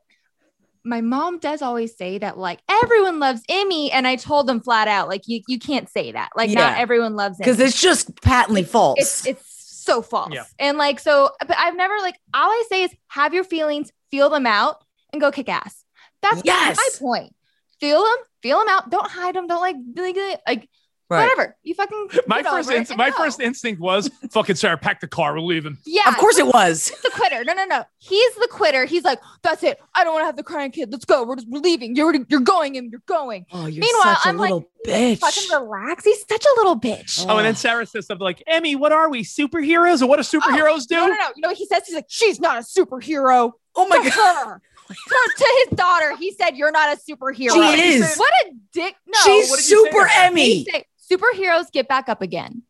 My 0.84 1.00
mom 1.00 1.38
does 1.38 1.60
always 1.60 1.96
say 1.96 2.18
that 2.18 2.38
like 2.38 2.60
everyone 2.68 3.18
loves 3.18 3.42
Emmy, 3.48 3.90
and 3.92 4.06
I 4.06 4.16
told 4.16 4.46
them 4.46 4.60
flat 4.60 4.88
out 4.88 5.08
like 5.08 5.22
you 5.26 5.42
you 5.48 5.58
can't 5.58 5.88
say 5.88 6.12
that. 6.12 6.30
Like 6.36 6.50
not 6.50 6.78
everyone 6.78 7.16
loves 7.16 7.38
Emmy. 7.40 7.44
because 7.50 7.60
it's 7.60 7.80
just 7.80 8.20
patently 8.22 8.62
false. 8.62 8.98
it's 9.00 9.26
it's 9.26 9.46
so 9.84 10.02
false. 10.02 10.32
Yeah. 10.32 10.44
And 10.58 10.78
like 10.78 11.00
so, 11.00 11.30
but 11.46 11.56
I've 11.58 11.76
never 11.76 11.94
like 12.00 12.16
all 12.32 12.48
I 12.48 12.64
say 12.68 12.84
is 12.84 12.90
have 13.08 13.34
your 13.34 13.44
feelings, 13.44 13.90
feel 14.10 14.30
them 14.30 14.46
out, 14.46 14.84
and 15.12 15.20
go 15.20 15.30
kick 15.30 15.48
ass. 15.48 15.84
That's 16.22 16.42
Yes. 16.44 16.76
my 16.76 16.88
point. 16.98 17.34
Feel 17.80 18.02
them, 18.02 18.16
feel 18.42 18.58
them 18.58 18.68
out. 18.68 18.90
Don't 18.90 19.06
hide 19.10 19.34
them. 19.34 19.46
Don't 19.46 19.60
like 19.60 19.76
like, 19.96 20.16
like 20.46 20.68
Right. 21.08 21.22
whatever. 21.22 21.56
You 21.64 21.74
fucking 21.74 22.08
My 22.28 22.40
first, 22.44 22.68
over 22.68 22.78
inst- 22.78 22.96
my 22.96 23.10
go. 23.10 23.16
first 23.16 23.40
instinct 23.40 23.80
was, 23.80 24.08
"Fucking 24.30 24.54
Sarah, 24.54 24.78
pack 24.78 25.00
the 25.00 25.08
car. 25.08 25.32
We're 25.34 25.40
leaving." 25.40 25.76
yeah. 25.84 26.08
Of 26.08 26.16
course 26.18 26.38
it 26.38 26.46
was. 26.46 26.92
The 27.02 27.10
quitter. 27.10 27.42
No, 27.42 27.52
no, 27.52 27.64
no. 27.64 27.82
He's 27.98 28.32
the 28.36 28.46
quitter. 28.48 28.84
He's 28.84 29.02
like, 29.02 29.18
that's 29.42 29.64
it. 29.64 29.80
I 29.92 30.04
don't 30.04 30.12
want 30.12 30.22
to 30.22 30.26
have 30.26 30.36
the 30.36 30.44
crying 30.44 30.70
kid. 30.70 30.92
Let's 30.92 31.04
go. 31.04 31.24
We're 31.24 31.34
just 31.34 31.48
we're 31.48 31.58
leaving. 31.58 31.96
You're 31.96 32.14
you're 32.28 32.38
going 32.38 32.76
and 32.76 32.92
you're 32.92 33.02
going. 33.06 33.44
Oh, 33.52 33.66
you're 33.66 33.80
Meanwhile, 33.80 34.14
such 34.18 34.26
a 34.26 34.28
I'm 34.28 34.36
like, 34.36 34.52
little 34.52 34.70
bitch. 34.86 35.18
Fucking 35.18 35.50
relax. 35.50 36.04
He's 36.04 36.24
such 36.28 36.44
a 36.44 36.54
little 36.58 36.78
bitch. 36.78 37.26
Oh, 37.28 37.38
and 37.38 37.44
then 37.46 37.56
Sarah 37.56 37.86
says 37.86 38.06
something 38.06 38.24
like, 38.24 38.44
"Emmy, 38.46 38.76
what 38.76 38.92
are 38.92 39.10
we? 39.10 39.24
Superheroes? 39.24 40.02
Or 40.02 40.06
what 40.06 40.22
do 40.22 40.38
oh, 40.38 40.40
superheroes 40.40 40.86
do?" 40.86 40.94
No, 40.94 41.06
no, 41.08 41.14
no. 41.14 41.28
You 41.34 41.42
know 41.42 41.48
what 41.48 41.56
he 41.56 41.66
says? 41.66 41.82
He's 41.86 41.96
like, 41.96 42.06
she's 42.08 42.38
not 42.38 42.58
a 42.58 42.60
superhero. 42.60 43.50
Oh 43.74 43.88
my 43.88 43.96
god. 44.08 44.46
her. 44.46 44.62
To, 44.94 45.32
to 45.38 45.64
his 45.68 45.76
daughter, 45.76 46.16
he 46.16 46.32
said, 46.32 46.56
"You're 46.56 46.72
not 46.72 46.96
a 46.96 47.00
superhero." 47.00 47.52
She 47.52 47.80
is. 47.82 48.16
What 48.16 48.32
a 48.46 48.52
dick! 48.72 48.94
No, 49.06 49.18
She's 49.24 49.48
what 49.50 49.56
did 49.56 49.64
say 49.64 49.74
super? 49.76 50.08
Emmy. 50.16 50.64
He 50.64 50.68
said, 50.70 50.84
superheroes 51.10 51.70
get 51.72 51.88
back 51.88 52.08
up 52.08 52.22
again. 52.22 52.62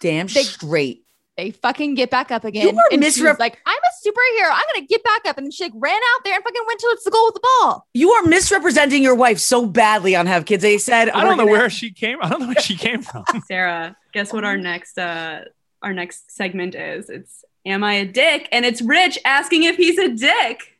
Damn 0.00 0.26
They- 0.26 0.42
straight. 0.42 1.04
They 1.36 1.52
fucking 1.52 1.94
get 1.94 2.10
back 2.10 2.32
up 2.32 2.44
again. 2.44 2.66
You 2.66 2.76
are 2.76 2.88
and 2.90 3.00
misrep- 3.00 3.38
like, 3.38 3.58
I'm 3.64 3.76
a 3.76 4.08
superhero. 4.08 4.50
I'm 4.50 4.64
gonna 4.74 4.86
get 4.88 5.04
back 5.04 5.20
up. 5.26 5.38
And 5.38 5.54
she 5.54 5.62
like 5.62 5.72
ran 5.76 5.94
out 5.94 6.24
there 6.24 6.34
and 6.34 6.42
fucking 6.42 6.62
went 6.66 6.80
to 6.80 6.98
the 7.04 7.10
goal 7.12 7.26
with 7.26 7.34
the 7.34 7.48
ball. 7.60 7.86
You 7.94 8.10
are 8.10 8.24
misrepresenting 8.24 9.04
your 9.04 9.14
wife 9.14 9.38
so 9.38 9.64
badly 9.64 10.16
on 10.16 10.26
Have 10.26 10.46
Kids. 10.46 10.62
They 10.62 10.78
said 10.78 11.08
I 11.10 11.22
don't 11.22 11.36
know 11.36 11.44
gonna- 11.44 11.52
where 11.52 11.70
she 11.70 11.92
came. 11.92 12.18
I 12.20 12.28
don't 12.28 12.40
know 12.40 12.46
where 12.48 12.56
she 12.60 12.74
came 12.76 13.02
from. 13.02 13.22
Sarah, 13.46 13.96
guess 14.12 14.32
what 14.32 14.42
our 14.44 14.56
next 14.56 14.98
uh 14.98 15.42
our 15.80 15.94
next 15.94 16.32
segment 16.32 16.74
is? 16.74 17.08
It's 17.08 17.44
Am 17.64 17.84
I 17.84 17.94
a 17.94 18.04
Dick? 18.04 18.48
And 18.50 18.64
it's 18.64 18.82
Rich 18.82 19.16
asking 19.24 19.62
if 19.62 19.76
he's 19.76 19.96
a 19.98 20.08
dick. 20.08 20.77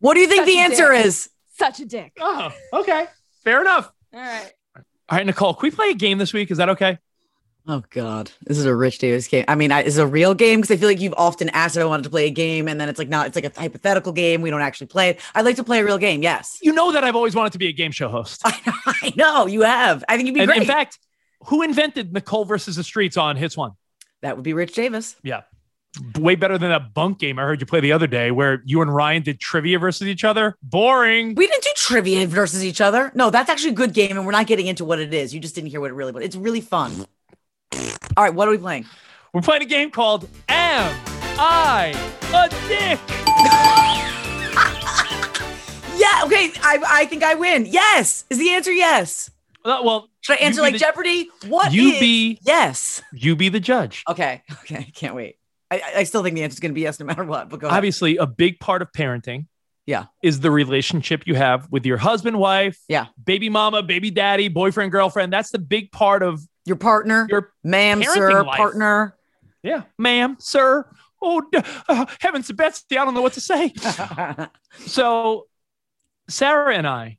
What 0.00 0.14
do 0.14 0.20
you 0.20 0.26
think 0.28 0.40
Such 0.40 0.46
the 0.48 0.58
answer 0.58 0.92
dick. 0.92 1.06
is? 1.06 1.30
Such 1.56 1.80
a 1.80 1.84
dick. 1.84 2.12
oh, 2.20 2.52
okay, 2.72 3.06
fair 3.44 3.60
enough. 3.60 3.90
All 4.14 4.20
right. 4.20 4.52
All 4.76 5.16
right, 5.16 5.26
Nicole, 5.26 5.54
can 5.54 5.66
we 5.68 5.74
play 5.74 5.90
a 5.90 5.94
game 5.94 6.18
this 6.18 6.32
week? 6.32 6.50
Is 6.50 6.58
that 6.58 6.68
okay? 6.70 6.98
Oh 7.66 7.82
God, 7.90 8.30
this 8.46 8.56
is 8.58 8.64
a 8.64 8.74
Rich 8.74 8.98
Davis 8.98 9.28
game. 9.28 9.44
I 9.48 9.54
mean, 9.54 9.72
I, 9.72 9.80
it's 9.80 9.96
a 9.98 10.06
real 10.06 10.34
game 10.34 10.60
because 10.60 10.70
I 10.74 10.78
feel 10.78 10.88
like 10.88 11.00
you've 11.00 11.14
often 11.18 11.50
asked 11.50 11.76
if 11.76 11.82
I 11.82 11.86
wanted 11.86 12.04
to 12.04 12.10
play 12.10 12.26
a 12.26 12.30
game, 12.30 12.66
and 12.68 12.80
then 12.80 12.88
it's 12.88 12.98
like 12.98 13.08
not. 13.10 13.26
It's 13.26 13.36
like 13.36 13.44
a 13.44 13.60
hypothetical 13.60 14.12
game. 14.12 14.40
We 14.40 14.48
don't 14.50 14.62
actually 14.62 14.86
play 14.86 15.10
it. 15.10 15.20
I'd 15.34 15.44
like 15.44 15.56
to 15.56 15.64
play 15.64 15.80
a 15.80 15.84
real 15.84 15.98
game. 15.98 16.22
Yes, 16.22 16.58
You 16.62 16.72
know 16.72 16.92
that 16.92 17.04
I've 17.04 17.16
always 17.16 17.34
wanted 17.34 17.52
to 17.52 17.58
be 17.58 17.68
a 17.68 17.72
game 17.72 17.90
show 17.92 18.08
host. 18.08 18.40
I 18.44 19.12
know 19.16 19.46
you 19.46 19.62
have. 19.62 20.02
I 20.08 20.16
think 20.16 20.26
you'd 20.28 20.34
be 20.34 20.40
And 20.40 20.48
great. 20.48 20.62
in 20.62 20.66
fact, 20.66 20.98
who 21.46 21.60
invented 21.62 22.12
Nicole 22.12 22.44
versus 22.46 22.76
the 22.76 22.84
Streets 22.84 23.16
on 23.18 23.36
Hits 23.36 23.56
One? 23.56 23.72
that 24.22 24.36
would 24.36 24.44
be 24.44 24.52
Rich 24.54 24.74
Davis. 24.74 25.14
Yeah. 25.22 25.42
Way 26.18 26.34
better 26.34 26.58
than 26.58 26.68
that 26.70 26.92
bunk 26.94 27.18
game 27.18 27.38
I 27.38 27.42
heard 27.42 27.60
you 27.60 27.66
play 27.66 27.80
the 27.80 27.92
other 27.92 28.06
day 28.06 28.30
where 28.30 28.62
you 28.64 28.82
and 28.82 28.94
Ryan 28.94 29.22
did 29.22 29.40
trivia 29.40 29.78
versus 29.78 30.06
each 30.06 30.22
other. 30.22 30.56
Boring. 30.62 31.34
We 31.34 31.46
didn't 31.46 31.64
do 31.64 31.70
trivia 31.76 32.26
versus 32.26 32.64
each 32.64 32.80
other. 32.80 33.10
No, 33.14 33.30
that's 33.30 33.48
actually 33.50 33.70
a 33.70 33.74
good 33.74 33.94
game, 33.94 34.16
and 34.16 34.24
we're 34.26 34.32
not 34.32 34.46
getting 34.46 34.66
into 34.66 34.84
what 34.84 34.98
it 35.00 35.12
is. 35.14 35.34
You 35.34 35.40
just 35.40 35.54
didn't 35.54 35.70
hear 35.70 35.80
what 35.80 35.90
it 35.90 35.94
really 35.94 36.12
was. 36.12 36.22
It's 36.24 36.36
really 36.36 36.60
fun. 36.60 37.06
All 38.16 38.24
right, 38.24 38.32
what 38.34 38.46
are 38.48 38.50
we 38.50 38.58
playing? 38.58 38.84
We're 39.32 39.40
playing 39.42 39.62
a 39.62 39.66
game 39.66 39.90
called 39.90 40.28
Am 40.48 40.94
I 41.38 41.94
a 42.34 42.48
Dick? 42.68 43.00
Yeah, 45.98 46.22
okay. 46.26 46.52
I 46.62 46.78
I 46.86 47.04
think 47.06 47.24
I 47.24 47.34
win. 47.34 47.66
Yes. 47.66 48.24
Is 48.30 48.38
the 48.38 48.50
answer 48.50 48.70
yes? 48.72 49.30
Uh, 49.64 49.80
well, 49.82 50.08
Should 50.20 50.34
I 50.38 50.42
answer 50.42 50.60
like 50.62 50.74
the- 50.74 50.78
Jeopardy? 50.78 51.28
What 51.48 51.72
you 51.72 51.88
is- 51.90 51.98
be- 52.00 52.38
yes? 52.42 53.02
You 53.12 53.34
be 53.34 53.48
the 53.48 53.58
judge. 53.58 54.04
Okay. 54.08 54.42
Okay. 54.62 54.92
Can't 54.94 55.16
wait. 55.16 55.37
I, 55.70 55.82
I- 55.98 56.04
still 56.04 56.22
think 56.22 56.34
the 56.36 56.42
answer 56.44 56.54
is 56.54 56.60
going 56.60 56.70
to 56.72 56.74
be 56.74 56.82
yes 56.82 56.98
no 57.00 57.06
matter 57.06 57.24
what. 57.24 57.48
But 57.50 57.60
go 57.60 57.66
ahead. 57.66 57.76
Obviously, 57.76 58.16
a 58.16 58.26
big 58.26 58.58
part 58.60 58.80
of 58.82 58.90
parenting 58.92 59.46
Yeah. 59.86 60.06
is 60.22 60.40
the 60.40 60.50
relationship 60.50 61.24
you 61.26 61.34
have 61.34 61.68
with 61.70 61.84
your 61.86 61.98
husband, 61.98 62.38
wife, 62.38 62.78
Yeah. 62.88 63.06
baby 63.22 63.48
mama, 63.48 63.82
baby 63.82 64.10
daddy, 64.10 64.48
boyfriend, 64.48 64.92
girlfriend. 64.92 65.32
That's 65.32 65.50
the 65.50 65.58
big 65.58 65.92
part 65.92 66.22
of 66.22 66.40
Your 66.64 66.76
partner, 66.76 67.26
your 67.30 67.52
ma'am, 67.64 68.02
sir, 68.02 68.42
life. 68.44 68.56
partner. 68.56 69.14
yeah, 69.62 69.82
ma'am, 69.98 70.36
sir. 70.40 70.88
Oh, 71.20 71.42
uh, 71.88 72.06
heavens 72.20 72.46
to 72.46 72.54
Betsy, 72.54 72.96
I 72.96 73.04
don't 73.04 73.12
know 73.14 73.22
what 73.22 73.32
to 73.34 73.40
say. 73.40 73.72
So, 74.86 75.46
Sarah 76.28 76.74
and 76.76 76.86
I, 76.86 77.18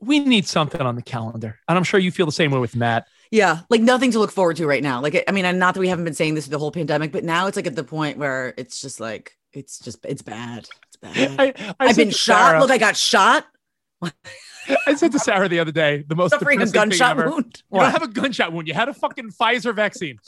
we 0.00 0.18
need 0.18 0.46
something 0.46 0.80
on 0.80 0.96
the 0.96 1.02
calendar, 1.02 1.58
and 1.68 1.78
I'm 1.78 1.84
sure 1.84 2.00
you 2.00 2.10
feel 2.10 2.26
the 2.26 2.32
same 2.32 2.50
way 2.50 2.58
with 2.58 2.76
Matt. 2.76 3.06
Yeah, 3.30 3.60
like 3.70 3.80
nothing 3.80 4.10
to 4.12 4.18
look 4.18 4.32
forward 4.32 4.56
to 4.56 4.66
right 4.66 4.82
now. 4.82 5.00
Like, 5.00 5.22
I 5.28 5.32
mean, 5.32 5.58
not 5.58 5.74
that 5.74 5.80
we 5.80 5.88
haven't 5.88 6.04
been 6.04 6.14
saying 6.14 6.34
this 6.34 6.46
the 6.46 6.58
whole 6.58 6.72
pandemic, 6.72 7.12
but 7.12 7.24
now 7.24 7.46
it's 7.46 7.56
like 7.56 7.66
at 7.66 7.76
the 7.76 7.84
point 7.84 8.18
where 8.18 8.54
it's 8.56 8.80
just 8.80 8.98
like 9.00 9.36
it's 9.52 9.78
just 9.78 10.04
it's 10.04 10.22
bad. 10.22 10.68
It's 10.88 10.96
bad. 10.96 11.36
I, 11.38 11.54
I 11.58 11.74
I've 11.88 11.96
been 11.96 12.10
shot. 12.10 12.48
Sarah- 12.50 12.60
Look, 12.60 12.70
I 12.70 12.78
got 12.78 12.96
shot. 12.96 13.46
I 14.86 14.94
said 14.94 15.12
to 15.12 15.18
Sarah 15.18 15.48
the 15.48 15.58
other 15.60 15.72
day, 15.72 16.04
the 16.06 16.14
most 16.14 16.30
Suffering 16.30 16.62
a 16.62 16.66
gunshot 16.66 17.18
ever. 17.18 17.30
wound. 17.30 17.62
You 17.72 17.80
don't 17.80 17.90
have 17.90 18.02
a 18.02 18.08
gunshot 18.08 18.52
wound. 18.52 18.68
You 18.68 18.74
had 18.74 18.88
a 18.88 18.94
fucking 18.94 19.30
Pfizer 19.30 19.74
vaccine. 19.74 20.18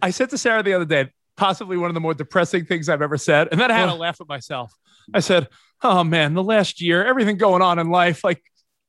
I 0.00 0.10
said 0.10 0.30
to 0.30 0.38
Sarah 0.38 0.62
the 0.62 0.74
other 0.74 0.84
day, 0.84 1.10
possibly 1.36 1.76
one 1.76 1.90
of 1.90 1.94
the 1.94 2.00
more 2.00 2.14
depressing 2.14 2.64
things 2.64 2.88
I've 2.88 3.02
ever 3.02 3.16
said. 3.16 3.48
And 3.50 3.60
then 3.60 3.70
I 3.70 3.74
had 3.74 3.86
to 3.86 3.92
Ugh. 3.92 3.98
laugh 3.98 4.20
at 4.20 4.28
myself. 4.28 4.72
I 5.14 5.20
said, 5.20 5.48
Oh 5.82 6.04
man, 6.04 6.34
the 6.34 6.42
last 6.42 6.80
year, 6.80 7.04
everything 7.04 7.36
going 7.36 7.62
on 7.62 7.78
in 7.78 7.90
life. 7.90 8.22
Like, 8.24 8.42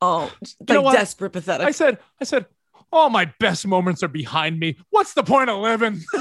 Oh, 0.04 0.32
like 0.68 0.82
what? 0.84 0.94
desperate, 0.94 1.32
pathetic. 1.32 1.66
I 1.66 1.72
said, 1.72 2.00
I 2.20 2.26
said, 2.26 2.46
all 2.92 3.10
my 3.10 3.32
best 3.40 3.66
moments 3.66 4.04
are 4.04 4.08
behind 4.08 4.60
me. 4.60 4.78
What's 4.90 5.14
the 5.14 5.24
point 5.24 5.50
of 5.50 5.60
living? 5.60 6.02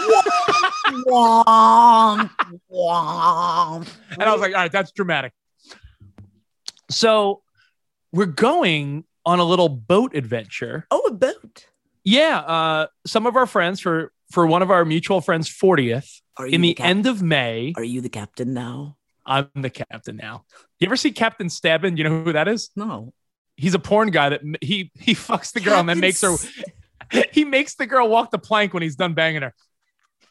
Womp, 1.06 2.30
womp. 2.70 3.88
And 4.10 4.22
I 4.22 4.32
was 4.32 4.40
like, 4.40 4.52
all 4.52 4.60
right, 4.60 4.72
that's 4.72 4.92
dramatic. 4.92 5.32
So 6.90 7.42
we're 8.12 8.26
going 8.26 9.04
on 9.24 9.38
a 9.38 9.44
little 9.44 9.68
boat 9.68 10.14
adventure. 10.14 10.86
Oh, 10.90 11.00
a 11.06 11.12
boat. 11.12 11.66
Yeah. 12.04 12.38
Uh, 12.38 12.86
some 13.06 13.26
of 13.26 13.36
our 13.36 13.46
friends 13.46 13.80
for 13.80 14.12
for 14.30 14.46
one 14.46 14.62
of 14.62 14.70
our 14.70 14.84
mutual 14.84 15.20
friends' 15.20 15.48
40th 15.48 16.20
Are 16.36 16.46
you 16.46 16.54
in 16.54 16.60
the 16.62 16.74
cap- 16.74 16.86
end 16.86 17.06
of 17.06 17.22
May. 17.22 17.74
Are 17.76 17.84
you 17.84 18.00
the 18.00 18.08
captain 18.08 18.54
now? 18.54 18.96
I'm 19.24 19.48
the 19.54 19.70
captain 19.70 20.16
now. 20.16 20.44
You 20.80 20.86
ever 20.88 20.96
see 20.96 21.12
Captain 21.12 21.48
Stabbin? 21.48 21.96
You 21.96 22.04
know 22.04 22.24
who 22.24 22.32
that 22.32 22.48
is? 22.48 22.70
No. 22.74 23.12
He's 23.62 23.74
a 23.74 23.78
porn 23.78 24.10
guy 24.10 24.30
that 24.30 24.40
he 24.60 24.90
he 24.98 25.14
fucks 25.14 25.52
the 25.52 25.60
girl 25.60 25.78
and 25.78 25.88
then 25.88 26.00
makes 26.00 26.20
her 26.22 26.34
he 27.30 27.44
makes 27.44 27.76
the 27.76 27.86
girl 27.86 28.08
walk 28.08 28.32
the 28.32 28.38
plank 28.38 28.74
when 28.74 28.82
he's 28.82 28.96
done 28.96 29.14
banging 29.14 29.42
her. 29.42 29.54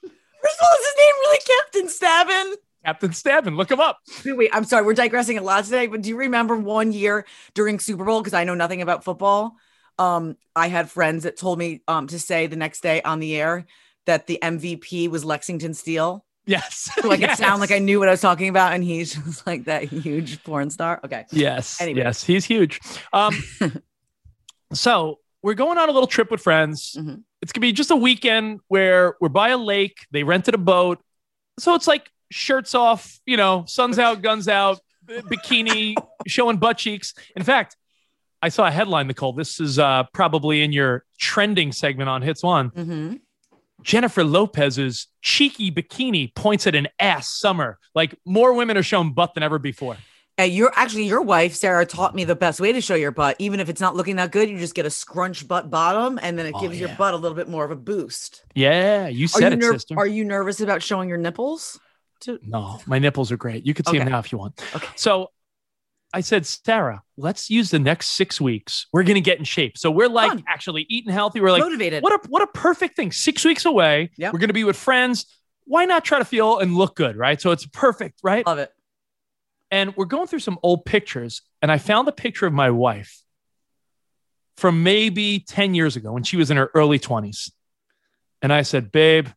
First 0.02 0.60
of 0.60 0.66
all, 0.66 0.78
is 0.78 0.86
his 0.86 0.96
name 0.98 1.14
really 1.22 1.40
Captain 1.48 1.88
Stabbin? 1.88 2.56
Captain 2.84 3.14
Stabbin. 3.14 3.56
Look 3.56 3.72
him 3.72 3.80
up. 3.80 4.00
Wait, 4.26 4.34
wait, 4.34 4.50
I'm 4.52 4.66
sorry, 4.66 4.84
we're 4.84 4.96
digressing 4.96 5.38
a 5.38 5.42
lot 5.42 5.64
today, 5.64 5.88
but 5.88 6.02
do 6.02 6.10
you 6.10 6.18
remember 6.18 6.58
one 6.58 6.92
year 6.92 7.26
during 7.54 7.80
Super 7.80 8.04
Bowl? 8.04 8.20
Because 8.20 8.34
I 8.34 8.44
know 8.44 8.54
nothing 8.54 8.82
about 8.82 9.06
football. 9.06 9.56
Um, 9.98 10.36
I 10.54 10.68
had 10.68 10.92
friends 10.92 11.24
that 11.24 11.38
told 11.38 11.58
me 11.58 11.84
um 11.88 12.08
to 12.08 12.20
say 12.20 12.48
the 12.48 12.58
next 12.58 12.82
day 12.82 13.02
on 13.02 13.22
the 13.22 13.40
air 13.40 13.66
that 14.08 14.28
the 14.28 14.40
MVP 14.44 15.10
was 15.10 15.24
Lexington 15.24 15.74
Steele. 15.74 16.26
Yes. 16.46 16.90
like 17.04 17.20
Yes. 17.20 17.38
sound 17.38 17.62
like 17.62 17.72
I 17.72 17.80
knew 17.80 18.00
what 18.00 18.08
I 18.08 18.12
was 18.12 18.22
talking 18.22 18.50
about, 18.50 18.74
and 18.74 18.84
he's 18.84 19.14
just 19.26 19.46
like 19.46 19.66
that 19.66 19.84
huge 19.84 20.44
porn 20.44 20.70
star. 20.70 21.00
Okay. 21.04 21.26
Yes. 21.32 21.80
Anyway. 21.82 22.00
Yes, 22.02 22.24
he's 22.24 22.46
huge. 22.46 22.80
Um, 23.14 23.36
so 24.74 25.20
we're 25.44 25.54
going 25.54 25.78
on 25.78 25.90
a 25.90 25.92
little 25.92 26.08
trip 26.08 26.32
with 26.32 26.42
friends. 26.42 26.96
Mhm. 27.00 27.24
It's 27.42 27.52
gonna 27.52 27.62
be 27.62 27.72
just 27.72 27.90
a 27.92 27.96
weekend 27.96 28.60
where 28.68 29.16
we're 29.20 29.30
by 29.30 29.50
a 29.50 29.58
lake. 29.58 30.06
They 30.12 30.24
rented 30.24 30.54
a 30.54 30.60
boat, 30.60 31.00
so 31.58 31.74
it's 31.76 31.88
like 31.88 32.10
shirts 32.30 32.76
off, 32.76 33.20
you 33.26 33.36
know, 33.36 33.66
sun's 33.68 33.98
out, 33.98 34.22
guns 34.22 34.48
out, 34.48 34.80
bikini, 35.08 35.96
showing 36.28 36.58
butt 36.58 36.78
cheeks. 36.78 37.14
In 37.36 37.44
fact, 37.44 37.76
I 38.44 38.50
saw 38.50 38.66
a 38.68 38.72
headline, 38.72 39.08
Nicole. 39.08 39.34
This 39.34 39.60
is 39.60 39.80
uh, 39.80 40.04
probably 40.14 40.62
in 40.62 40.72
your 40.72 41.04
trending 41.20 41.72
segment 41.72 42.10
on 42.10 42.22
Hits 42.22 42.44
One. 42.44 42.70
Mm-hmm. 42.70 43.16
Jennifer 43.84 44.24
Lopez's 44.24 45.08
cheeky 45.22 45.72
bikini 45.72 46.34
points 46.36 46.68
at 46.68 46.76
an 46.76 46.88
ass 47.00 47.30
summer. 47.30 47.80
Like 47.96 48.16
more 48.26 48.54
women 48.54 48.78
are 48.78 48.84
showing 48.84 49.14
butt 49.14 49.34
than 49.34 49.44
ever 49.44 49.60
before. 49.60 49.98
Uh, 50.40 50.44
you're 50.44 50.72
actually 50.76 51.04
your 51.04 51.22
wife, 51.22 51.54
Sarah, 51.54 51.86
taught 51.86 52.16
me 52.16 52.24
the 52.24 52.36
best 52.36 52.60
way 52.60 52.72
to 52.72 52.82
show 52.82 52.96
your 52.96 53.12
butt. 53.12 53.36
Even 53.38 53.60
if 53.60 53.70
it's 53.70 53.82
not 53.82 53.96
looking 53.96 54.16
that 54.16 54.32
good, 54.32 54.50
you 54.50 54.58
just 54.58 54.74
get 54.74 54.86
a 54.86 54.90
scrunch 54.90 55.48
butt 55.48 55.70
bottom, 55.70 56.18
and 56.22 56.40
then 56.40 56.46
it 56.46 56.54
Oh, 56.56 56.62
gives 56.62 56.80
your 56.80 56.90
butt 56.98 57.14
a 57.14 57.18
little 57.18 57.36
bit 57.36 57.48
more 57.50 57.66
of 57.66 57.70
a 57.70 57.76
boost. 57.76 58.44
Yeah, 58.56 59.08
you 59.08 59.26
Are 59.26 59.28
said 59.28 59.52
you, 59.52 59.58
it, 59.58 59.60
ner- 59.60 59.74
sister. 59.74 59.96
are 59.98 60.08
you 60.08 60.24
nervous 60.24 60.62
about 60.62 60.82
showing 60.82 61.10
your 61.10 61.18
nipples? 61.18 61.80
To- 62.22 62.40
No, 62.44 62.80
my 62.88 62.98
nipples 62.98 63.32
are 63.32 63.38
great. 63.38 63.66
You 63.68 63.74
can 63.74 63.86
see 63.86 64.00
them 64.00 64.08
now 64.10 64.20
if 64.20 64.32
you 64.32 64.38
want. 64.38 64.60
Okay. 64.76 64.88
So 64.96 65.32
I 66.14 66.22
said, 66.22 66.46
Sarah, 66.46 67.04
let's 67.18 67.50
use 67.50 67.72
the 67.72 67.80
next 67.80 68.10
six 68.10 68.42
weeks. 68.42 68.88
We're 68.92 69.04
gonna 69.04 69.22
get 69.22 69.40
in 69.40 69.46
shape. 69.46 69.78
So 69.78 69.90
we're 69.92 70.10
like 70.10 70.30
Fun. 70.30 70.44
actually 70.48 70.86
eating 70.90 71.12
healthy. 71.12 71.40
We're 71.40 71.52
like, 71.52 71.62
Motivated. 71.62 72.04
what 72.04 72.14
a 72.14 72.28
what 72.30 72.42
a 72.42 72.48
perfect 72.48 72.96
thing. 72.96 73.12
Six 73.12 73.46
weeks 73.46 73.66
away. 73.66 74.12
Yep. 74.18 74.34
We're 74.34 74.40
gonna 74.40 74.54
be 74.54 74.64
with 74.64 74.76
friends. 74.76 75.26
Why 75.66 75.86
not 75.86 76.04
try 76.04 76.20
to 76.20 76.26
feel 76.26 76.60
and 76.60 76.76
look 76.76 76.96
good, 76.96 77.16
right? 77.16 77.40
So 77.40 77.52
it's 77.52 77.66
perfect, 77.66 78.20
right? 78.24 78.46
Love 78.46 78.58
it. 78.58 78.72
And 79.70 79.96
we're 79.96 80.06
going 80.06 80.28
through 80.28 80.40
some 80.40 80.60
old 80.64 80.84
pictures, 80.84 81.44
and 81.62 81.72
I 81.72 81.78
found 81.78 82.08
a 82.10 82.12
picture 82.12 82.46
of 82.46 82.52
my 82.52 82.72
wife 82.72 83.22
from 84.58 84.84
maybe 84.84 85.40
10 85.40 85.74
years 85.74 85.96
ago 85.96 86.12
when 86.12 86.24
she 86.24 86.38
was 86.38 86.52
in 86.52 86.58
her 86.58 86.70
early 86.76 87.00
20s. 87.00 87.52
And 88.42 88.52
I 88.52 88.64
said, 88.64 88.92
Babe, 88.92 89.28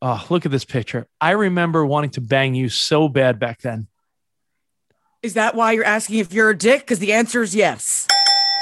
oh, 0.00 0.24
look 0.30 0.46
at 0.46 0.52
this 0.52 0.64
picture. 0.64 1.06
I 1.20 1.32
remember 1.32 1.84
wanting 1.84 2.10
to 2.10 2.20
bang 2.20 2.54
you 2.54 2.68
so 2.68 3.08
bad 3.08 3.38
back 3.38 3.60
then. 3.60 3.86
Is 5.26 5.34
that 5.34 5.56
why 5.56 5.72
you're 5.72 5.84
asking 5.84 6.20
if 6.20 6.32
you're 6.32 6.50
a 6.50 6.56
dick? 6.56 6.82
Because 6.82 7.00
the 7.00 7.12
answer 7.12 7.42
is 7.42 7.52
yes. 7.52 8.06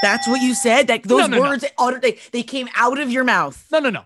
That's 0.00 0.26
what 0.26 0.40
you 0.40 0.54
said. 0.54 0.86
That 0.86 1.02
those 1.02 1.28
no, 1.28 1.36
no. 1.36 1.40
words 1.42 1.62
uttered, 1.76 2.00
they, 2.00 2.18
they 2.32 2.42
came 2.42 2.70
out 2.74 2.98
of 2.98 3.10
your 3.10 3.22
mouth. 3.22 3.66
No, 3.70 3.80
no, 3.80 3.90
no. 3.90 4.04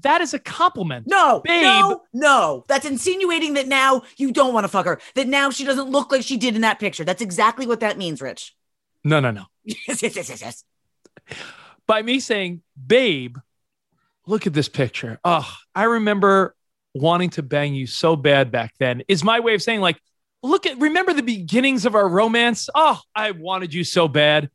That 0.00 0.20
is 0.20 0.34
a 0.34 0.40
compliment. 0.40 1.06
No, 1.06 1.40
Babe. 1.44 1.62
no, 1.62 2.02
no. 2.12 2.64
That's 2.66 2.84
insinuating 2.84 3.54
that 3.54 3.68
now 3.68 4.02
you 4.16 4.32
don't 4.32 4.52
want 4.52 4.64
to 4.64 4.68
fuck 4.68 4.86
her. 4.86 5.00
That 5.14 5.28
now 5.28 5.50
she 5.50 5.64
doesn't 5.64 5.88
look 5.88 6.10
like 6.10 6.22
she 6.22 6.36
did 6.36 6.56
in 6.56 6.62
that 6.62 6.80
picture. 6.80 7.04
That's 7.04 7.22
exactly 7.22 7.64
what 7.64 7.78
that 7.78 7.96
means, 7.96 8.20
Rich. 8.20 8.56
No, 9.04 9.20
no, 9.20 9.30
no. 9.30 9.44
Yes, 9.64 10.02
yes, 10.02 10.16
yes, 10.16 10.28
yes, 10.30 10.42
yes. 10.42 10.64
By 11.86 12.02
me 12.02 12.18
saying, 12.18 12.62
Babe, 12.84 13.36
look 14.26 14.48
at 14.48 14.52
this 14.52 14.68
picture. 14.68 15.20
Oh, 15.24 15.48
I 15.76 15.84
remember 15.84 16.56
wanting 16.92 17.30
to 17.30 17.44
bang 17.44 17.72
you 17.72 17.86
so 17.86 18.16
bad 18.16 18.50
back 18.50 18.74
then, 18.80 19.04
is 19.06 19.22
my 19.22 19.38
way 19.38 19.54
of 19.54 19.62
saying, 19.62 19.80
like, 19.80 20.00
look 20.42 20.66
at, 20.66 20.78
remember 20.78 21.12
the 21.12 21.22
beginnings 21.22 21.86
of 21.86 21.94
our 21.94 22.08
romance? 22.08 22.68
Oh, 22.74 23.00
I 23.14 23.32
wanted 23.32 23.74
you 23.74 23.84
so 23.84 24.08
bad. 24.08 24.50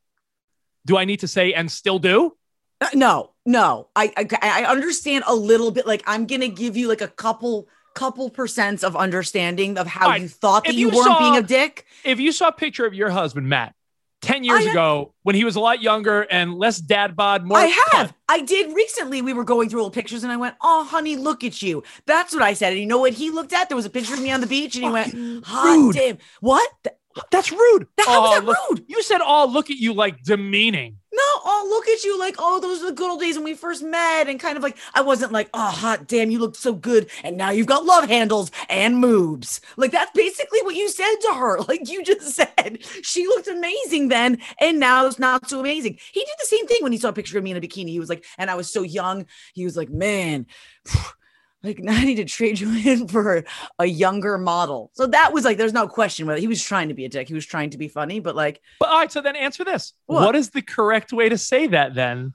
Do 0.85 0.97
I 0.97 1.05
need 1.05 1.21
to 1.21 1.27
say, 1.27 1.53
and 1.53 1.71
still 1.71 1.99
do? 1.99 2.35
Uh, 2.81 2.89
no, 2.93 3.31
no. 3.45 3.87
I, 3.95 4.13
I 4.17 4.27
I 4.41 4.65
understand 4.65 5.23
a 5.27 5.35
little 5.35 5.71
bit. 5.71 5.87
Like 5.87 6.03
I'm 6.05 6.27
gonna 6.27 6.47
give 6.47 6.77
you 6.77 6.87
like 6.87 7.01
a 7.01 7.07
couple 7.07 7.67
couple 7.95 8.29
percents 8.29 8.83
of 8.83 8.95
understanding 8.95 9.77
of 9.77 9.87
how 9.87 10.09
right, 10.09 10.21
you 10.21 10.27
thought 10.27 10.65
that 10.65 10.71
if 10.71 10.75
you, 10.75 10.89
you 10.89 10.95
weren't 10.95 11.07
saw- 11.07 11.19
being 11.19 11.37
a 11.37 11.47
dick. 11.47 11.85
If 12.03 12.19
you 12.19 12.31
saw 12.31 12.49
a 12.49 12.51
picture 12.51 12.85
of 12.85 12.93
your 12.93 13.09
husband, 13.09 13.47
Matt, 13.47 13.73
10 14.25 14.43
years 14.43 14.63
have- 14.63 14.71
ago 14.71 15.13
when 15.23 15.35
he 15.35 15.43
was 15.43 15.55
a 15.55 15.59
lot 15.59 15.81
younger 15.81 16.21
and 16.21 16.55
less 16.55 16.77
dad 16.77 17.15
bod, 17.15 17.45
more. 17.45 17.57
I 17.57 17.65
have. 17.91 18.13
I 18.27 18.41
did 18.41 18.73
recently. 18.75 19.21
We 19.21 19.33
were 19.33 19.43
going 19.43 19.69
through 19.69 19.83
old 19.83 19.93
pictures, 19.93 20.23
and 20.23 20.31
I 20.31 20.37
went, 20.37 20.55
"Oh, 20.61 20.83
honey, 20.83 21.15
look 21.15 21.43
at 21.43 21.61
you." 21.61 21.83
That's 22.05 22.33
what 22.33 22.41
I 22.43 22.53
said. 22.53 22.73
And 22.73 22.79
you 22.79 22.87
know 22.87 22.99
what 22.99 23.13
he 23.13 23.29
looked 23.29 23.53
at? 23.53 23.69
There 23.69 23.75
was 23.75 23.85
a 23.85 23.89
picture 23.89 24.13
of 24.13 24.21
me 24.21 24.31
on 24.31 24.41
the 24.41 24.47
beach, 24.47 24.75
and 24.75 24.83
he 24.83 24.89
went, 24.89 25.45
"Hot 25.45 25.93
damn, 25.93 26.17
what? 26.41 26.69
That's 27.31 27.51
rude. 27.51 27.87
How 28.05 28.21
was 28.21 28.39
that 28.39 28.45
look- 28.45 28.57
rude? 28.69 28.85
You 28.87 29.01
said, 29.01 29.21
oh, 29.23 29.45
look 29.49 29.69
at 29.69 29.77
you 29.77 29.93
like 29.93 30.21
demeaning. 30.23 30.97
Look 31.69 31.87
at 31.87 32.03
you. 32.03 32.19
Like, 32.19 32.35
oh, 32.39 32.59
those 32.59 32.81
are 32.81 32.87
the 32.87 32.91
good 32.93 33.09
old 33.09 33.19
days 33.19 33.35
when 33.35 33.43
we 33.43 33.53
first 33.53 33.83
met. 33.83 34.27
And 34.27 34.39
kind 34.39 34.57
of 34.57 34.63
like, 34.63 34.77
I 34.93 35.01
wasn't 35.01 35.31
like, 35.31 35.49
oh, 35.53 35.71
hot 35.71 36.07
damn, 36.07 36.31
you 36.31 36.39
look 36.39 36.55
so 36.55 36.73
good. 36.73 37.09
And 37.23 37.37
now 37.37 37.49
you've 37.49 37.67
got 37.67 37.85
love 37.85 38.07
handles 38.07 38.51
and 38.69 38.97
moves. 38.97 39.61
Like, 39.77 39.91
that's 39.91 40.11
basically 40.11 40.61
what 40.61 40.75
you 40.75 40.89
said 40.89 41.15
to 41.21 41.33
her. 41.33 41.59
Like, 41.65 41.89
you 41.89 42.03
just 42.03 42.35
said 42.35 42.79
she 43.01 43.25
looked 43.25 43.47
amazing 43.47 44.09
then. 44.09 44.37
And 44.61 44.79
now 44.79 45.07
it's 45.07 45.17
not 45.17 45.49
so 45.49 45.59
amazing. 45.59 45.97
He 46.11 46.19
did 46.19 46.35
the 46.39 46.45
same 46.45 46.67
thing 46.67 46.77
when 46.81 46.91
he 46.91 46.99
saw 46.99 47.09
a 47.09 47.13
picture 47.13 47.39
of 47.39 47.43
me 47.43 47.51
in 47.51 47.57
a 47.57 47.61
bikini. 47.61 47.89
He 47.89 47.99
was 47.99 48.07
like, 48.07 48.23
and 48.37 48.51
I 48.51 48.55
was 48.55 48.71
so 48.71 48.83
young. 48.83 49.25
He 49.53 49.65
was 49.65 49.75
like, 49.75 49.89
man, 49.89 50.45
like, 51.65 51.79
now 51.83 51.93
I 51.93 52.05
need 52.05 52.15
to 52.15 52.25
trade 52.25 52.59
you 52.59 52.71
in 52.73 53.07
for 53.07 53.43
a 53.79 53.85
younger 53.85 54.37
model. 54.37 54.91
So 54.93 55.07
that 55.07 55.33
was 55.33 55.43
like, 55.45 55.57
there's 55.57 55.73
no 55.73 55.87
question 55.87 56.25
whether 56.27 56.39
he 56.39 56.47
was 56.47 56.63
trying 56.63 56.87
to 56.89 56.93
be 56.93 57.05
a 57.05 57.09
dick. 57.09 57.27
He 57.27 57.33
was 57.33 57.45
trying 57.45 57.71
to 57.71 57.77
be 57.77 57.87
funny, 57.87 58.19
but 58.19 58.35
like, 58.35 58.61
But 58.79 58.89
all 58.89 58.99
right, 58.99 59.11
so 59.11 59.21
then 59.21 59.35
answer 59.35 59.63
this. 59.65 59.93
What? 60.05 60.23
what 60.25 60.35
is 60.35 60.51
the 60.51 60.61
correct 60.61 61.11
way 61.11 61.29
to 61.29 61.37
say 61.37 61.67
that 61.67 61.95
then 61.95 62.33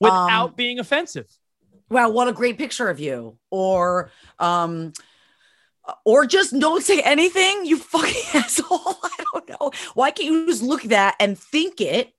without 0.00 0.50
Um, 0.50 0.54
being 0.56 0.78
offensive? 0.78 1.26
wow 1.88 2.08
what 2.08 2.26
a 2.26 2.32
great 2.32 2.58
picture 2.58 2.88
of 2.90 2.98
you 2.98 3.38
or 3.48 4.10
um 4.40 4.92
or 6.04 6.26
just 6.26 6.58
don't 6.58 6.82
say 6.82 7.00
anything 7.00 7.64
you 7.64 7.76
fucking 7.78 8.22
asshole 8.34 8.96
i 9.04 9.24
don't 9.32 9.48
know 9.48 9.70
why 9.94 10.10
can't 10.10 10.28
you 10.32 10.46
just 10.48 10.62
look 10.64 10.82
at 10.82 10.90
that 10.90 11.14
and 11.20 11.38
think 11.38 11.80
it 11.80 12.12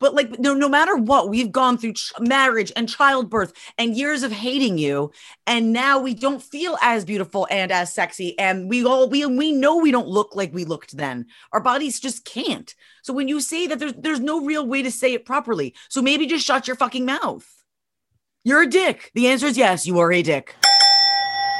but 0.00 0.14
like 0.14 0.38
no 0.38 0.54
no 0.54 0.68
matter 0.68 0.96
what 0.96 1.28
we've 1.28 1.52
gone 1.52 1.78
through 1.78 1.92
ch- 1.92 2.12
marriage 2.20 2.72
and 2.76 2.88
childbirth 2.88 3.52
and 3.76 3.96
years 3.96 4.22
of 4.22 4.32
hating 4.32 4.78
you 4.78 5.10
and 5.46 5.72
now 5.72 5.98
we 5.98 6.14
don't 6.14 6.42
feel 6.42 6.76
as 6.82 7.04
beautiful 7.04 7.46
and 7.50 7.70
as 7.70 7.92
sexy 7.92 8.38
and 8.38 8.68
we 8.68 8.84
all 8.84 9.08
we 9.08 9.24
we 9.26 9.52
know 9.52 9.76
we 9.76 9.90
don't 9.90 10.08
look 10.08 10.34
like 10.34 10.52
we 10.52 10.64
looked 10.64 10.96
then 10.96 11.26
our 11.52 11.60
bodies 11.60 12.00
just 12.00 12.24
can't 12.24 12.74
so 13.02 13.12
when 13.12 13.28
you 13.28 13.40
say 13.40 13.66
that 13.66 13.78
there's 13.78 13.94
there's 13.94 14.20
no 14.20 14.44
real 14.44 14.66
way 14.66 14.82
to 14.82 14.90
say 14.90 15.12
it 15.12 15.24
properly 15.24 15.74
so 15.88 16.02
maybe 16.02 16.26
just 16.26 16.46
shut 16.46 16.66
your 16.66 16.76
fucking 16.76 17.04
mouth 17.04 17.58
you're 18.48 18.62
a 18.62 18.66
dick. 18.66 19.10
The 19.14 19.28
answer 19.28 19.46
is 19.46 19.58
yes, 19.58 19.86
you 19.86 19.98
are 19.98 20.10
a 20.10 20.22
dick. 20.22 20.54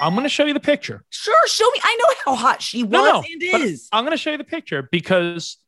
I'm 0.01 0.15
going 0.15 0.23
to 0.23 0.29
show 0.31 0.47
you 0.47 0.55
the 0.55 0.61
picture. 0.61 1.05
Sure, 1.11 1.47
show 1.47 1.69
me. 1.71 1.81
I 1.83 1.97
know 1.97 2.15
how 2.25 2.35
hot 2.35 2.63
she 2.63 2.83
was 2.83 2.93
No, 2.93 3.05
no, 3.05 3.19
and 3.19 3.43
is. 3.43 3.89
I'm 3.93 4.05
going 4.05 4.17
to 4.17 4.17
show 4.17 4.31
you 4.31 4.39
the 4.39 4.45
picture 4.45 4.89
because 4.91 5.59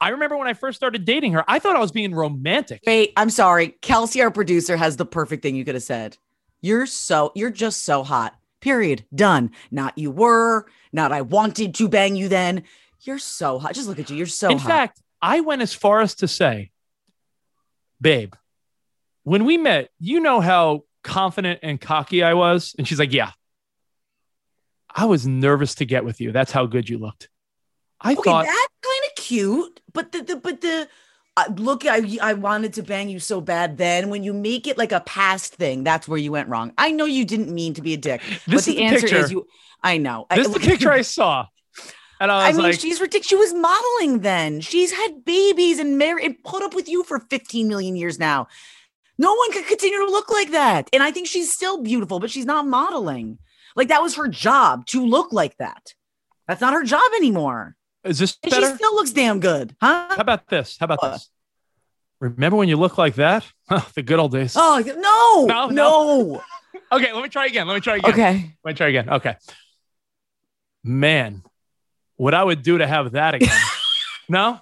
I 0.00 0.10
remember 0.10 0.36
when 0.36 0.48
I 0.48 0.54
first 0.54 0.76
started 0.76 1.04
dating 1.04 1.32
her, 1.32 1.44
I 1.48 1.58
thought 1.58 1.76
I 1.76 1.80
was 1.80 1.92
being 1.92 2.14
romantic. 2.14 2.82
Wait, 2.86 3.12
I'm 3.16 3.30
sorry. 3.30 3.68
Kelsey, 3.80 4.20
our 4.22 4.30
producer, 4.30 4.76
has 4.76 4.96
the 4.96 5.06
perfect 5.06 5.42
thing 5.42 5.56
you 5.56 5.64
could 5.64 5.74
have 5.74 5.84
said. 5.84 6.18
You're 6.60 6.86
so, 6.86 7.32
you're 7.34 7.50
just 7.50 7.82
so 7.84 8.02
hot. 8.02 8.34
Period. 8.60 9.04
Done. 9.14 9.50
Not 9.70 9.96
you 9.96 10.10
were, 10.10 10.66
not 10.92 11.12
I 11.12 11.20
wanted 11.20 11.74
to 11.74 11.88
bang 11.88 12.16
you 12.16 12.28
then. 12.28 12.64
You're 13.00 13.18
so 13.18 13.58
hot. 13.58 13.74
Just 13.74 13.88
look 13.88 13.98
at 13.98 14.10
you. 14.10 14.16
You're 14.16 14.26
so 14.26 14.48
In 14.50 14.58
hot. 14.58 14.68
fact, 14.68 15.02
I 15.20 15.40
went 15.40 15.62
as 15.62 15.74
far 15.74 16.00
as 16.00 16.14
to 16.16 16.28
say, 16.28 16.70
babe, 18.00 18.34
when 19.22 19.44
we 19.44 19.56
met, 19.58 19.90
you 19.98 20.20
know 20.20 20.40
how 20.40 20.84
confident 21.02 21.60
and 21.62 21.80
cocky 21.80 22.22
I 22.22 22.34
was? 22.34 22.74
And 22.78 22.88
she's 22.88 22.98
like, 22.98 23.12
yeah. 23.12 23.30
I 24.94 25.06
was 25.06 25.26
nervous 25.26 25.74
to 25.76 25.84
get 25.84 26.04
with 26.04 26.20
you. 26.20 26.30
That's 26.30 26.52
how 26.52 26.66
good 26.66 26.88
you 26.88 26.98
looked. 26.98 27.28
I 28.00 28.12
okay, 28.12 28.22
thought, 28.22 28.46
of 28.46 28.54
cute, 29.28 29.80
but 29.92 30.12
the, 30.12 30.22
the 30.22 30.36
but 30.36 30.60
the 30.60 30.88
uh, 31.36 31.44
look, 31.56 31.84
I 31.86 32.18
I 32.22 32.34
wanted 32.34 32.72
to 32.74 32.82
bang 32.82 33.08
you 33.08 33.18
so 33.18 33.40
bad. 33.40 33.76
Then 33.78 34.10
when 34.10 34.22
you 34.22 34.32
make 34.32 34.66
it 34.66 34.78
like 34.78 34.92
a 34.92 35.00
past 35.00 35.54
thing, 35.54 35.84
that's 35.84 36.06
where 36.06 36.18
you 36.18 36.32
went 36.32 36.48
wrong. 36.48 36.72
I 36.78 36.90
know 36.92 37.06
you 37.06 37.24
didn't 37.24 37.52
mean 37.52 37.74
to 37.74 37.82
be 37.82 37.94
a 37.94 37.96
dick, 37.96 38.20
but 38.46 38.52
This 38.52 38.64
the, 38.66 38.72
is 38.72 38.76
the 38.76 38.82
answer 38.84 39.00
picture. 39.00 39.24
is 39.24 39.30
you. 39.32 39.46
I 39.82 39.98
know. 39.98 40.26
this 40.30 40.46
is 40.46 40.54
the 40.54 40.60
picture 40.72 40.92
I 40.92 41.02
saw. 41.02 41.46
And 42.20 42.30
I 42.30 42.44
I 42.46 42.48
was 42.48 42.56
mean, 42.56 42.66
like, 42.66 42.80
she's 42.80 43.00
ridiculous. 43.00 43.28
She 43.28 43.36
was 43.36 43.52
modeling 43.54 44.20
then. 44.20 44.60
She's 44.60 44.92
had 44.92 45.24
babies 45.24 45.78
and 45.80 45.98
married 45.98 46.24
and 46.24 46.42
put 46.44 46.62
up 46.62 46.72
with 46.74 46.88
you 46.88 47.02
for 47.02 47.18
15 47.18 47.66
million 47.68 47.96
years 47.96 48.18
now. 48.18 48.46
No 49.18 49.34
one 49.34 49.52
could 49.52 49.66
continue 49.66 49.98
to 49.98 50.10
look 50.10 50.30
like 50.30 50.52
that. 50.52 50.88
And 50.92 51.02
I 51.02 51.10
think 51.10 51.26
she's 51.26 51.52
still 51.52 51.82
beautiful, 51.82 52.20
but 52.20 52.30
she's 52.30 52.46
not 52.46 52.66
modeling. 52.66 53.38
Like 53.76 53.88
that 53.88 54.02
was 54.02 54.14
her 54.16 54.28
job 54.28 54.86
to 54.86 55.04
look 55.04 55.32
like 55.32 55.56
that. 55.58 55.94
That's 56.46 56.60
not 56.60 56.72
her 56.74 56.84
job 56.84 57.10
anymore. 57.16 57.76
Is 58.04 58.18
this 58.18 58.36
And 58.42 58.50
better? 58.50 58.70
she 58.70 58.74
still 58.76 58.94
looks 58.94 59.10
damn 59.12 59.40
good, 59.40 59.74
huh? 59.80 60.06
How 60.10 60.16
about 60.20 60.48
this? 60.48 60.76
How 60.78 60.84
about 60.84 61.00
this? 61.02 61.30
Remember 62.20 62.56
when 62.56 62.68
you 62.68 62.76
look 62.76 62.98
like 62.98 63.14
that? 63.16 63.44
Oh, 63.70 63.86
the 63.94 64.02
good 64.02 64.18
old 64.18 64.32
days. 64.32 64.54
Oh 64.56 64.82
no, 65.48 65.68
No, 65.68 65.68
no, 65.68 66.42
Okay, 66.92 67.12
let 67.12 67.22
me 67.22 67.28
try 67.30 67.46
again. 67.46 67.66
Let 67.66 67.74
me 67.74 67.80
try 67.80 67.96
again. 67.96 68.10
Okay. 68.12 68.54
Let 68.64 68.72
me 68.72 68.74
try 68.76 68.88
again. 68.88 69.08
Okay. 69.08 69.36
Man, 70.82 71.42
what 72.16 72.34
I 72.34 72.44
would 72.44 72.62
do 72.62 72.78
to 72.78 72.86
have 72.86 73.12
that 73.12 73.34
again. 73.34 73.56
no? 74.28 74.60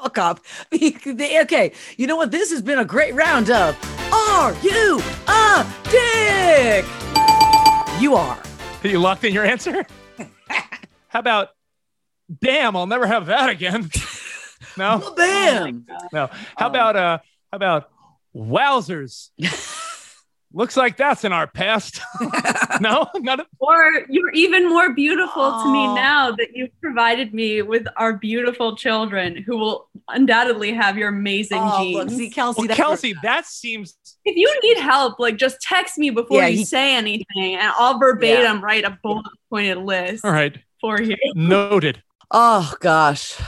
Fuck 0.00 0.18
up. 0.18 0.40
okay, 0.72 1.72
you 1.96 2.06
know 2.06 2.16
what? 2.16 2.30
This 2.30 2.50
has 2.50 2.62
been 2.62 2.78
a 2.78 2.84
great 2.84 3.14
round 3.14 3.50
of 3.50 3.76
Are 4.12 4.54
You 4.62 5.00
a 5.28 5.66
Dick? 5.90 6.84
You 8.00 8.14
are. 8.14 8.42
You 8.82 8.98
locked 8.98 9.24
in 9.24 9.32
your 9.34 9.44
answer? 9.44 9.84
How 11.08 11.18
about 11.20 11.50
damn, 12.40 12.76
I'll 12.76 12.86
never 12.86 13.06
have 13.06 13.26
that 13.26 13.50
again. 13.50 13.90
No? 14.78 14.98
Well, 14.98 15.14
bam. 15.16 15.84
No. 16.14 16.30
How 16.56 16.68
about 16.68 16.94
uh 16.96 17.18
how 17.50 17.56
about 17.56 17.90
wowzers? 18.34 19.30
Looks 20.54 20.76
like 20.76 20.96
that's 20.96 21.24
in 21.24 21.32
our 21.32 21.46
past. 21.46 22.00
no, 22.80 23.08
not 23.16 23.40
a- 23.40 23.46
Or 23.58 24.02
you're 24.08 24.30
even 24.32 24.68
more 24.68 24.92
beautiful 24.94 25.42
to 25.42 25.56
Oh. 25.64 25.72
me 25.72 25.94
now 25.94 26.30
that 26.32 26.48
you've 26.54 26.70
provided 26.80 27.34
me 27.34 27.62
with 27.62 27.86
our 27.96 28.12
beautiful 28.14 28.76
children 28.76 29.36
who 29.42 29.56
will 29.56 29.88
undoubtedly 30.08 30.72
have 30.74 30.96
your 30.96 31.08
amazing 31.08 31.58
Oh, 31.60 31.78
genes. 31.82 31.96
look, 31.96 32.10
see, 32.10 32.30
Kelsey, 32.30 32.60
well, 32.60 32.68
that's 32.68 32.76
Kelsey, 32.80 33.14
that 33.22 33.46
seems 33.46 33.96
if 34.24 34.36
you 34.36 34.60
need 34.62 34.78
help, 34.78 35.18
like 35.18 35.36
just 35.38 35.60
text 35.60 35.98
me 35.98 36.10
before 36.10 36.38
Yeah, 36.40 36.46
you 36.48 36.58
he- 36.58 36.64
say 36.64 36.94
anything 36.94 37.56
and 37.56 37.72
I'll 37.78 37.98
verbatim 37.98 38.62
write 38.62 38.84
a 38.84 38.96
bullet 39.02 39.26
pointed 39.50 39.78
list 39.78 40.24
all 40.24 40.30
right. 40.32 40.56
for 40.80 41.00
you. 41.02 41.16
Noted. 41.34 42.02
Oh 42.32 42.74
gosh. 42.80 43.38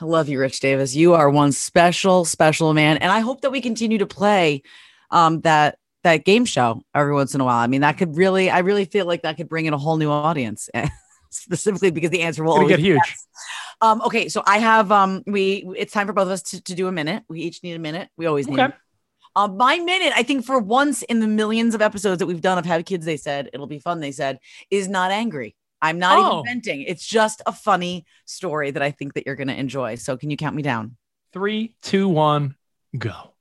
I 0.00 0.04
love 0.04 0.28
you, 0.28 0.40
Rich 0.40 0.60
Davis. 0.60 0.96
You 0.96 1.14
are 1.14 1.28
one 1.30 1.52
special, 1.52 2.24
special 2.24 2.72
man. 2.74 2.96
And 2.96 3.12
I 3.12 3.20
hope 3.20 3.42
that 3.42 3.50
we 3.50 3.60
continue 3.60 3.98
to 3.98 4.06
play 4.06 4.62
um 5.10 5.42
that 5.42 5.78
that 6.02 6.24
game 6.24 6.44
show 6.46 6.82
every 6.94 7.12
once 7.12 7.34
in 7.34 7.40
a 7.40 7.44
while. 7.44 7.58
I 7.58 7.66
mean, 7.66 7.82
that 7.82 7.98
could 7.98 8.16
really, 8.16 8.50
I 8.50 8.60
really 8.60 8.86
feel 8.86 9.06
like 9.06 9.22
that 9.22 9.36
could 9.36 9.48
bring 9.48 9.66
in 9.66 9.74
a 9.74 9.78
whole 9.78 9.98
new 9.98 10.10
audience. 10.10 10.68
Specifically 11.30 11.90
because 11.90 12.10
the 12.10 12.22
answer 12.22 12.42
will 12.42 12.52
always 12.54 12.68
get 12.68 12.80
huge. 12.80 12.98
yes. 13.06 13.26
Um, 13.80 14.02
okay, 14.02 14.28
so 14.28 14.42
I 14.46 14.58
have 14.58 14.90
um 14.90 15.22
we 15.26 15.64
it's 15.76 15.92
time 15.92 16.06
for 16.06 16.12
both 16.12 16.26
of 16.26 16.32
us 16.32 16.42
to, 16.42 16.62
to 16.62 16.74
do 16.74 16.88
a 16.88 16.92
minute. 16.92 17.24
We 17.28 17.40
each 17.40 17.62
need 17.62 17.74
a 17.74 17.78
minute. 17.78 18.08
We 18.16 18.26
always 18.26 18.48
need 18.48 18.58
Okay. 18.60 18.74
um, 19.36 19.56
my 19.56 19.78
minute, 19.78 20.12
I 20.16 20.22
think 20.22 20.44
for 20.44 20.58
once 20.58 21.02
in 21.02 21.20
the 21.20 21.26
millions 21.26 21.74
of 21.74 21.82
episodes 21.82 22.18
that 22.18 22.26
we've 22.26 22.40
done 22.40 22.58
of 22.58 22.66
Have 22.66 22.84
Kids, 22.84 23.04
they 23.04 23.16
said, 23.16 23.50
it'll 23.52 23.66
be 23.66 23.78
fun, 23.78 24.00
they 24.00 24.12
said, 24.12 24.38
is 24.70 24.88
not 24.88 25.10
angry. 25.10 25.54
I'm 25.82 25.98
not 25.98 26.16
Oh. 26.18 26.40
even 26.40 26.44
venting. 26.62 26.82
It's 26.82 27.04
just 27.04 27.42
a 27.44 27.52
funny 27.52 28.06
story 28.24 28.70
that 28.70 28.82
I 28.82 28.92
think 28.92 29.14
that 29.14 29.26
you're 29.26 29.36
going 29.36 29.48
to 29.48 29.58
enjoy. 29.58 29.96
So 29.96 30.16
can 30.16 30.30
you 30.30 30.36
count 30.38 30.56
me 30.56 30.62
down? 30.62 30.96
Three, 31.32 31.74
two, 31.82 32.08
one, 32.08 32.54
go. 32.96 33.34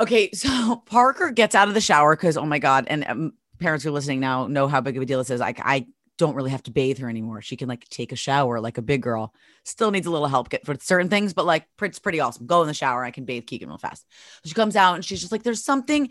Okay, 0.00 0.30
so 0.34 0.76
Parker 0.86 1.30
gets 1.30 1.54
out 1.54 1.68
of 1.68 1.74
the 1.74 1.80
shower 1.80 2.16
because, 2.16 2.36
oh 2.36 2.46
my 2.46 2.58
God, 2.58 2.86
and 2.88 3.04
um, 3.06 3.32
parents 3.60 3.84
who 3.84 3.90
are 3.90 3.92
listening 3.92 4.20
now 4.20 4.46
know 4.46 4.66
how 4.66 4.80
big 4.80 4.96
of 4.96 5.02
a 5.02 5.06
deal 5.06 5.18
this 5.18 5.30
is. 5.30 5.38
Like, 5.40 5.60
I 5.62 5.86
don't 6.18 6.34
really 6.34 6.50
have 6.50 6.62
to 6.62 6.70
bathe 6.70 6.98
her 6.98 7.08
anymore. 7.08 7.42
She 7.42 7.56
can 7.56 7.68
like 7.68 7.88
take 7.88 8.12
a 8.12 8.16
shower 8.16 8.60
like 8.60 8.78
a 8.78 8.82
big 8.82 9.02
girl. 9.02 9.34
Still 9.64 9.90
needs 9.90 10.06
a 10.06 10.10
little 10.10 10.28
help 10.28 10.50
get 10.50 10.64
for 10.64 10.76
certain 10.80 11.08
things, 11.08 11.32
but 11.34 11.46
like 11.46 11.66
it's 11.80 11.98
pretty 11.98 12.20
awesome. 12.20 12.46
Go 12.46 12.60
in 12.62 12.68
the 12.68 12.74
shower. 12.74 13.04
I 13.04 13.10
can 13.10 13.24
bathe 13.24 13.46
Keegan 13.46 13.68
real 13.68 13.78
fast. 13.78 14.06
She 14.44 14.54
comes 14.54 14.76
out 14.76 14.94
and 14.94 15.04
she's 15.04 15.20
just 15.20 15.32
like, 15.32 15.42
"There's 15.42 15.64
something, 15.64 16.10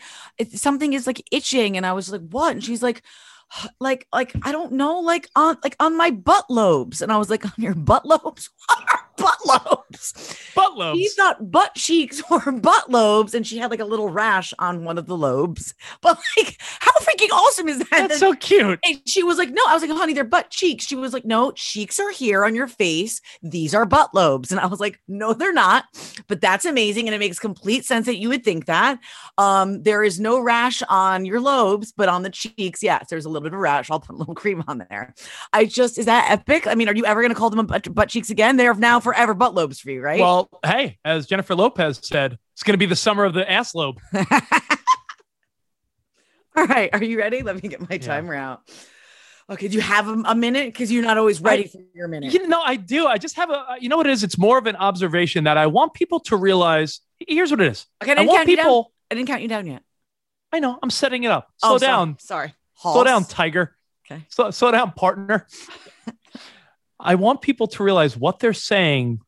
something 0.53 0.93
is 0.93 1.07
like 1.07 1.23
itching," 1.31 1.77
and 1.77 1.85
I 1.85 1.93
was 1.93 2.11
like, 2.11 2.21
"What?" 2.29 2.51
And 2.53 2.63
she's 2.63 2.83
like. 2.83 3.03
Like, 3.79 4.07
like 4.13 4.33
I 4.43 4.51
don't 4.51 4.73
know, 4.73 4.99
like 4.99 5.27
on, 5.35 5.57
like 5.63 5.75
on 5.79 5.97
my 5.97 6.11
butt 6.11 6.49
lobes, 6.49 7.01
and 7.01 7.11
I 7.11 7.17
was 7.17 7.29
like, 7.29 7.45
on 7.45 7.53
your 7.57 7.75
butt 7.75 8.05
lobes. 8.05 8.49
Butt 9.21 9.45
lobes? 9.45 10.37
Butt 10.55 10.77
lobes. 10.77 10.99
She 10.99 11.09
thought 11.09 11.51
butt 11.51 11.75
cheeks 11.75 12.21
were 12.29 12.51
butt 12.51 12.89
lobes, 12.89 13.33
and 13.33 13.45
she 13.45 13.57
had 13.57 13.71
like 13.71 13.79
a 13.79 13.85
little 13.85 14.09
rash 14.09 14.53
on 14.59 14.83
one 14.83 14.97
of 14.97 15.05
the 15.05 15.17
lobes. 15.17 15.73
But 16.01 16.19
like, 16.37 16.57
how 16.79 16.91
freaking 17.01 17.31
awesome 17.31 17.67
is 17.67 17.79
that? 17.79 17.89
That's 17.89 18.19
so 18.19 18.33
cute. 18.33 18.79
And 18.83 19.01
she 19.05 19.23
was 19.23 19.37
like, 19.37 19.49
"No," 19.49 19.61
I 19.67 19.73
was 19.73 19.83
like, 19.83 19.91
"Honey, 19.91 20.13
they're 20.13 20.23
butt 20.23 20.49
cheeks." 20.49 20.85
She 20.85 20.95
was 20.95 21.13
like, 21.13 21.25
"No, 21.25 21.51
cheeks 21.51 21.99
are 21.99 22.11
here 22.11 22.45
on 22.45 22.55
your 22.55 22.67
face. 22.67 23.21
These 23.41 23.73
are 23.73 23.85
butt 23.85 24.13
lobes." 24.13 24.51
And 24.51 24.59
I 24.59 24.65
was 24.65 24.79
like, 24.79 24.99
"No, 25.07 25.33
they're 25.33 25.53
not." 25.53 25.85
But 26.27 26.41
that's 26.41 26.65
amazing, 26.65 27.07
and 27.07 27.15
it 27.15 27.19
makes 27.19 27.39
complete 27.39 27.85
sense 27.85 28.05
that 28.05 28.17
you 28.17 28.29
would 28.29 28.43
think 28.43 28.65
that. 28.65 28.99
Um, 29.37 29.83
there 29.83 30.03
is 30.03 30.19
no 30.19 30.39
rash 30.39 30.81
on 30.89 31.25
your 31.25 31.39
lobes, 31.39 31.91
but 31.91 32.09
on 32.09 32.23
the 32.23 32.29
cheeks, 32.29 32.83
yes, 32.83 33.07
there's 33.09 33.25
a 33.25 33.29
little 33.29 33.43
bit 33.43 33.53
of 33.53 33.59
rash. 33.59 33.89
I'll 33.89 33.99
put 33.99 34.15
a 34.15 34.17
little 34.17 34.35
cream 34.41 34.63
on 34.67 34.85
there. 34.89 35.13
I 35.53 35.65
just 35.65 35.97
is 35.97 36.05
that 36.05 36.29
epic? 36.29 36.67
I 36.67 36.75
mean, 36.75 36.89
are 36.89 36.95
you 36.95 37.05
ever 37.05 37.21
going 37.21 37.33
to 37.33 37.37
call 37.37 37.49
them 37.49 37.65
butt, 37.65 37.93
butt 37.93 38.09
cheeks 38.09 38.29
again? 38.29 38.57
They're 38.57 38.73
now 38.73 38.99
forever 39.13 39.33
butt 39.33 39.53
lobes 39.53 39.79
for 39.79 39.91
you, 39.91 40.01
right? 40.01 40.19
Well, 40.19 40.49
hey, 40.65 40.97
as 41.05 41.27
Jennifer 41.27 41.55
Lopez 41.55 41.99
said, 42.03 42.37
it's 42.53 42.63
going 42.63 42.73
to 42.73 42.77
be 42.77 42.85
the 42.85 42.95
summer 42.95 43.25
of 43.25 43.33
the 43.33 43.49
ass 43.49 43.73
lobe. 43.75 43.99
All 46.55 46.65
right, 46.65 46.89
are 46.93 47.03
you 47.03 47.17
ready? 47.17 47.43
Let 47.43 47.61
me 47.61 47.69
get 47.69 47.89
my 47.89 47.97
timer 47.97 48.35
out. 48.35 48.61
Okay, 49.49 49.67
do 49.67 49.75
you 49.75 49.81
have 49.81 50.07
a, 50.07 50.13
a 50.25 50.35
minute? 50.35 50.67
Because 50.67 50.91
you're 50.91 51.03
not 51.03 51.17
always 51.17 51.41
ready 51.41 51.63
I- 51.65 51.67
for 51.67 51.79
your 51.93 52.07
minute. 52.07 52.33
You 52.33 52.47
know, 52.47 52.61
I 52.61 52.75
do. 52.75 53.07
I 53.07 53.17
just 53.17 53.35
have 53.37 53.49
a, 53.49 53.53
uh, 53.53 53.75
you 53.79 53.89
know 53.89 53.97
what 53.97 54.05
it 54.07 54.11
is? 54.11 54.23
It's 54.23 54.37
more 54.37 54.57
of 54.57 54.65
an 54.67 54.75
observation 54.75 55.45
that 55.45 55.57
I 55.57 55.67
want 55.67 55.93
people 55.93 56.19
to 56.21 56.35
realize. 56.37 56.99
Here's 57.19 57.51
what 57.51 57.61
it 57.61 57.67
is. 57.67 57.85
Okay, 58.03 58.11
I 58.11 58.13
I 58.13 58.15
didn't 58.17 58.27
want 58.29 58.37
count 58.39 58.49
you 58.49 58.55
down. 58.57 58.65
people. 58.65 58.93
I 59.09 59.15
didn't 59.15 59.27
count 59.27 59.41
you 59.41 59.47
down 59.47 59.67
yet. 59.67 59.81
I 60.53 60.59
know. 60.59 60.77
I'm 60.81 60.89
setting 60.89 61.23
it 61.23 61.31
up. 61.31 61.47
Slow 61.57 61.75
Oh, 61.75 61.77
down. 61.77 62.17
Sorry. 62.19 62.53
Slow 62.77 63.03
down, 63.03 63.23
Tiger. 63.25 63.75
Okay. 64.09 64.25
Slow, 64.29 64.51
slow 64.51 64.71
down, 64.71 64.91
partner. 64.91 65.47
I 67.01 67.15
want 67.15 67.41
people 67.41 67.67
to 67.67 67.83
realize 67.83 68.15
what 68.15 68.39
they're 68.39 68.53
saying 68.53 69.21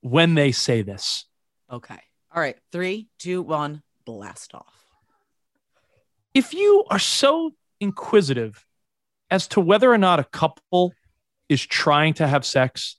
when 0.00 0.34
they 0.34 0.52
say 0.52 0.82
this. 0.82 1.24
Okay. 1.70 1.98
All 2.34 2.40
right. 2.40 2.56
Three, 2.70 3.08
two, 3.18 3.42
one, 3.42 3.82
blast 4.04 4.54
off. 4.54 4.84
If 6.34 6.52
you 6.52 6.84
are 6.90 6.98
so 6.98 7.52
inquisitive 7.80 8.64
as 9.30 9.48
to 9.48 9.60
whether 9.60 9.90
or 9.90 9.98
not 9.98 10.20
a 10.20 10.24
couple 10.24 10.92
is 11.48 11.64
trying 11.64 12.14
to 12.14 12.26
have 12.26 12.44
sex, 12.44 12.96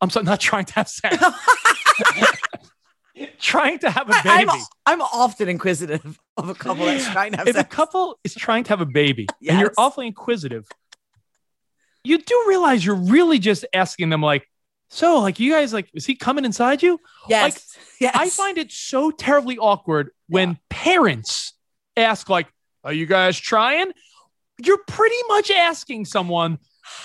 I'm 0.00 0.10
sorry, 0.10 0.24
not 0.24 0.40
trying 0.40 0.64
to 0.64 0.74
have 0.74 0.88
sex, 0.88 1.16
trying 3.40 3.78
to 3.80 3.90
have 3.90 4.08
a 4.08 4.14
baby. 4.24 4.50
I'm, 4.50 4.60
I'm 4.86 5.02
often 5.02 5.48
inquisitive 5.48 6.18
of 6.36 6.48
a 6.48 6.54
couple 6.54 6.86
that's 6.86 7.08
trying 7.10 7.32
to 7.32 7.38
have 7.38 7.48
if 7.48 7.56
a 7.56 7.64
couple 7.64 8.18
is 8.24 8.34
trying 8.34 8.64
to 8.64 8.70
have 8.70 8.80
a 8.80 8.86
baby 8.86 9.26
and 9.48 9.60
you're 9.60 9.72
awfully 9.76 10.06
inquisitive, 10.06 10.66
you 12.08 12.18
do 12.18 12.44
realize 12.48 12.84
you're 12.84 12.94
really 12.94 13.38
just 13.38 13.64
asking 13.72 14.08
them, 14.10 14.22
like, 14.22 14.48
so, 14.90 15.20
like, 15.20 15.38
you 15.38 15.52
guys, 15.52 15.72
like, 15.72 15.90
is 15.92 16.06
he 16.06 16.14
coming 16.14 16.44
inside 16.44 16.82
you? 16.82 16.98
yes. 17.28 17.42
Like, 17.76 17.84
yes. 18.00 18.16
I 18.16 18.28
find 18.30 18.56
it 18.58 18.72
so 18.72 19.10
terribly 19.10 19.58
awkward 19.58 20.10
when 20.28 20.58
parents 20.70 21.52
ask, 21.96 22.28
like, 22.30 22.46
are 22.84 22.92
you 22.92 23.04
guys 23.06 23.38
trying? 23.38 23.92
You're 24.64 24.82
pretty 24.88 25.16
much 25.28 25.50
asking 25.50 26.06
someone, 26.06 26.58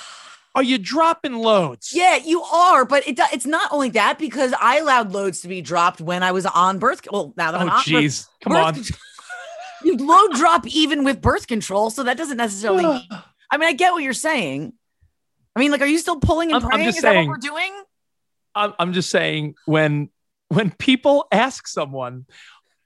are 0.56 0.64
you 0.64 0.78
dropping 0.78 1.34
loads? 1.34 1.92
Yeah, 1.94 2.16
you 2.16 2.42
are, 2.44 2.86
but 2.86 3.06
it, 3.08 3.20
it's 3.34 3.46
not 3.46 3.72
only 3.74 3.90
that 3.90 4.18
because 4.18 4.54
I 4.62 4.78
allowed 4.80 5.12
loads 5.12 5.42
to 5.42 5.48
be 5.50 5.62
dropped 5.62 6.00
when 6.00 6.24
I 6.24 6.32
was 6.32 6.46
on 6.46 6.80
birth. 6.80 7.02
Well, 7.12 7.34
now 7.36 7.52
that 7.52 7.60
I'm 7.60 7.68
Oh, 7.70 7.74
on 7.74 7.78
birth- 7.80 7.86
jeez. 7.86 8.28
Come 8.44 8.54
on. 8.54 8.74
control- 8.76 9.00
you 9.84 9.98
load 9.98 10.32
drop 10.36 10.66
even 10.68 11.04
with 11.04 11.22
birth 11.22 11.48
control, 11.48 11.90
so 11.90 12.04
that 12.04 12.16
doesn't 12.18 12.38
necessarily. 12.38 12.86
I 13.52 13.58
mean, 13.58 13.68
I 13.68 13.74
get 13.74 13.92
what 13.92 14.04
you're 14.04 14.14
saying. 14.14 14.74
I 15.56 15.60
mean, 15.60 15.72
like, 15.72 15.82
are 15.82 15.86
you 15.86 16.00
still 16.00 16.20
pulling 16.20 16.50
and 16.52 16.56
I'm- 16.56 16.64
I'm 16.66 16.70
praying? 16.72 16.86
just 16.86 16.98
Is 16.98 17.04
that 17.04 17.12
saying. 17.14 17.28
what 17.30 17.34
we're 17.44 17.50
doing? 17.50 17.72
I'm, 18.56 18.74
I'm 18.80 18.94
just 18.94 19.10
saying 19.10 19.56
when 19.66 20.10
when 20.50 20.70
people 20.72 21.26
ask 21.32 21.68
someone, 21.68 22.26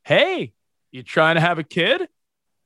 "Hey, 0.03 0.53
you 0.91 1.03
trying 1.03 1.35
to 1.35 1.41
have 1.41 1.59
a 1.59 1.63
kid?" 1.63 2.07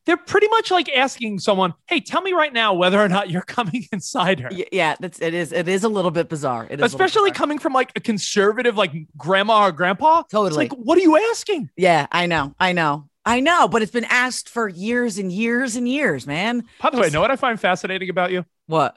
They're 0.07 0.17
pretty 0.17 0.47
much 0.47 0.71
like 0.71 0.89
asking 0.95 1.39
someone, 1.39 1.73
"Hey, 1.87 1.99
tell 1.99 2.21
me 2.21 2.33
right 2.33 2.51
now 2.53 2.73
whether 2.73 2.99
or 2.99 3.07
not 3.09 3.29
you're 3.29 3.41
coming 3.57 3.87
inside 3.91 4.39
her." 4.41 4.49
Y- 4.51 4.65
Yeah, 4.71 4.95
that's 4.99 5.19
it. 5.19 5.33
Is 5.33 5.51
it 5.51 5.67
is 5.67 5.83
a 5.83 5.89
little 5.89 6.11
bit 6.11 6.29
bizarre? 6.29 6.67
It 6.69 6.79
is 6.79 6.85
Especially 6.85 7.29
bizarre. 7.31 7.41
coming 7.41 7.59
from 7.59 7.73
like 7.73 7.91
a 7.95 7.99
conservative, 7.99 8.77
like 8.77 8.91
grandma 9.17 9.65
or 9.67 9.71
grandpa. 9.71 10.19
It's 10.21 10.29
Totally. 10.31 10.69
like, 10.69 10.73
what 10.73 10.97
are 10.97 11.01
you 11.01 11.17
asking? 11.31 11.69
Yeah, 11.77 12.07
I 12.11 12.25
know, 12.27 12.53
I 12.59 12.73
know, 12.73 13.09
I 13.25 13.39
know. 13.39 13.67
But 13.67 13.81
it's 13.83 13.91
been 13.91 14.05
asked 14.05 14.49
for 14.49 14.67
years 14.67 15.17
and 15.17 15.31
years 15.31 15.75
and 15.75 15.87
years, 15.89 16.25
man. 16.27 16.63
By 16.81 16.89
the 16.91 16.97
way, 16.99 17.09
know 17.09 17.21
what 17.21 17.31
I 17.31 17.35
find 17.35 17.59
fascinating 17.59 18.09
about 18.09 18.31
you? 18.31 18.45
What? 18.67 18.95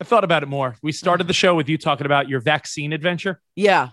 I 0.00 0.04
thought 0.04 0.24
about 0.24 0.42
it 0.42 0.46
more. 0.46 0.76
We 0.82 0.92
started 0.92 1.26
the 1.26 1.34
show 1.34 1.54
with 1.54 1.68
you 1.68 1.76
talking 1.76 2.06
about 2.06 2.28
your 2.28 2.40
vaccine 2.40 2.92
adventure. 2.92 3.40
Yeah. 3.54 3.90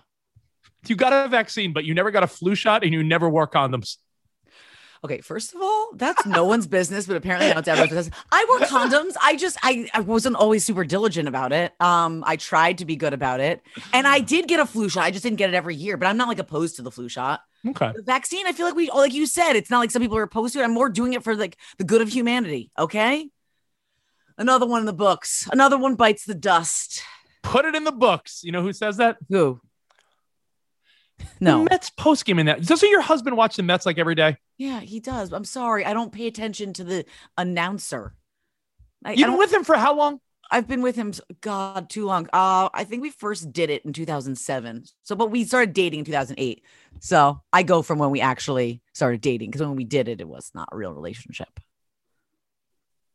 You 0.86 0.96
got 0.96 1.12
a 1.12 1.28
vaccine, 1.28 1.72
but 1.72 1.84
you 1.84 1.94
never 1.94 2.10
got 2.10 2.22
a 2.22 2.26
flu 2.26 2.54
shot 2.54 2.82
and 2.82 2.92
you 2.92 3.02
never 3.02 3.28
wore 3.28 3.46
condoms. 3.46 3.96
Okay, 5.04 5.20
first 5.20 5.54
of 5.54 5.60
all, 5.62 5.90
that's 5.94 6.26
no 6.26 6.44
one's 6.44 6.66
business, 6.78 7.06
but 7.06 7.16
apparently 7.16 7.50
now 7.50 7.58
it's 7.58 7.68
everyone's 7.68 7.92
business. 7.92 8.16
I 8.32 8.44
wore 8.48 8.66
condoms. 8.66 9.14
I 9.22 9.36
just 9.36 9.56
I, 9.62 9.88
I 9.94 10.00
wasn't 10.00 10.36
always 10.36 10.64
super 10.64 10.84
diligent 10.84 11.28
about 11.28 11.52
it. 11.52 11.72
Um, 11.80 12.24
I 12.26 12.36
tried 12.36 12.78
to 12.78 12.84
be 12.84 12.96
good 12.96 13.12
about 13.12 13.40
it. 13.40 13.60
And 13.92 14.06
I 14.06 14.20
did 14.20 14.48
get 14.48 14.60
a 14.60 14.66
flu 14.66 14.88
shot. 14.88 15.04
I 15.04 15.10
just 15.10 15.22
didn't 15.22 15.36
get 15.36 15.50
it 15.50 15.54
every 15.54 15.76
year, 15.76 15.96
but 15.96 16.06
I'm 16.06 16.16
not 16.16 16.28
like 16.28 16.38
opposed 16.38 16.76
to 16.76 16.82
the 16.82 16.90
flu 16.90 17.08
shot. 17.08 17.40
Okay. 17.66 17.92
The 17.94 18.02
vaccine, 18.02 18.46
I 18.46 18.52
feel 18.52 18.66
like 18.66 18.74
we 18.74 18.90
like 18.90 19.12
you 19.12 19.26
said, 19.26 19.54
it's 19.54 19.70
not 19.70 19.78
like 19.78 19.90
some 19.90 20.02
people 20.02 20.16
are 20.16 20.22
opposed 20.22 20.54
to 20.54 20.60
it. 20.60 20.64
I'm 20.64 20.74
more 20.74 20.88
doing 20.88 21.12
it 21.12 21.22
for 21.22 21.36
like 21.36 21.56
the 21.76 21.84
good 21.84 22.00
of 22.00 22.08
humanity. 22.08 22.70
Okay. 22.78 23.28
Another 24.38 24.66
one 24.66 24.80
in 24.80 24.86
the 24.86 24.92
books. 24.92 25.48
Another 25.52 25.76
one 25.76 25.96
bites 25.96 26.24
the 26.24 26.34
dust. 26.34 27.02
Put 27.42 27.64
it 27.64 27.74
in 27.74 27.84
the 27.84 27.92
books. 27.92 28.42
You 28.44 28.52
know 28.52 28.62
who 28.62 28.72
says 28.72 28.98
that? 28.98 29.18
Who? 29.28 29.60
No. 31.40 31.64
The 31.64 31.70
Mets 31.70 31.90
post 31.90 32.24
game 32.24 32.38
in 32.38 32.46
that. 32.46 32.64
Doesn't 32.64 32.88
your 32.88 33.00
husband 33.00 33.36
watch 33.36 33.56
the 33.56 33.64
Mets 33.64 33.84
like 33.84 33.98
every 33.98 34.14
day? 34.14 34.36
Yeah, 34.56 34.80
he 34.80 35.00
does. 35.00 35.32
I'm 35.32 35.44
sorry. 35.44 35.84
I 35.84 35.92
don't 35.92 36.12
pay 36.12 36.28
attention 36.28 36.72
to 36.74 36.84
the 36.84 37.04
announcer. 37.36 38.14
I, 39.04 39.10
I 39.10 39.12
You've 39.14 39.28
been 39.28 39.38
with 39.38 39.52
him 39.52 39.64
for 39.64 39.76
how 39.76 39.96
long? 39.96 40.20
I've 40.50 40.66
been 40.66 40.82
with 40.82 40.96
him, 40.96 41.12
God, 41.40 41.90
too 41.90 42.06
long. 42.06 42.26
Uh, 42.32 42.70
I 42.72 42.84
think 42.84 43.02
we 43.02 43.10
first 43.10 43.52
did 43.52 43.70
it 43.70 43.84
in 43.84 43.92
2007. 43.92 44.84
So, 45.02 45.14
but 45.14 45.30
we 45.30 45.44
started 45.44 45.74
dating 45.74 46.00
in 46.00 46.04
2008. 46.06 46.64
So 47.00 47.40
I 47.52 47.64
go 47.64 47.82
from 47.82 47.98
when 47.98 48.10
we 48.10 48.20
actually 48.20 48.80
started 48.94 49.20
dating 49.20 49.50
because 49.50 49.66
when 49.66 49.76
we 49.76 49.84
did 49.84 50.08
it, 50.08 50.20
it 50.20 50.28
was 50.28 50.50
not 50.54 50.68
a 50.72 50.76
real 50.76 50.92
relationship. 50.92 51.60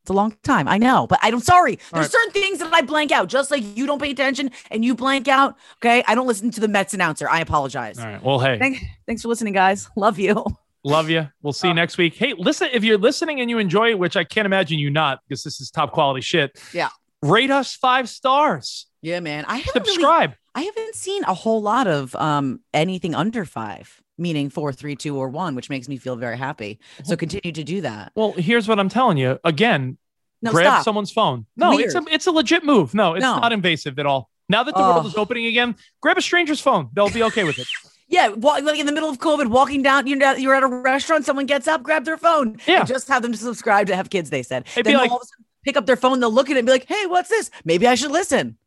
It's 0.03 0.09
a 0.09 0.13
long 0.13 0.35
time. 0.43 0.67
I 0.67 0.77
know, 0.77 1.07
but 1.07 1.17
I'm 1.21 1.39
sorry. 1.39 1.77
There's 1.93 1.93
right. 1.93 2.11
certain 2.11 2.33
things 2.33 2.59
that 2.59 2.73
I 2.73 2.81
blank 2.81 3.13
out, 3.13 3.29
just 3.29 3.49
like 3.51 3.63
you 3.77 3.85
don't 3.85 4.01
pay 4.01 4.11
attention 4.11 4.51
and 4.69 4.83
you 4.83 4.95
blank 4.95 5.29
out. 5.29 5.55
Okay. 5.77 6.03
I 6.05 6.13
don't 6.13 6.27
listen 6.27 6.51
to 6.51 6.59
the 6.59 6.67
Mets 6.67 6.93
announcer. 6.93 7.29
I 7.29 7.39
apologize. 7.39 7.97
All 7.97 8.05
right. 8.05 8.21
Well, 8.21 8.37
hey, 8.39 8.59
Thank, 8.59 8.83
thanks 9.07 9.21
for 9.21 9.29
listening, 9.29 9.53
guys. 9.53 9.89
Love 9.95 10.19
you. 10.19 10.45
love 10.83 11.09
you. 11.09 11.29
We'll 11.41 11.53
see 11.53 11.69
you 11.69 11.73
next 11.73 11.97
week. 11.97 12.15
Hey, 12.15 12.33
listen, 12.37 12.67
if 12.73 12.83
you're 12.83 12.97
listening 12.97 13.39
and 13.39 13.49
you 13.49 13.59
enjoy 13.59 13.91
it, 13.91 13.97
which 13.99 14.17
I 14.17 14.25
can't 14.25 14.45
imagine 14.45 14.77
you 14.77 14.89
not, 14.89 15.21
because 15.25 15.41
this 15.41 15.61
is 15.61 15.71
top 15.71 15.93
quality 15.93 16.19
shit. 16.19 16.59
Yeah. 16.73 16.89
Rate 17.21 17.49
us 17.49 17.73
five 17.73 18.09
stars. 18.09 18.87
Yeah, 19.01 19.21
man. 19.21 19.45
I 19.47 19.55
haven't 19.59 19.83
really- 19.83 19.93
Subscribe. 19.93 20.33
I 20.53 20.63
haven't 20.63 20.95
seen 20.95 21.23
a 21.23 21.33
whole 21.33 21.61
lot 21.61 21.87
of 21.87 22.13
um 22.15 22.59
anything 22.73 23.15
under 23.15 23.45
five, 23.45 24.02
meaning 24.17 24.49
four, 24.49 24.71
three, 24.73 24.95
two, 24.95 25.17
or 25.17 25.29
one, 25.29 25.55
which 25.55 25.69
makes 25.69 25.87
me 25.87 25.97
feel 25.97 26.15
very 26.15 26.37
happy. 26.37 26.79
Uh-huh. 26.99 27.03
So 27.09 27.15
continue 27.17 27.51
to 27.51 27.63
do 27.63 27.81
that. 27.81 28.11
Well, 28.15 28.33
here's 28.33 28.67
what 28.67 28.79
I'm 28.79 28.89
telling 28.89 29.17
you. 29.17 29.39
Again, 29.43 29.97
No, 30.41 30.51
grab 30.51 30.65
stop. 30.65 30.83
someone's 30.83 31.11
phone. 31.11 31.45
No, 31.55 31.77
it's 31.79 31.95
a 31.95 32.03
it's 32.11 32.27
a 32.27 32.31
legit 32.31 32.63
move. 32.63 32.93
No, 32.93 33.13
it's 33.15 33.21
No. 33.23 33.39
not 33.39 33.51
invasive 33.53 33.97
at 33.99 34.05
all. 34.05 34.29
Now 34.49 34.63
that 34.63 34.75
the 34.75 34.81
world 34.81 35.05
is 35.05 35.15
opening 35.15 35.45
again, 35.45 35.75
grab 36.01 36.17
a 36.17 36.21
stranger's 36.21 36.59
phone. 36.59 36.89
They'll 36.93 37.09
be 37.09 37.23
okay 37.23 37.43
with 37.43 37.59
it. 37.59 37.67
Yeah, 38.09 38.27
wa- 38.27 38.59
like 38.61 38.77
in 38.77 38.85
the 38.85 38.91
middle 38.91 39.09
of 39.09 39.17
COVID, 39.17 39.47
walking 39.47 39.81
down, 39.81 40.05
you're 40.05 40.21
at, 40.23 40.39
you're 40.39 40.53
at 40.53 40.61
a 40.61 40.67
restaurant, 40.67 41.25
someone 41.25 41.47
gets 41.47 41.67
up, 41.67 41.81
grab 41.81 42.05
their 42.05 42.17
phone. 42.17 42.57
Yeah. 42.67 42.79
And 42.79 42.87
just 42.87 43.07
have 43.07 43.23
them 43.23 43.33
subscribe 43.33 43.87
to 43.87 43.95
have 43.95 44.11
kids, 44.11 44.29
they 44.29 44.43
said. 44.43 44.65
It'd 44.73 44.85
be 44.85 44.91
then 44.91 44.99
like- 44.99 45.09
all 45.09 45.17
of 45.17 45.23
a 45.23 45.25
sudden 45.25 45.45
pick 45.63 45.77
up 45.77 45.87
their 45.87 45.95
phone, 45.95 46.19
they'll 46.19 46.29
look 46.31 46.47
at 46.51 46.55
it 46.55 46.59
and 46.59 46.65
be 46.67 46.73
like, 46.73 46.85
hey, 46.87 47.07
what's 47.07 47.29
this? 47.29 47.49
Maybe 47.65 47.87
I 47.87 47.95
should 47.95 48.11
listen. 48.11 48.57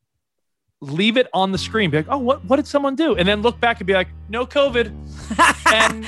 Leave 0.87 1.16
it 1.16 1.28
on 1.32 1.53
the 1.53 1.59
screen. 1.59 1.91
Be 1.91 1.99
like, 1.99 2.07
oh, 2.09 2.18
what 2.18 2.45
what 2.45 2.57
did 2.57 2.66
someone 2.66 2.95
do? 2.95 3.16
And 3.16 3.26
then 3.28 3.43
look 3.43 3.61
back 3.61 3.80
and 3.80 3.87
be 3.87 3.93
like, 3.93 4.09
no 4.28 4.47
COVID, 4.47 4.93
and 5.72 6.07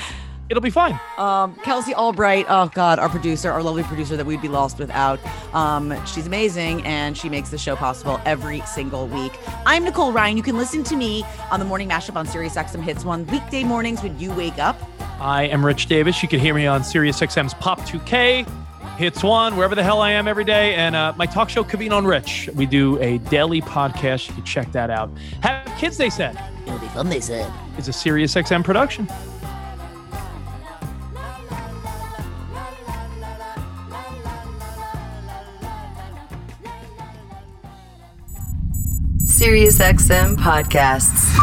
it'll 0.49 0.61
be 0.61 0.69
fine. 0.69 0.99
Um, 1.17 1.55
Kelsey 1.63 1.93
Albright, 1.93 2.45
oh 2.49 2.69
God, 2.73 2.99
our 2.99 3.09
producer, 3.09 3.51
our 3.51 3.61
lovely 3.61 3.83
producer 3.83 4.17
that 4.17 4.25
we'd 4.25 4.41
be 4.41 4.47
lost 4.47 4.79
without. 4.79 5.19
Um, 5.53 5.93
she's 6.05 6.27
amazing 6.27 6.85
and 6.85 7.17
she 7.17 7.29
makes 7.29 7.49
the 7.49 7.57
show 7.57 7.75
possible 7.75 8.19
every 8.25 8.61
single 8.61 9.07
week. 9.07 9.37
I'm 9.65 9.83
Nicole 9.83 10.11
Ryan. 10.11 10.37
You 10.37 10.43
can 10.43 10.57
listen 10.57 10.83
to 10.85 10.95
me 10.95 11.23
on 11.51 11.59
the 11.59 11.65
morning 11.65 11.89
mashup 11.89 12.15
on 12.15 12.25
Sirius 12.25 12.55
XM 12.55 12.81
Hits 12.81 13.05
One 13.05 13.25
weekday 13.27 13.63
mornings 13.63 14.01
when 14.01 14.19
you 14.19 14.33
wake 14.33 14.57
up. 14.57 14.79
I 15.19 15.43
am 15.43 15.65
Rich 15.65 15.87
Davis. 15.87 16.23
You 16.23 16.29
can 16.29 16.39
hear 16.39 16.53
me 16.53 16.65
on 16.65 16.81
SiriusXM's 16.81 17.53
Pop 17.55 17.81
2K, 17.81 18.49
Hits 18.97 19.23
One, 19.23 19.55
wherever 19.55 19.75
the 19.75 19.83
hell 19.83 20.01
I 20.01 20.11
am 20.11 20.27
every 20.27 20.43
day, 20.43 20.75
and 20.75 20.95
uh, 20.95 21.13
my 21.15 21.25
talk 21.25 21.49
show 21.49 21.63
Kaveen 21.63 21.91
on 21.91 22.05
Rich. 22.05 22.49
We 22.53 22.65
do 22.65 22.99
a 23.01 23.17
daily 23.29 23.61
podcast. 23.61 24.27
You 24.27 24.33
can 24.35 24.43
check 24.43 24.71
that 24.73 24.89
out. 24.89 25.09
Have 25.41 25.65
kids, 25.77 25.97
they 25.97 26.09
said. 26.09 26.37
It'll 26.65 26.79
be 26.79 26.87
fun, 26.87 27.09
they 27.09 27.21
said. 27.21 27.51
It's 27.77 27.87
a 27.87 27.91
SiriusXM 27.91 28.63
production. 28.63 29.07
SiriusXM 39.23 40.35
podcasts. 40.35 41.39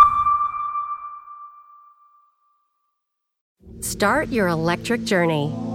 Start 3.80 4.28
your 4.28 4.48
electric 4.48 5.04
journey 5.04 5.50